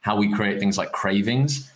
how 0.01 0.15
we 0.15 0.31
create 0.31 0.59
things 0.59 0.77
like 0.77 0.91
cravings 0.91 1.71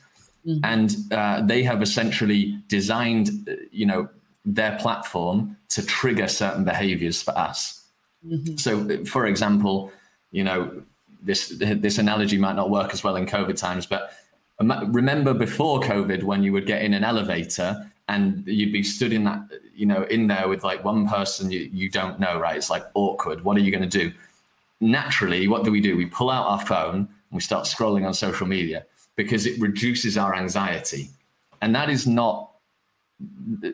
mm-hmm. 0.45 0.59
and 0.63 0.95
uh, 1.11 1.41
they 1.41 1.63
have 1.63 1.81
essentially 1.81 2.57
designed 2.67 3.49
you 3.71 3.85
know 3.85 4.07
their 4.45 4.77
platform 4.77 5.57
to 5.69 5.83
trigger 5.85 6.27
certain 6.27 6.63
behaviors 6.63 7.23
for 7.23 7.35
us 7.37 7.85
mm-hmm. 8.25 8.55
so 8.57 9.03
for 9.05 9.25
example 9.25 9.91
you 10.31 10.43
know 10.43 10.83
this 11.21 11.49
this 11.57 11.97
analogy 11.97 12.37
might 12.37 12.55
not 12.55 12.69
work 12.69 12.93
as 12.93 13.03
well 13.03 13.15
in 13.15 13.25
covid 13.25 13.57
times 13.57 13.85
but 13.85 14.13
remember 14.59 15.33
before 15.33 15.79
covid 15.79 16.23
when 16.23 16.43
you 16.43 16.51
would 16.51 16.65
get 16.65 16.81
in 16.81 16.93
an 16.93 17.03
elevator 17.03 17.89
and 18.07 18.43
you'd 18.45 18.73
be 18.73 18.83
stood 18.83 19.13
in 19.13 19.23
that 19.23 19.41
you 19.73 19.85
know 19.85 20.03
in 20.03 20.27
there 20.27 20.47
with 20.47 20.63
like 20.63 20.83
one 20.83 21.07
person 21.07 21.51
you, 21.51 21.69
you 21.71 21.89
don't 21.89 22.19
know 22.19 22.39
right? 22.39 22.57
It's 22.57 22.69
like 22.69 22.85
awkward. 22.93 23.43
What 23.43 23.57
are 23.57 23.61
you 23.61 23.71
going 23.71 23.89
to 23.89 23.99
do? 23.99 24.11
Naturally 24.81 25.47
what 25.47 25.63
do 25.63 25.71
we 25.71 25.81
do? 25.81 25.95
We 25.95 26.05
pull 26.05 26.29
out 26.29 26.47
our 26.47 26.65
phone 26.65 26.95
and 26.95 27.07
we 27.31 27.41
start 27.41 27.65
scrolling 27.65 28.05
on 28.05 28.13
social 28.13 28.47
media 28.47 28.85
because 29.15 29.45
it 29.45 29.59
reduces 29.59 30.17
our 30.17 30.35
anxiety. 30.35 31.09
And 31.61 31.73
that 31.75 31.89
is 31.89 32.05
not 32.05 32.51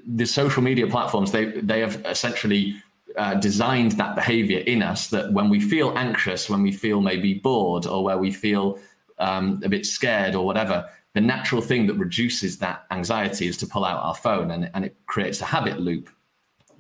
the 0.08 0.26
social 0.26 0.62
media 0.62 0.88
platforms 0.88 1.32
they 1.32 1.46
they 1.62 1.80
have 1.80 2.04
essentially 2.06 2.76
uh, 3.18 3.34
designed 3.36 3.94
that 3.94 4.16
behavior 4.16 4.60
in 4.60 4.84
us 4.84 5.08
that 5.08 5.32
when 5.34 5.50
we 5.50 5.60
feel 5.60 5.98
anxious 5.98 6.50
when 6.50 6.62
we 6.62 6.72
feel 6.72 7.02
maybe 7.02 7.34
bored 7.34 7.88
or 7.88 8.04
where 8.04 8.18
we 8.18 8.32
feel 8.32 8.78
um, 9.18 9.60
a 9.64 9.70
bit 9.70 9.86
scared 9.86 10.36
or 10.36 10.46
whatever 10.46 10.88
the 11.14 11.22
natural 11.22 11.62
thing 11.62 11.88
that 11.88 11.96
reduces 11.96 12.58
that 12.60 12.86
anxiety 12.92 13.48
is 13.48 13.58
to 13.58 13.68
pull 13.68 13.84
out 13.84 14.04
our 14.04 14.16
phone 14.16 14.52
and, 14.52 14.70
and 14.74 14.86
it 14.86 14.96
creates 15.08 15.42
a 15.42 15.46
habit 15.46 15.80
loop. 15.80 16.10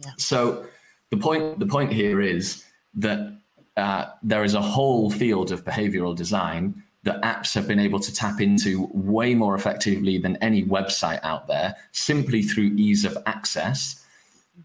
Yeah. 0.03 0.11
So 0.17 0.65
the 1.09 1.17
point 1.17 1.59
the 1.59 1.65
point 1.65 1.91
here 1.91 2.21
is 2.21 2.63
that 2.95 3.35
uh, 3.75 4.05
there 4.21 4.43
is 4.43 4.53
a 4.53 4.61
whole 4.61 5.09
field 5.09 5.51
of 5.51 5.63
behavioral 5.63 6.15
design 6.15 6.83
that 7.03 7.21
apps 7.21 7.53
have 7.55 7.67
been 7.67 7.79
able 7.79 7.99
to 7.99 8.13
tap 8.13 8.41
into 8.41 8.89
way 8.93 9.33
more 9.33 9.55
effectively 9.55 10.17
than 10.17 10.35
any 10.37 10.63
website 10.65 11.19
out 11.23 11.47
there, 11.47 11.75
simply 11.93 12.41
through 12.43 12.73
ease 12.75 13.05
of 13.05 13.17
access. 13.25 14.05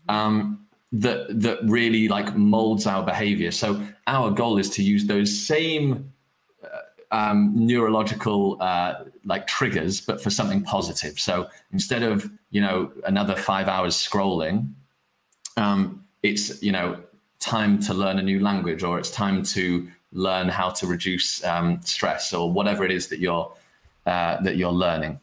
Mm-hmm. 0.08 0.14
Um, 0.14 0.60
that 0.92 1.40
that 1.40 1.58
really 1.64 2.06
like 2.06 2.36
molds 2.36 2.86
our 2.86 3.04
behavior. 3.04 3.50
So 3.50 3.82
our 4.06 4.30
goal 4.30 4.58
is 4.58 4.70
to 4.70 4.82
use 4.82 5.06
those 5.06 5.36
same 5.36 6.12
um, 7.14 7.52
neurological 7.54 8.56
uh, 8.60 9.04
like 9.24 9.46
triggers, 9.46 10.00
but 10.00 10.20
for 10.20 10.30
something 10.30 10.62
positive. 10.62 11.18
So 11.20 11.48
instead 11.72 12.02
of 12.02 12.28
you 12.50 12.60
know 12.60 12.90
another 13.06 13.36
five 13.36 13.68
hours 13.68 13.94
scrolling, 13.96 14.72
um, 15.56 16.04
it's 16.22 16.60
you 16.60 16.72
know 16.72 16.98
time 17.38 17.78
to 17.80 17.94
learn 17.94 18.18
a 18.18 18.22
new 18.22 18.40
language, 18.40 18.82
or 18.82 18.98
it's 18.98 19.12
time 19.12 19.44
to 19.44 19.88
learn 20.12 20.48
how 20.48 20.70
to 20.70 20.86
reduce 20.88 21.44
um, 21.44 21.80
stress, 21.82 22.34
or 22.34 22.50
whatever 22.50 22.84
it 22.84 22.90
is 22.90 23.06
that 23.08 23.20
you're 23.20 23.52
uh, 24.06 24.40
that 24.42 24.56
you're 24.56 24.72
learning. 24.72 25.20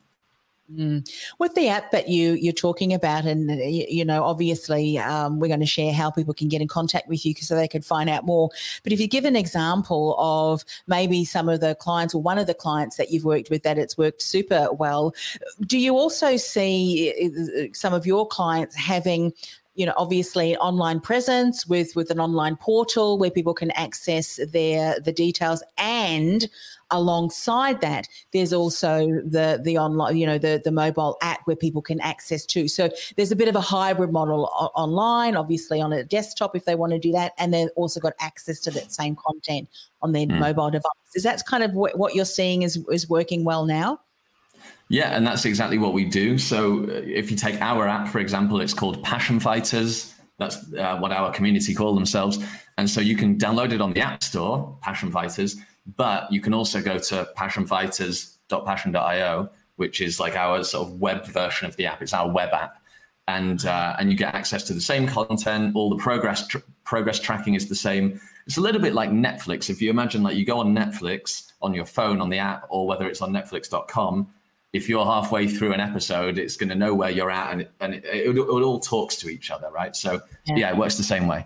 Mm. 0.69 1.08
With 1.38 1.54
the 1.56 1.67
app 1.67 1.91
that 1.91 2.08
you 2.08 2.34
you're 2.34 2.54
talking 2.54 2.93
about, 2.93 3.26
and 3.26 3.50
you 3.52 4.06
know, 4.06 4.24
obviously, 4.24 4.97
um, 4.97 5.39
we're 5.39 5.47
going 5.47 5.60
to 5.60 5.65
share 5.65 5.91
how 5.91 6.10
people 6.10 6.34
can 6.34 6.47
get 6.47 6.62
in 6.62 6.67
contact 6.67 7.10
with 7.10 7.26
you 7.26 7.34
so 7.36 7.56
they 7.56 7.67
can 7.67 7.82
find 7.82 8.10
out 8.10 8.26
more. 8.26 8.50
But 8.84 8.93
if 8.93 9.00
you 9.00 9.08
give 9.08 9.26
an 9.26 9.36
example 9.36 10.15
of 10.17 10.63
maybe 10.88 11.26
some 11.26 11.50
of 11.50 11.60
the 11.60 11.76
clients 11.76 12.15
or 12.15 12.21
one 12.21 12.38
of 12.38 12.47
the 12.47 12.54
clients 12.54 12.95
that 12.97 13.12
you've 13.12 13.26
worked 13.26 13.50
with 13.50 13.63
that 13.63 13.78
it's 13.78 13.97
worked 13.97 14.21
super 14.21 14.71
well, 14.71 15.13
do 15.62 15.78
you 15.78 15.97
also 15.97 16.38
see 16.38 17.32
uh, 17.36 17.67
some 17.74 17.93
of 17.93 18.06
your 18.06 18.26
clients 18.28 18.76
having 18.76 19.34
you 19.82 19.88
know 19.88 19.94
obviously 19.98 20.56
online 20.58 21.00
presence 21.00 21.65
with 21.65 21.96
with 21.96 22.12
an 22.12 22.20
online 22.20 22.56
portal 22.56 23.17
where 23.17 23.32
people 23.32 23.56
can 23.56 23.72
access 23.72 24.39
their 24.54 25.00
the 25.00 25.12
details. 25.12 25.63
And 25.80 26.48
alongside 26.91 27.82
that 27.82 28.08
there's 28.32 28.54
also 28.54 29.08
the 29.26 29.60
the 29.63 29.78
online 29.78 30.17
you 30.17 30.28
know 30.28 30.38
the 30.38 30.62
the 30.63 30.72
mobile 30.72 31.17
app 31.24 31.39
where 31.46 31.56
people 31.56 31.82
can 31.82 32.00
access 32.02 32.46
too. 32.46 32.67
So 32.67 32.91
there's 33.15 33.32
a 33.32 33.36
bit 33.36 33.48
of 33.48 33.56
a 33.56 33.62
hybrid 33.62 34.12
model 34.12 34.52
o- 34.54 34.70
online 34.76 35.36
obviously 35.36 35.82
on 35.82 35.91
a 35.91 36.04
desktop 36.04 36.56
if 36.56 36.65
they 36.65 36.76
want 36.76 36.94
to 36.94 37.00
do 37.00 37.12
that 37.13 37.32
and 37.39 37.52
then 37.52 37.70
also 37.76 38.00
got 38.00 38.13
access 38.19 38.60
to 38.60 38.71
that 38.71 38.92
same 38.92 39.15
content 39.15 39.67
on 40.04 40.12
their 40.12 40.27
mm. 40.27 40.38
mobile 40.38 40.69
device. 40.69 40.92
Is 41.15 41.23
that 41.23 41.44
kind 41.48 41.63
of 41.63 41.73
what, 41.73 41.98
what 41.98 42.13
you're 42.13 42.25
seeing 42.25 42.62
is 42.62 42.77
is 42.92 43.10
working 43.10 43.46
well 43.46 43.65
now 43.65 44.00
yeah, 44.92 45.15
and 45.15 45.25
that's 45.25 45.46
exactly 45.46 45.77
what 45.77 45.94
we 45.94 46.04
do. 46.04 46.37
So 46.37 46.83
uh, 46.83 47.02
if 47.06 47.31
you 47.31 47.37
take 47.37 47.62
our 47.62 47.87
app, 47.87 48.10
for 48.10 48.19
example, 48.19 48.60
it's 48.60 48.73
called 48.73 49.02
Passion 49.04 49.39
Fighters. 49.39 50.13
That's 50.37 50.58
uh, 50.73 50.98
what 50.98 51.13
our 51.13 51.31
community 51.31 51.73
call 51.73 51.96
themselves. 51.96 52.39
And 52.77 52.89
so 52.89 53.00
you 53.00 53.15
can 53.15 53.37
download 53.37 53.71
it 53.71 53.79
on 53.79 53.94
the 53.94 54.02
App 54.02 54.21
Store, 54.21 54.77
Passion 54.81 55.10
Fighters, 55.10 55.56
but 55.96 56.29
you 56.29 56.42
can 56.42 56.54
also 56.54 56.81
go 56.81 56.98
to 56.98 57.29
passionfighters.passion.io, 57.37 59.50
which 59.77 60.02
is 60.02 60.19
like 60.19 60.35
our 60.35 60.62
sort 60.62 60.89
of 60.89 61.00
web 61.00 61.25
version 61.25 61.69
of 61.69 61.77
the 61.77 61.85
app. 61.85 62.02
It's 62.02 62.13
our 62.13 62.29
web 62.29 62.50
app. 62.52 62.75
And, 63.29 63.65
uh, 63.65 63.96
and 63.98 64.12
you 64.12 64.17
get 64.17 64.35
access 64.35 64.63
to 64.63 64.73
the 64.73 64.81
same 64.81 65.08
content. 65.08 65.73
All 65.73 65.89
the 65.89 66.04
progress 66.04 66.48
tr- 66.48 66.58
progress 66.83 67.17
tracking 67.17 67.56
is 67.56 67.69
the 67.69 67.75
same. 67.75 68.19
It's 68.46 68.58
a 68.58 68.62
little 68.62 68.81
bit 68.81 68.94
like 68.94 69.12
Netflix. 69.12 69.69
If 69.69 69.81
you 69.81 69.89
imagine 69.89 70.21
like 70.21 70.35
you 70.35 70.44
go 70.44 70.60
on 70.60 70.75
Netflix 70.75 71.54
on 71.62 71.73
your 71.73 71.85
phone 71.85 72.19
on 72.19 72.29
the 72.29 72.39
app, 72.39 72.65
or 72.67 72.85
whether 72.85 73.08
it's 73.08 73.21
on 73.21 73.31
Netflix.com, 73.31 74.27
if 74.74 74.88
you're 74.88 75.06
halfway 75.06 75.48
through 75.48 75.74
an 75.74 75.80
episode, 75.80 76.38
it's 76.38 76.56
going 76.56 76.69
to 76.69 76.76
know 76.76 76.94
where 76.94 77.10
you're 77.10 77.32
at, 77.32 77.54
and 77.54 77.67
and 77.80 77.96
it, 77.96 78.06
it, 78.06 78.38
it, 78.38 78.48
all 78.48 78.80
talks 78.80 79.15
to 79.17 79.30
each 79.30 79.52
other, 79.52 79.69
right? 79.72 79.96
So 79.96 80.22
yeah. 80.46 80.56
yeah, 80.56 80.69
it 80.69 80.78
works 80.78 80.98
the 80.98 81.04
same 81.04 81.28
way. 81.28 81.46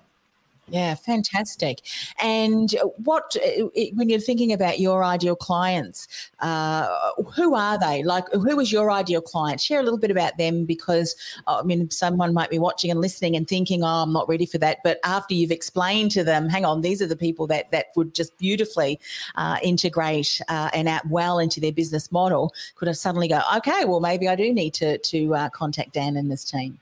Yeah, 0.67 0.95
fantastic. 0.95 1.81
And 2.19 2.73
what, 2.97 3.35
uh, 3.35 3.65
when 3.93 4.09
you're 4.09 4.19
thinking 4.19 4.51
about 4.51 4.79
your 4.79 5.03
ideal 5.03 5.35
clients, 5.35 6.07
uh, 6.39 7.11
who 7.35 7.53
are 7.53 7.77
they? 7.77 8.01
Like, 8.01 8.25
who 8.31 8.59
is 8.59 8.71
your 8.71 8.89
ideal 8.89 9.21
client? 9.21 9.61
Share 9.61 9.79
a 9.79 9.83
little 9.83 9.99
bit 9.99 10.09
about 10.09 10.37
them 10.39 10.65
because, 10.65 11.15
I 11.45 11.61
mean, 11.61 11.91
someone 11.91 12.33
might 12.33 12.49
be 12.49 12.57
watching 12.57 12.89
and 12.89 12.99
listening 12.99 13.35
and 13.35 13.47
thinking, 13.47 13.83
oh, 13.83 13.87
I'm 14.03 14.11
not 14.11 14.27
ready 14.27 14.47
for 14.47 14.57
that. 14.57 14.79
But 14.83 14.99
after 15.03 15.35
you've 15.35 15.51
explained 15.51 16.09
to 16.11 16.23
them, 16.23 16.49
hang 16.49 16.65
on, 16.65 16.81
these 16.81 16.99
are 16.99 17.07
the 17.07 17.15
people 17.15 17.45
that, 17.47 17.69
that 17.69 17.87
would 17.95 18.15
just 18.15 18.35
beautifully 18.39 18.99
uh, 19.35 19.57
integrate 19.61 20.41
uh, 20.49 20.71
and 20.73 20.89
add 20.89 21.03
well 21.11 21.37
into 21.37 21.59
their 21.59 21.73
business 21.73 22.11
model, 22.11 22.51
could 22.73 22.87
have 22.87 22.97
suddenly 22.97 23.27
go, 23.27 23.39
okay, 23.57 23.85
well, 23.85 23.99
maybe 23.99 24.27
I 24.27 24.35
do 24.35 24.51
need 24.51 24.73
to, 24.75 24.97
to 24.97 25.35
uh, 25.35 25.49
contact 25.49 25.93
Dan 25.93 26.17
and 26.17 26.31
this 26.31 26.43
team. 26.43 26.79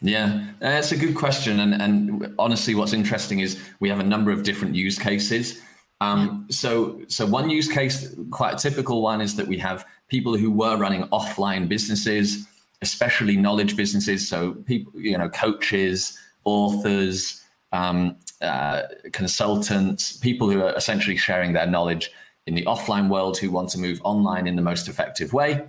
Yeah, 0.00 0.46
that's 0.60 0.92
a 0.92 0.96
good 0.96 1.14
question. 1.14 1.60
And, 1.60 1.80
and 1.80 2.34
honestly, 2.38 2.74
what's 2.74 2.92
interesting 2.92 3.40
is 3.40 3.60
we 3.80 3.88
have 3.88 4.00
a 4.00 4.04
number 4.04 4.30
of 4.30 4.42
different 4.42 4.74
use 4.74 4.98
cases. 4.98 5.60
Um, 6.00 6.46
so, 6.50 7.00
so 7.08 7.24
one 7.24 7.48
use 7.48 7.70
case, 7.70 8.14
quite 8.30 8.54
a 8.54 8.56
typical 8.56 9.00
one, 9.00 9.20
is 9.20 9.36
that 9.36 9.46
we 9.46 9.58
have 9.58 9.86
people 10.08 10.36
who 10.36 10.50
were 10.50 10.76
running 10.76 11.04
offline 11.08 11.68
businesses, 11.68 12.46
especially 12.82 13.36
knowledge 13.36 13.76
businesses. 13.76 14.28
So, 14.28 14.52
people, 14.66 14.92
you 15.00 15.16
know, 15.16 15.28
coaches, 15.28 16.18
authors, 16.44 17.42
um, 17.72 18.16
uh, 18.42 18.82
consultants, 19.12 20.16
people 20.16 20.50
who 20.50 20.62
are 20.62 20.74
essentially 20.76 21.16
sharing 21.16 21.52
their 21.54 21.66
knowledge 21.66 22.10
in 22.46 22.54
the 22.54 22.62
offline 22.66 23.08
world 23.08 23.38
who 23.38 23.50
want 23.50 23.70
to 23.70 23.78
move 23.78 24.00
online 24.04 24.46
in 24.46 24.56
the 24.56 24.62
most 24.62 24.88
effective 24.88 25.32
way. 25.32 25.64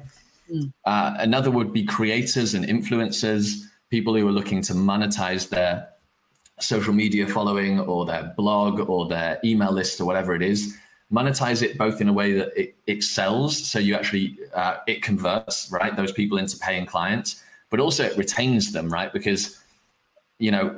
Mm. 0.51 0.73
Uh, 0.86 1.15
another 1.19 1.49
would 1.49 1.71
be 1.71 1.86
creators 1.86 2.53
and 2.53 2.65
influencers 2.65 3.61
people 3.89 4.15
who 4.15 4.27
are 4.27 4.31
looking 4.31 4.61
to 4.61 4.73
monetize 4.73 5.49
their 5.49 5.89
social 6.59 6.93
media 6.93 7.27
following 7.27 7.79
or 7.81 8.05
their 8.05 8.33
blog 8.38 8.89
or 8.89 9.07
their 9.07 9.39
email 9.43 9.71
list 9.71 9.99
or 9.99 10.05
whatever 10.05 10.33
it 10.36 10.41
is 10.41 10.77
monetize 11.11 11.61
it 11.61 11.77
both 11.77 12.01
in 12.01 12.09
a 12.09 12.13
way 12.13 12.33
that 12.33 12.51
it, 12.57 12.75
it 12.88 13.03
sells 13.03 13.57
so 13.69 13.77
you 13.77 13.93
actually 13.93 14.38
uh, 14.53 14.77
it 14.88 15.03
converts 15.03 15.69
right 15.71 15.95
those 15.95 16.11
people 16.11 16.38
into 16.38 16.57
paying 16.57 16.86
clients 16.86 17.43
but 17.69 17.79
also 17.79 18.03
it 18.03 18.17
retains 18.17 18.71
them 18.71 18.89
right 18.89 19.13
because 19.13 19.61
you 20.39 20.51
know 20.51 20.77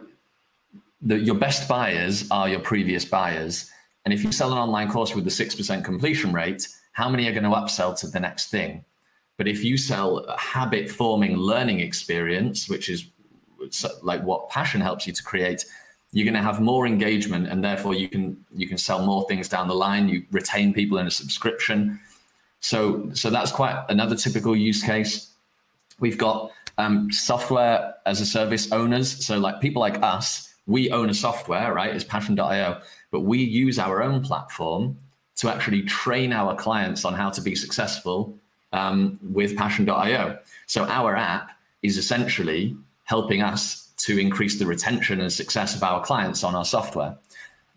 the, 1.02 1.20
your 1.20 1.36
best 1.36 1.68
buyers 1.68 2.30
are 2.32 2.50
your 2.50 2.60
previous 2.60 3.06
buyers 3.06 3.70
and 4.06 4.14
if 4.14 4.24
you 4.24 4.32
sell 4.32 4.52
an 4.52 4.58
online 4.58 4.90
course 4.90 5.14
with 5.16 5.24
the 5.24 5.30
6% 5.30 5.84
completion 5.84 6.34
rate 6.34 6.68
how 6.92 7.08
many 7.08 7.28
are 7.28 7.32
going 7.32 7.44
to 7.44 7.50
upsell 7.50 7.98
to 8.00 8.08
the 8.08 8.20
next 8.20 8.50
thing 8.50 8.84
but 9.38 9.48
if 9.48 9.64
you 9.64 9.78
sell 9.78 10.18
a 10.18 10.38
habit 10.38 10.90
forming 10.90 11.38
learning 11.38 11.80
experience, 11.80 12.68
which 12.68 12.90
is 12.90 13.08
like 14.02 14.24
what 14.24 14.50
passion 14.50 14.82
helps 14.82 15.06
you 15.06 15.14
to 15.14 15.24
create, 15.24 15.66
you're 16.12 16.26
going 16.26 16.34
to 16.34 16.42
have 16.42 16.60
more 16.60 16.88
engagement 16.88 17.48
and 17.48 17.64
therefore 17.64 17.94
you 17.94 18.10
can 18.10 18.44
you 18.56 18.68
can 18.68 18.78
sell 18.78 19.06
more 19.06 19.28
things 19.28 19.48
down 19.48 19.68
the 19.68 19.76
line. 19.76 20.10
You 20.10 20.26
retain 20.32 20.74
people 20.74 20.98
in 20.98 21.06
a 21.06 21.12
subscription. 21.12 22.00
So 22.62 23.12
so 23.14 23.30
that's 23.30 23.52
quite 23.52 23.86
another 23.90 24.16
typical 24.16 24.56
use 24.56 24.82
case. 24.82 25.32
We've 26.00 26.18
got 26.18 26.52
um, 26.80 27.12
software 27.12 27.96
as 28.06 28.22
a 28.22 28.26
service 28.26 28.72
owners. 28.72 29.26
So 29.26 29.38
like 29.38 29.62
people 29.62 29.82
like 29.82 30.02
us 30.02 30.46
we 30.66 30.90
own 30.92 31.10
a 31.10 31.14
software 31.14 31.74
right? 31.74 31.94
It's 31.94 32.04
passion.io 32.04 32.82
but 33.12 33.22
we 33.22 33.38
use 33.40 33.78
our 33.78 34.02
own 34.02 34.24
platform 34.24 34.98
to 35.36 35.50
actually 35.54 35.84
train 35.84 36.34
our 36.34 36.56
clients 36.56 37.06
on 37.06 37.14
how 37.14 37.30
to 37.30 37.42
be 37.42 37.54
successful 37.54 38.40
um, 38.78 39.20
with 39.40 39.56
Passion.io. 39.56 40.38
So 40.68 40.86
our 40.86 41.16
app 41.16 41.52
is 41.82 41.98
essentially 41.98 42.76
helping 43.04 43.42
us 43.42 43.92
to 43.98 44.20
increase 44.20 44.60
the 44.60 44.66
retention 44.66 45.20
and 45.22 45.32
success 45.32 45.76
of 45.76 45.84
our 45.84 46.04
clients 46.04 46.44
on 46.44 46.54
our 46.56 46.66
software. 46.66 47.18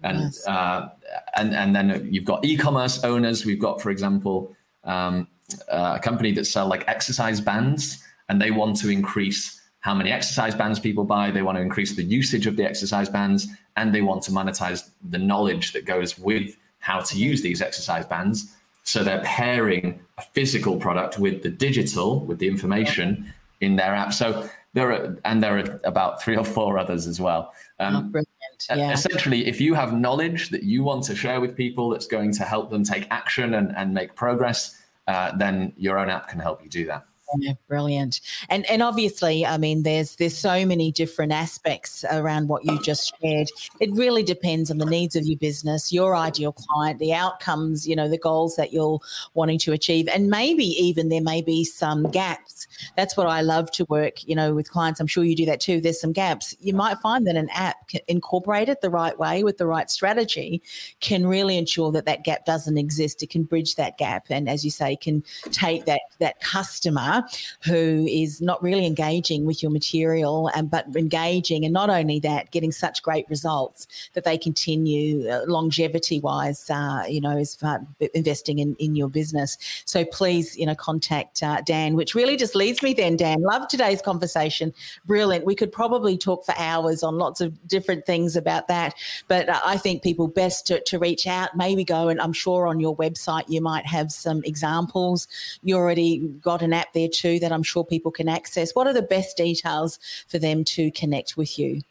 And 0.02 0.18
yes. 0.18 0.46
uh, 0.46 0.88
and 1.36 1.54
and 1.54 1.74
then 1.76 2.08
you've 2.10 2.24
got 2.24 2.44
e-commerce 2.44 3.04
owners. 3.04 3.44
We've 3.44 3.60
got, 3.60 3.82
for 3.82 3.90
example, 3.90 4.56
um, 4.84 5.28
uh, 5.68 5.94
a 5.96 6.00
company 6.00 6.32
that 6.32 6.46
sell 6.46 6.66
like 6.68 6.84
exercise 6.88 7.40
bands, 7.40 8.02
and 8.28 8.40
they 8.40 8.50
want 8.50 8.76
to 8.78 8.88
increase 8.88 9.60
how 9.80 9.94
many 9.94 10.10
exercise 10.10 10.54
bands 10.54 10.78
people 10.78 11.04
buy. 11.04 11.30
They 11.30 11.42
want 11.42 11.56
to 11.56 11.62
increase 11.62 11.96
the 11.96 12.04
usage 12.04 12.46
of 12.46 12.56
the 12.56 12.64
exercise 12.64 13.10
bands, 13.10 13.48
and 13.76 13.94
they 13.94 14.02
want 14.02 14.22
to 14.24 14.30
monetize 14.30 14.88
the 15.10 15.18
knowledge 15.18 15.72
that 15.74 15.84
goes 15.84 16.18
with 16.18 16.56
how 16.78 17.00
to 17.00 17.18
use 17.18 17.42
these 17.42 17.60
exercise 17.60 18.06
bands. 18.06 18.54
So 18.82 19.04
they're 19.04 19.22
pairing 19.24 20.00
a 20.18 20.22
physical 20.22 20.76
product 20.76 21.18
with 21.18 21.42
the 21.42 21.50
digital, 21.50 22.20
with 22.20 22.38
the 22.38 22.48
information 22.48 23.32
in 23.60 23.76
their 23.76 23.94
app. 23.94 24.12
So 24.12 24.48
there 24.72 24.92
are, 24.92 25.16
and 25.24 25.42
there 25.42 25.58
are 25.58 25.80
about 25.84 26.22
three 26.22 26.36
or 26.36 26.44
four 26.44 26.78
others 26.78 27.06
as 27.06 27.20
well. 27.20 27.52
Um, 27.78 27.96
oh, 27.96 28.00
brilliant. 28.02 28.28
Yeah. 28.68 28.92
Essentially, 28.92 29.46
if 29.46 29.60
you 29.60 29.74
have 29.74 29.92
knowledge 29.92 30.50
that 30.50 30.62
you 30.62 30.82
want 30.82 31.04
to 31.04 31.16
share 31.16 31.40
with 31.40 31.56
people 31.56 31.90
that's 31.90 32.06
going 32.06 32.32
to 32.32 32.44
help 32.44 32.70
them 32.70 32.84
take 32.84 33.06
action 33.10 33.54
and, 33.54 33.74
and 33.76 33.94
make 33.94 34.14
progress, 34.14 34.78
uh, 35.06 35.36
then 35.36 35.72
your 35.76 35.98
own 35.98 36.08
app 36.10 36.28
can 36.28 36.40
help 36.40 36.62
you 36.62 36.68
do 36.68 36.86
that. 36.86 37.04
Yeah, 37.38 37.52
brilliant. 37.68 38.20
And 38.48 38.68
and 38.68 38.82
obviously, 38.82 39.46
I 39.46 39.56
mean, 39.56 39.84
there's 39.84 40.16
there's 40.16 40.36
so 40.36 40.66
many 40.66 40.90
different 40.90 41.32
aspects 41.32 42.04
around 42.10 42.48
what 42.48 42.64
you 42.64 42.80
just 42.82 43.12
shared. 43.22 43.48
It 43.78 43.90
really 43.92 44.22
depends 44.22 44.70
on 44.70 44.78
the 44.78 44.86
needs 44.86 45.14
of 45.14 45.24
your 45.26 45.38
business, 45.38 45.92
your 45.92 46.16
ideal 46.16 46.52
client, 46.52 46.98
the 46.98 47.14
outcomes, 47.14 47.86
you 47.86 47.94
know, 47.94 48.08
the 48.08 48.18
goals 48.18 48.56
that 48.56 48.72
you're 48.72 48.98
wanting 49.34 49.58
to 49.60 49.72
achieve, 49.72 50.08
and 50.08 50.28
maybe 50.28 50.64
even 50.64 51.08
there 51.08 51.22
may 51.22 51.40
be 51.40 51.64
some 51.64 52.10
gaps. 52.10 52.66
That's 52.96 53.16
what 53.16 53.28
I 53.28 53.42
love 53.42 53.70
to 53.72 53.84
work, 53.84 54.26
you 54.26 54.34
know, 54.34 54.54
with 54.54 54.70
clients. 54.70 54.98
I'm 54.98 55.06
sure 55.06 55.22
you 55.22 55.36
do 55.36 55.46
that 55.46 55.60
too. 55.60 55.80
There's 55.80 56.00
some 56.00 56.12
gaps. 56.12 56.56
You 56.60 56.74
might 56.74 56.98
find 56.98 57.26
that 57.28 57.36
an 57.36 57.48
app 57.50 57.76
incorporated 58.08 58.78
the 58.82 58.90
right 58.90 59.16
way 59.18 59.44
with 59.44 59.58
the 59.58 59.66
right 59.66 59.88
strategy 59.88 60.62
can 61.00 61.26
really 61.26 61.56
ensure 61.56 61.92
that 61.92 62.06
that 62.06 62.24
gap 62.24 62.44
doesn't 62.44 62.76
exist. 62.76 63.22
It 63.22 63.30
can 63.30 63.44
bridge 63.44 63.76
that 63.76 63.98
gap, 63.98 64.26
and 64.30 64.48
as 64.48 64.64
you 64.64 64.70
say, 64.72 64.96
can 64.96 65.22
take 65.52 65.84
that 65.84 66.00
that 66.18 66.40
customer 66.40 67.19
who 67.64 68.06
is 68.08 68.40
not 68.40 68.62
really 68.62 68.86
engaging 68.86 69.44
with 69.44 69.62
your 69.62 69.70
material 69.70 70.48
and 70.54 70.70
but 70.70 70.86
engaging 70.96 71.64
and 71.64 71.72
not 71.72 71.90
only 71.90 72.18
that 72.20 72.50
getting 72.50 72.72
such 72.72 73.02
great 73.02 73.28
results 73.28 73.86
that 74.14 74.24
they 74.24 74.38
continue 74.38 75.28
uh, 75.28 75.42
longevity 75.46 76.20
wise 76.20 76.68
uh, 76.70 77.04
you 77.08 77.20
know 77.20 77.36
as 77.36 77.54
far 77.54 77.80
investing 78.14 78.58
in, 78.58 78.74
in 78.76 78.94
your 78.94 79.08
business. 79.08 79.58
So 79.84 80.04
please 80.04 80.56
you 80.56 80.66
know 80.66 80.74
contact 80.74 81.42
uh, 81.42 81.60
dan 81.62 81.94
which 81.94 82.14
really 82.14 82.36
just 82.36 82.54
leads 82.54 82.82
me 82.82 82.92
then 82.92 83.16
dan. 83.16 83.42
Love 83.42 83.68
today's 83.68 84.02
conversation. 84.02 84.72
Brilliant. 85.06 85.44
We 85.44 85.54
could 85.54 85.72
probably 85.72 86.16
talk 86.16 86.44
for 86.44 86.54
hours 86.58 87.02
on 87.02 87.16
lots 87.16 87.40
of 87.40 87.68
different 87.68 88.06
things 88.06 88.36
about 88.36 88.68
that 88.68 88.94
but 89.28 89.48
uh, 89.48 89.60
i 89.64 89.76
think 89.76 90.02
people 90.02 90.26
best 90.26 90.66
to, 90.66 90.80
to 90.82 90.98
reach 90.98 91.26
out 91.26 91.56
maybe 91.56 91.84
go 91.84 92.08
and 92.08 92.20
i'm 92.20 92.32
sure 92.32 92.66
on 92.66 92.80
your 92.80 92.96
website 92.96 93.44
you 93.48 93.60
might 93.60 93.86
have 93.86 94.12
some 94.12 94.42
examples. 94.44 95.26
You 95.62 95.76
already 95.76 96.18
got 96.42 96.62
an 96.62 96.72
app 96.72 96.92
there 96.92 97.08
too 97.10 97.38
that 97.40 97.52
I'm 97.52 97.62
sure 97.62 97.84
people 97.84 98.10
can 98.10 98.28
access? 98.28 98.74
What 98.74 98.86
are 98.86 98.94
the 98.94 99.02
best 99.02 99.36
details 99.36 99.98
for 100.28 100.38
them 100.38 100.64
to 100.64 100.90
connect 100.92 101.36
with 101.36 101.58
you? 101.58 101.82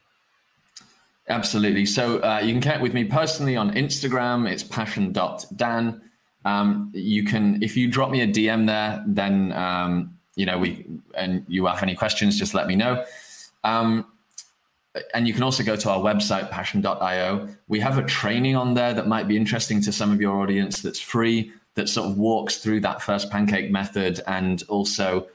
Absolutely. 1.30 1.86
So 1.86 2.20
uh, 2.20 2.42
you 2.44 2.54
can 2.54 2.62
connect 2.62 2.82
with 2.82 2.94
me 2.94 3.04
personally 3.04 3.56
on 3.56 3.72
Instagram. 3.76 4.50
It's 4.50 4.64
passion.dan. 4.64 6.02
Um, 6.46 6.92
you 6.94 7.24
can, 7.24 7.62
if 7.62 7.78
you 7.78 7.90
drop 7.90 8.10
me 8.10 8.22
a 8.22 8.28
DM 8.28 8.66
there, 8.66 9.04
then, 9.06 9.52
um, 9.54 10.18
you 10.36 10.46
know, 10.46 10.58
we, 10.58 10.86
and 11.14 11.46
you 11.48 11.68
have 11.68 11.84
any 11.84 11.96
questions, 11.96 12.40
just 12.40 12.54
let 12.56 12.66
me 12.66 12.76
know. 12.76 13.06
Um, 13.64 14.06
and 15.14 15.28
you 15.28 15.34
can 15.34 15.44
also 15.44 15.64
go 15.64 15.76
to 15.76 15.90
our 15.92 16.00
website, 16.00 16.50
passion.io. 16.50 17.48
We 17.68 17.80
have 17.80 17.98
a 18.00 18.04
training 18.04 18.56
on 18.56 18.74
there 18.74 18.94
that 18.94 19.08
might 19.08 19.28
be 19.28 19.38
interesting 19.38 19.82
to 19.84 19.92
some 19.92 20.12
of 20.12 20.20
your 20.20 20.42
audience 20.42 20.82
that's 20.82 21.00
free 21.00 21.52
that 21.80 21.88
sort 21.88 22.10
of 22.10 22.18
walks 22.18 22.58
through 22.58 22.82
that 22.82 23.02
first 23.02 23.32
pancake 23.32 23.72
method 23.72 24.20
and 24.28 24.64
also 24.68 25.26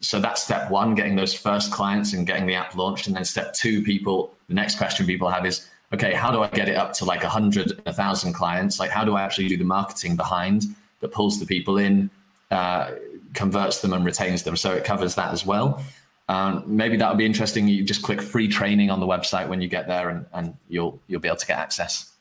so 0.00 0.18
that's 0.18 0.42
step 0.42 0.68
one 0.68 0.96
getting 0.96 1.14
those 1.14 1.32
first 1.32 1.70
clients 1.70 2.12
and 2.12 2.26
getting 2.26 2.44
the 2.44 2.56
app 2.56 2.74
launched. 2.74 3.06
And 3.06 3.14
then 3.14 3.24
step 3.24 3.54
two 3.54 3.82
people 3.82 4.34
the 4.48 4.54
next 4.54 4.76
question 4.78 5.06
people 5.06 5.30
have 5.30 5.46
is 5.46 5.68
okay 5.94 6.12
how 6.12 6.32
do 6.32 6.42
i 6.42 6.48
get 6.48 6.68
it 6.68 6.76
up 6.76 6.92
to 6.94 7.04
like 7.04 7.22
100 7.22 7.80
1000 7.84 8.32
clients? 8.32 8.80
Like 8.80 8.90
how 8.90 9.04
do 9.04 9.14
i 9.14 9.22
actually 9.22 9.46
do 9.46 9.56
the 9.56 9.64
marketing 9.64 10.16
behind 10.16 10.64
that 11.00 11.12
pulls 11.12 11.38
the 11.38 11.46
people 11.46 11.78
in 11.78 12.10
uh, 12.50 12.90
converts 13.32 13.80
them 13.80 13.92
and 13.92 14.04
retains 14.04 14.42
them? 14.42 14.56
So 14.56 14.72
it 14.72 14.82
covers 14.82 15.14
that 15.14 15.32
as 15.32 15.46
well. 15.46 15.84
Um, 16.28 16.64
maybe 16.66 16.96
that 16.96 17.08
would 17.08 17.18
be 17.18 17.26
interesting. 17.26 17.68
You 17.68 17.84
just 17.84 18.02
click 18.02 18.20
free 18.20 18.48
training 18.48 18.90
on 18.90 18.98
the 18.98 19.06
website 19.06 19.48
when 19.48 19.60
you 19.62 19.68
get 19.68 19.86
there 19.86 20.08
and, 20.08 20.26
and 20.32 20.56
you'll 20.68 21.00
you'll 21.06 21.20
be 21.20 21.28
able 21.28 21.38
to 21.38 21.46
get 21.46 21.58
access 21.58 22.11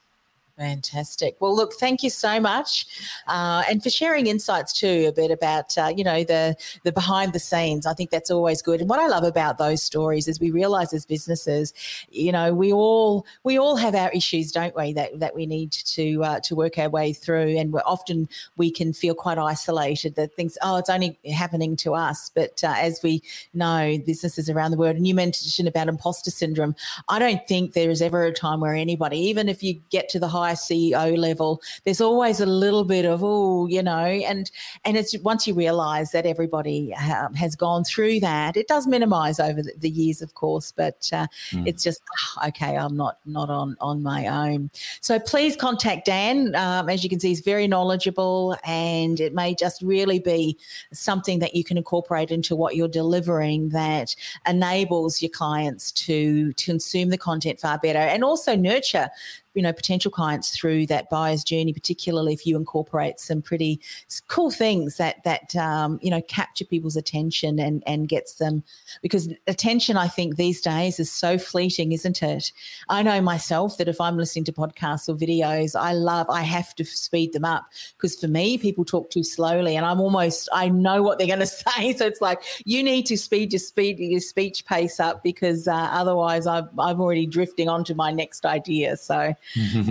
Fantastic. 0.57 1.37
Well, 1.39 1.55
look, 1.55 1.73
thank 1.73 2.03
you 2.03 2.09
so 2.09 2.39
much, 2.39 2.85
uh, 3.27 3.63
and 3.69 3.81
for 3.81 3.89
sharing 3.89 4.27
insights 4.27 4.73
too 4.73 5.05
a 5.07 5.11
bit 5.11 5.31
about 5.31 5.77
uh, 5.77 5.91
you 5.95 6.03
know 6.03 6.23
the 6.23 6.55
the 6.83 6.91
behind 6.91 7.33
the 7.33 7.39
scenes. 7.39 7.85
I 7.85 7.93
think 7.93 8.09
that's 8.09 8.29
always 8.29 8.61
good. 8.61 8.81
And 8.81 8.89
what 8.89 8.99
I 8.99 9.07
love 9.07 9.23
about 9.23 9.57
those 9.57 9.81
stories 9.81 10.27
is 10.27 10.39
we 10.39 10.51
realize 10.51 10.93
as 10.93 11.05
businesses, 11.05 11.73
you 12.09 12.31
know, 12.31 12.53
we 12.53 12.73
all 12.73 13.25
we 13.43 13.57
all 13.57 13.75
have 13.75 13.95
our 13.95 14.11
issues, 14.11 14.51
don't 14.51 14.75
we? 14.75 14.93
That 14.93 15.19
that 15.19 15.33
we 15.33 15.45
need 15.45 15.71
to 15.71 16.23
uh, 16.23 16.39
to 16.41 16.55
work 16.55 16.77
our 16.77 16.89
way 16.89 17.13
through, 17.13 17.57
and 17.57 17.71
we're 17.71 17.81
often 17.85 18.27
we 18.57 18.71
can 18.71 18.93
feel 18.93 19.15
quite 19.15 19.37
isolated. 19.37 20.15
That 20.15 20.33
things, 20.33 20.57
oh, 20.61 20.77
it's 20.77 20.89
only 20.89 21.17
happening 21.33 21.75
to 21.77 21.93
us. 21.95 22.29
But 22.35 22.63
uh, 22.63 22.75
as 22.77 22.99
we 23.01 23.23
know, 23.53 23.97
businesses 24.05 24.49
around 24.49 24.71
the 24.71 24.77
world, 24.77 24.95
and 24.97 25.07
you 25.07 25.15
mentioned 25.15 25.67
about 25.67 25.87
imposter 25.87 26.29
syndrome, 26.29 26.75
I 27.07 27.19
don't 27.19 27.47
think 27.47 27.73
there 27.73 27.89
is 27.89 28.01
ever 28.01 28.25
a 28.25 28.33
time 28.33 28.59
where 28.59 28.75
anybody, 28.75 29.17
even 29.17 29.47
if 29.47 29.63
you 29.63 29.75
get 29.89 30.09
to 30.09 30.19
the 30.19 30.27
high 30.27 30.40
high 30.41 30.53
CEO 30.53 31.17
level, 31.17 31.61
there's 31.83 32.01
always 32.01 32.39
a 32.39 32.45
little 32.45 32.83
bit 32.83 33.05
of 33.05 33.23
oh, 33.23 33.67
you 33.67 33.83
know, 33.83 34.05
and 34.05 34.51
and 34.85 34.97
it's 34.97 35.17
once 35.19 35.47
you 35.47 35.53
realise 35.53 36.11
that 36.11 36.25
everybody 36.25 36.93
um, 36.95 37.33
has 37.33 37.55
gone 37.55 37.83
through 37.83 38.19
that, 38.19 38.57
it 38.57 38.67
does 38.67 38.87
minimise 38.87 39.39
over 39.39 39.61
the, 39.61 39.73
the, 39.77 39.89
years, 39.89 40.21
of 40.21 40.33
course, 40.35 40.71
but 40.71 41.09
uh, 41.13 41.27
mm. 41.51 41.67
it's 41.67 41.83
just 41.83 42.01
oh, 42.37 42.47
okay. 42.47 42.77
I'm 42.77 42.95
not 42.95 43.19
not 43.25 43.49
on 43.49 43.77
on 43.81 44.03
my 44.03 44.27
own. 44.27 44.69
So 45.01 45.19
please 45.19 45.55
contact 45.55 46.05
Dan. 46.05 46.55
Um, 46.55 46.89
as 46.89 47.03
you 47.03 47.09
can 47.09 47.19
see, 47.19 47.29
he's 47.29 47.41
very 47.41 47.67
knowledgeable, 47.67 48.57
and 48.65 49.19
it 49.19 49.33
may 49.33 49.55
just 49.55 49.81
really 49.81 50.19
be 50.19 50.57
something 50.93 51.39
that 51.39 51.55
you 51.55 51.63
can 51.63 51.77
incorporate 51.77 52.31
into 52.31 52.55
what 52.55 52.75
you're 52.75 52.87
delivering 52.87 53.69
that 53.69 54.15
enables 54.47 55.21
your 55.21 55.29
clients 55.29 55.91
to, 55.91 56.53
to 56.53 56.65
consume 56.71 57.09
the 57.09 57.17
content 57.17 57.59
far 57.59 57.77
better 57.77 57.99
and 57.99 58.23
also 58.23 58.55
nurture 58.55 59.09
you 59.53 59.61
know 59.61 59.73
potential 59.73 60.11
clients 60.11 60.55
through 60.55 60.85
that 60.85 61.09
buyer's 61.09 61.43
journey 61.43 61.73
particularly 61.73 62.33
if 62.33 62.45
you 62.45 62.55
incorporate 62.55 63.19
some 63.19 63.41
pretty 63.41 63.79
cool 64.27 64.51
things 64.51 64.97
that 64.97 65.23
that 65.23 65.55
um, 65.55 65.99
you 66.01 66.09
know 66.09 66.21
capture 66.23 66.65
people's 66.65 66.95
attention 66.95 67.59
and 67.59 67.83
and 67.85 68.09
gets 68.09 68.35
them 68.35 68.63
because 69.01 69.29
attention 69.47 69.97
i 69.97 70.07
think 70.07 70.35
these 70.35 70.61
days 70.61 70.99
is 70.99 71.11
so 71.11 71.37
fleeting 71.37 71.91
isn't 71.91 72.21
it? 72.21 72.51
I 72.89 73.03
know 73.03 73.21
myself 73.21 73.77
that 73.77 73.87
if 73.87 73.99
i'm 73.99 74.17
listening 74.17 74.45
to 74.45 74.53
podcasts 74.53 75.09
or 75.09 75.15
videos 75.15 75.79
i 75.79 75.93
love 75.93 76.29
i 76.29 76.41
have 76.41 76.73
to 76.75 76.83
speed 76.83 77.33
them 77.33 77.45
up 77.45 77.65
because 77.97 78.19
for 78.19 78.27
me 78.27 78.57
people 78.57 78.85
talk 78.85 79.09
too 79.09 79.23
slowly 79.23 79.75
and 79.75 79.85
i'm 79.85 79.99
almost 79.99 80.49
i 80.53 80.69
know 80.69 81.03
what 81.03 81.17
they're 81.17 81.27
going 81.27 81.39
to 81.39 81.45
say. 81.45 81.93
So 81.93 82.05
it's 82.05 82.21
like 82.21 82.41
you 82.65 82.83
need 82.83 83.05
to 83.07 83.17
speed 83.17 83.53
your 83.53 83.59
speed 83.59 83.99
your 83.99 84.19
speech 84.19 84.65
pace 84.65 84.99
up 84.99 85.23
because 85.23 85.67
uh, 85.67 85.73
otherwise 85.73 86.47
I've, 86.47 86.67
i'm 86.77 87.01
already 87.01 87.25
drifting 87.25 87.69
onto 87.69 87.93
my 87.93 88.11
next 88.11 88.45
idea. 88.45 88.97
So 88.97 89.33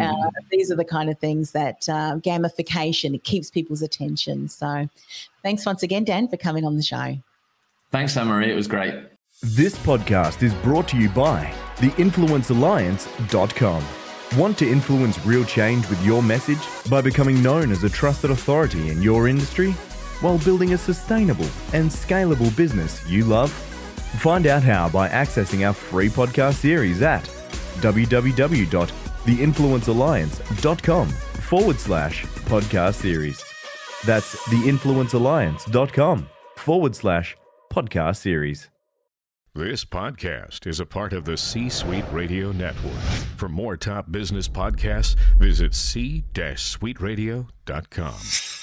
uh, 0.00 0.30
these 0.50 0.70
are 0.70 0.76
the 0.76 0.84
kind 0.84 1.10
of 1.10 1.18
things 1.18 1.50
that 1.52 1.88
uh, 1.88 2.18
gamification 2.18 3.14
it 3.14 3.24
keeps 3.24 3.50
people's 3.50 3.82
attention. 3.82 4.48
So, 4.48 4.88
thanks 5.42 5.66
once 5.66 5.82
again, 5.82 6.04
Dan, 6.04 6.28
for 6.28 6.36
coming 6.36 6.64
on 6.64 6.76
the 6.76 6.82
show. 6.82 7.16
Thanks, 7.90 8.16
Anne 8.16 8.28
Marie. 8.28 8.50
It 8.50 8.54
was 8.54 8.68
great. 8.68 8.94
This 9.42 9.76
podcast 9.78 10.42
is 10.42 10.54
brought 10.56 10.86
to 10.88 10.98
you 10.98 11.08
by 11.08 11.50
theinfluencealliance.com. 11.76 13.84
Want 14.36 14.58
to 14.58 14.70
influence 14.70 15.24
real 15.26 15.44
change 15.44 15.88
with 15.88 16.04
your 16.04 16.22
message 16.22 16.60
by 16.88 17.00
becoming 17.00 17.42
known 17.42 17.72
as 17.72 17.82
a 17.82 17.88
trusted 17.88 18.30
authority 18.30 18.90
in 18.90 19.02
your 19.02 19.26
industry 19.28 19.72
while 20.20 20.38
building 20.38 20.74
a 20.74 20.78
sustainable 20.78 21.48
and 21.72 21.90
scalable 21.90 22.54
business 22.56 23.04
you 23.08 23.24
love? 23.24 23.50
Find 24.20 24.46
out 24.46 24.62
how 24.62 24.88
by 24.90 25.08
accessing 25.08 25.66
our 25.66 25.72
free 25.72 26.08
podcast 26.08 26.54
series 26.54 27.02
at 27.02 27.24
www 27.80 29.09
theinfluencealliance.com 29.24 31.08
forward 31.08 31.78
slash 31.78 32.24
podcast 32.24 32.94
series. 32.94 33.44
That's 34.04 34.34
theinfluencealliance.com 34.48 36.28
forward 36.56 36.96
slash 36.96 37.36
podcast 37.72 38.16
series. 38.16 38.70
This 39.52 39.84
podcast 39.84 40.64
is 40.68 40.78
a 40.78 40.86
part 40.86 41.12
of 41.12 41.24
the 41.24 41.36
C 41.36 41.68
Suite 41.68 42.04
Radio 42.12 42.52
Network. 42.52 42.94
For 43.36 43.48
more 43.48 43.76
top 43.76 44.12
business 44.12 44.48
podcasts, 44.48 45.16
visit 45.38 45.74
c-suiteradio.com. 45.74 48.59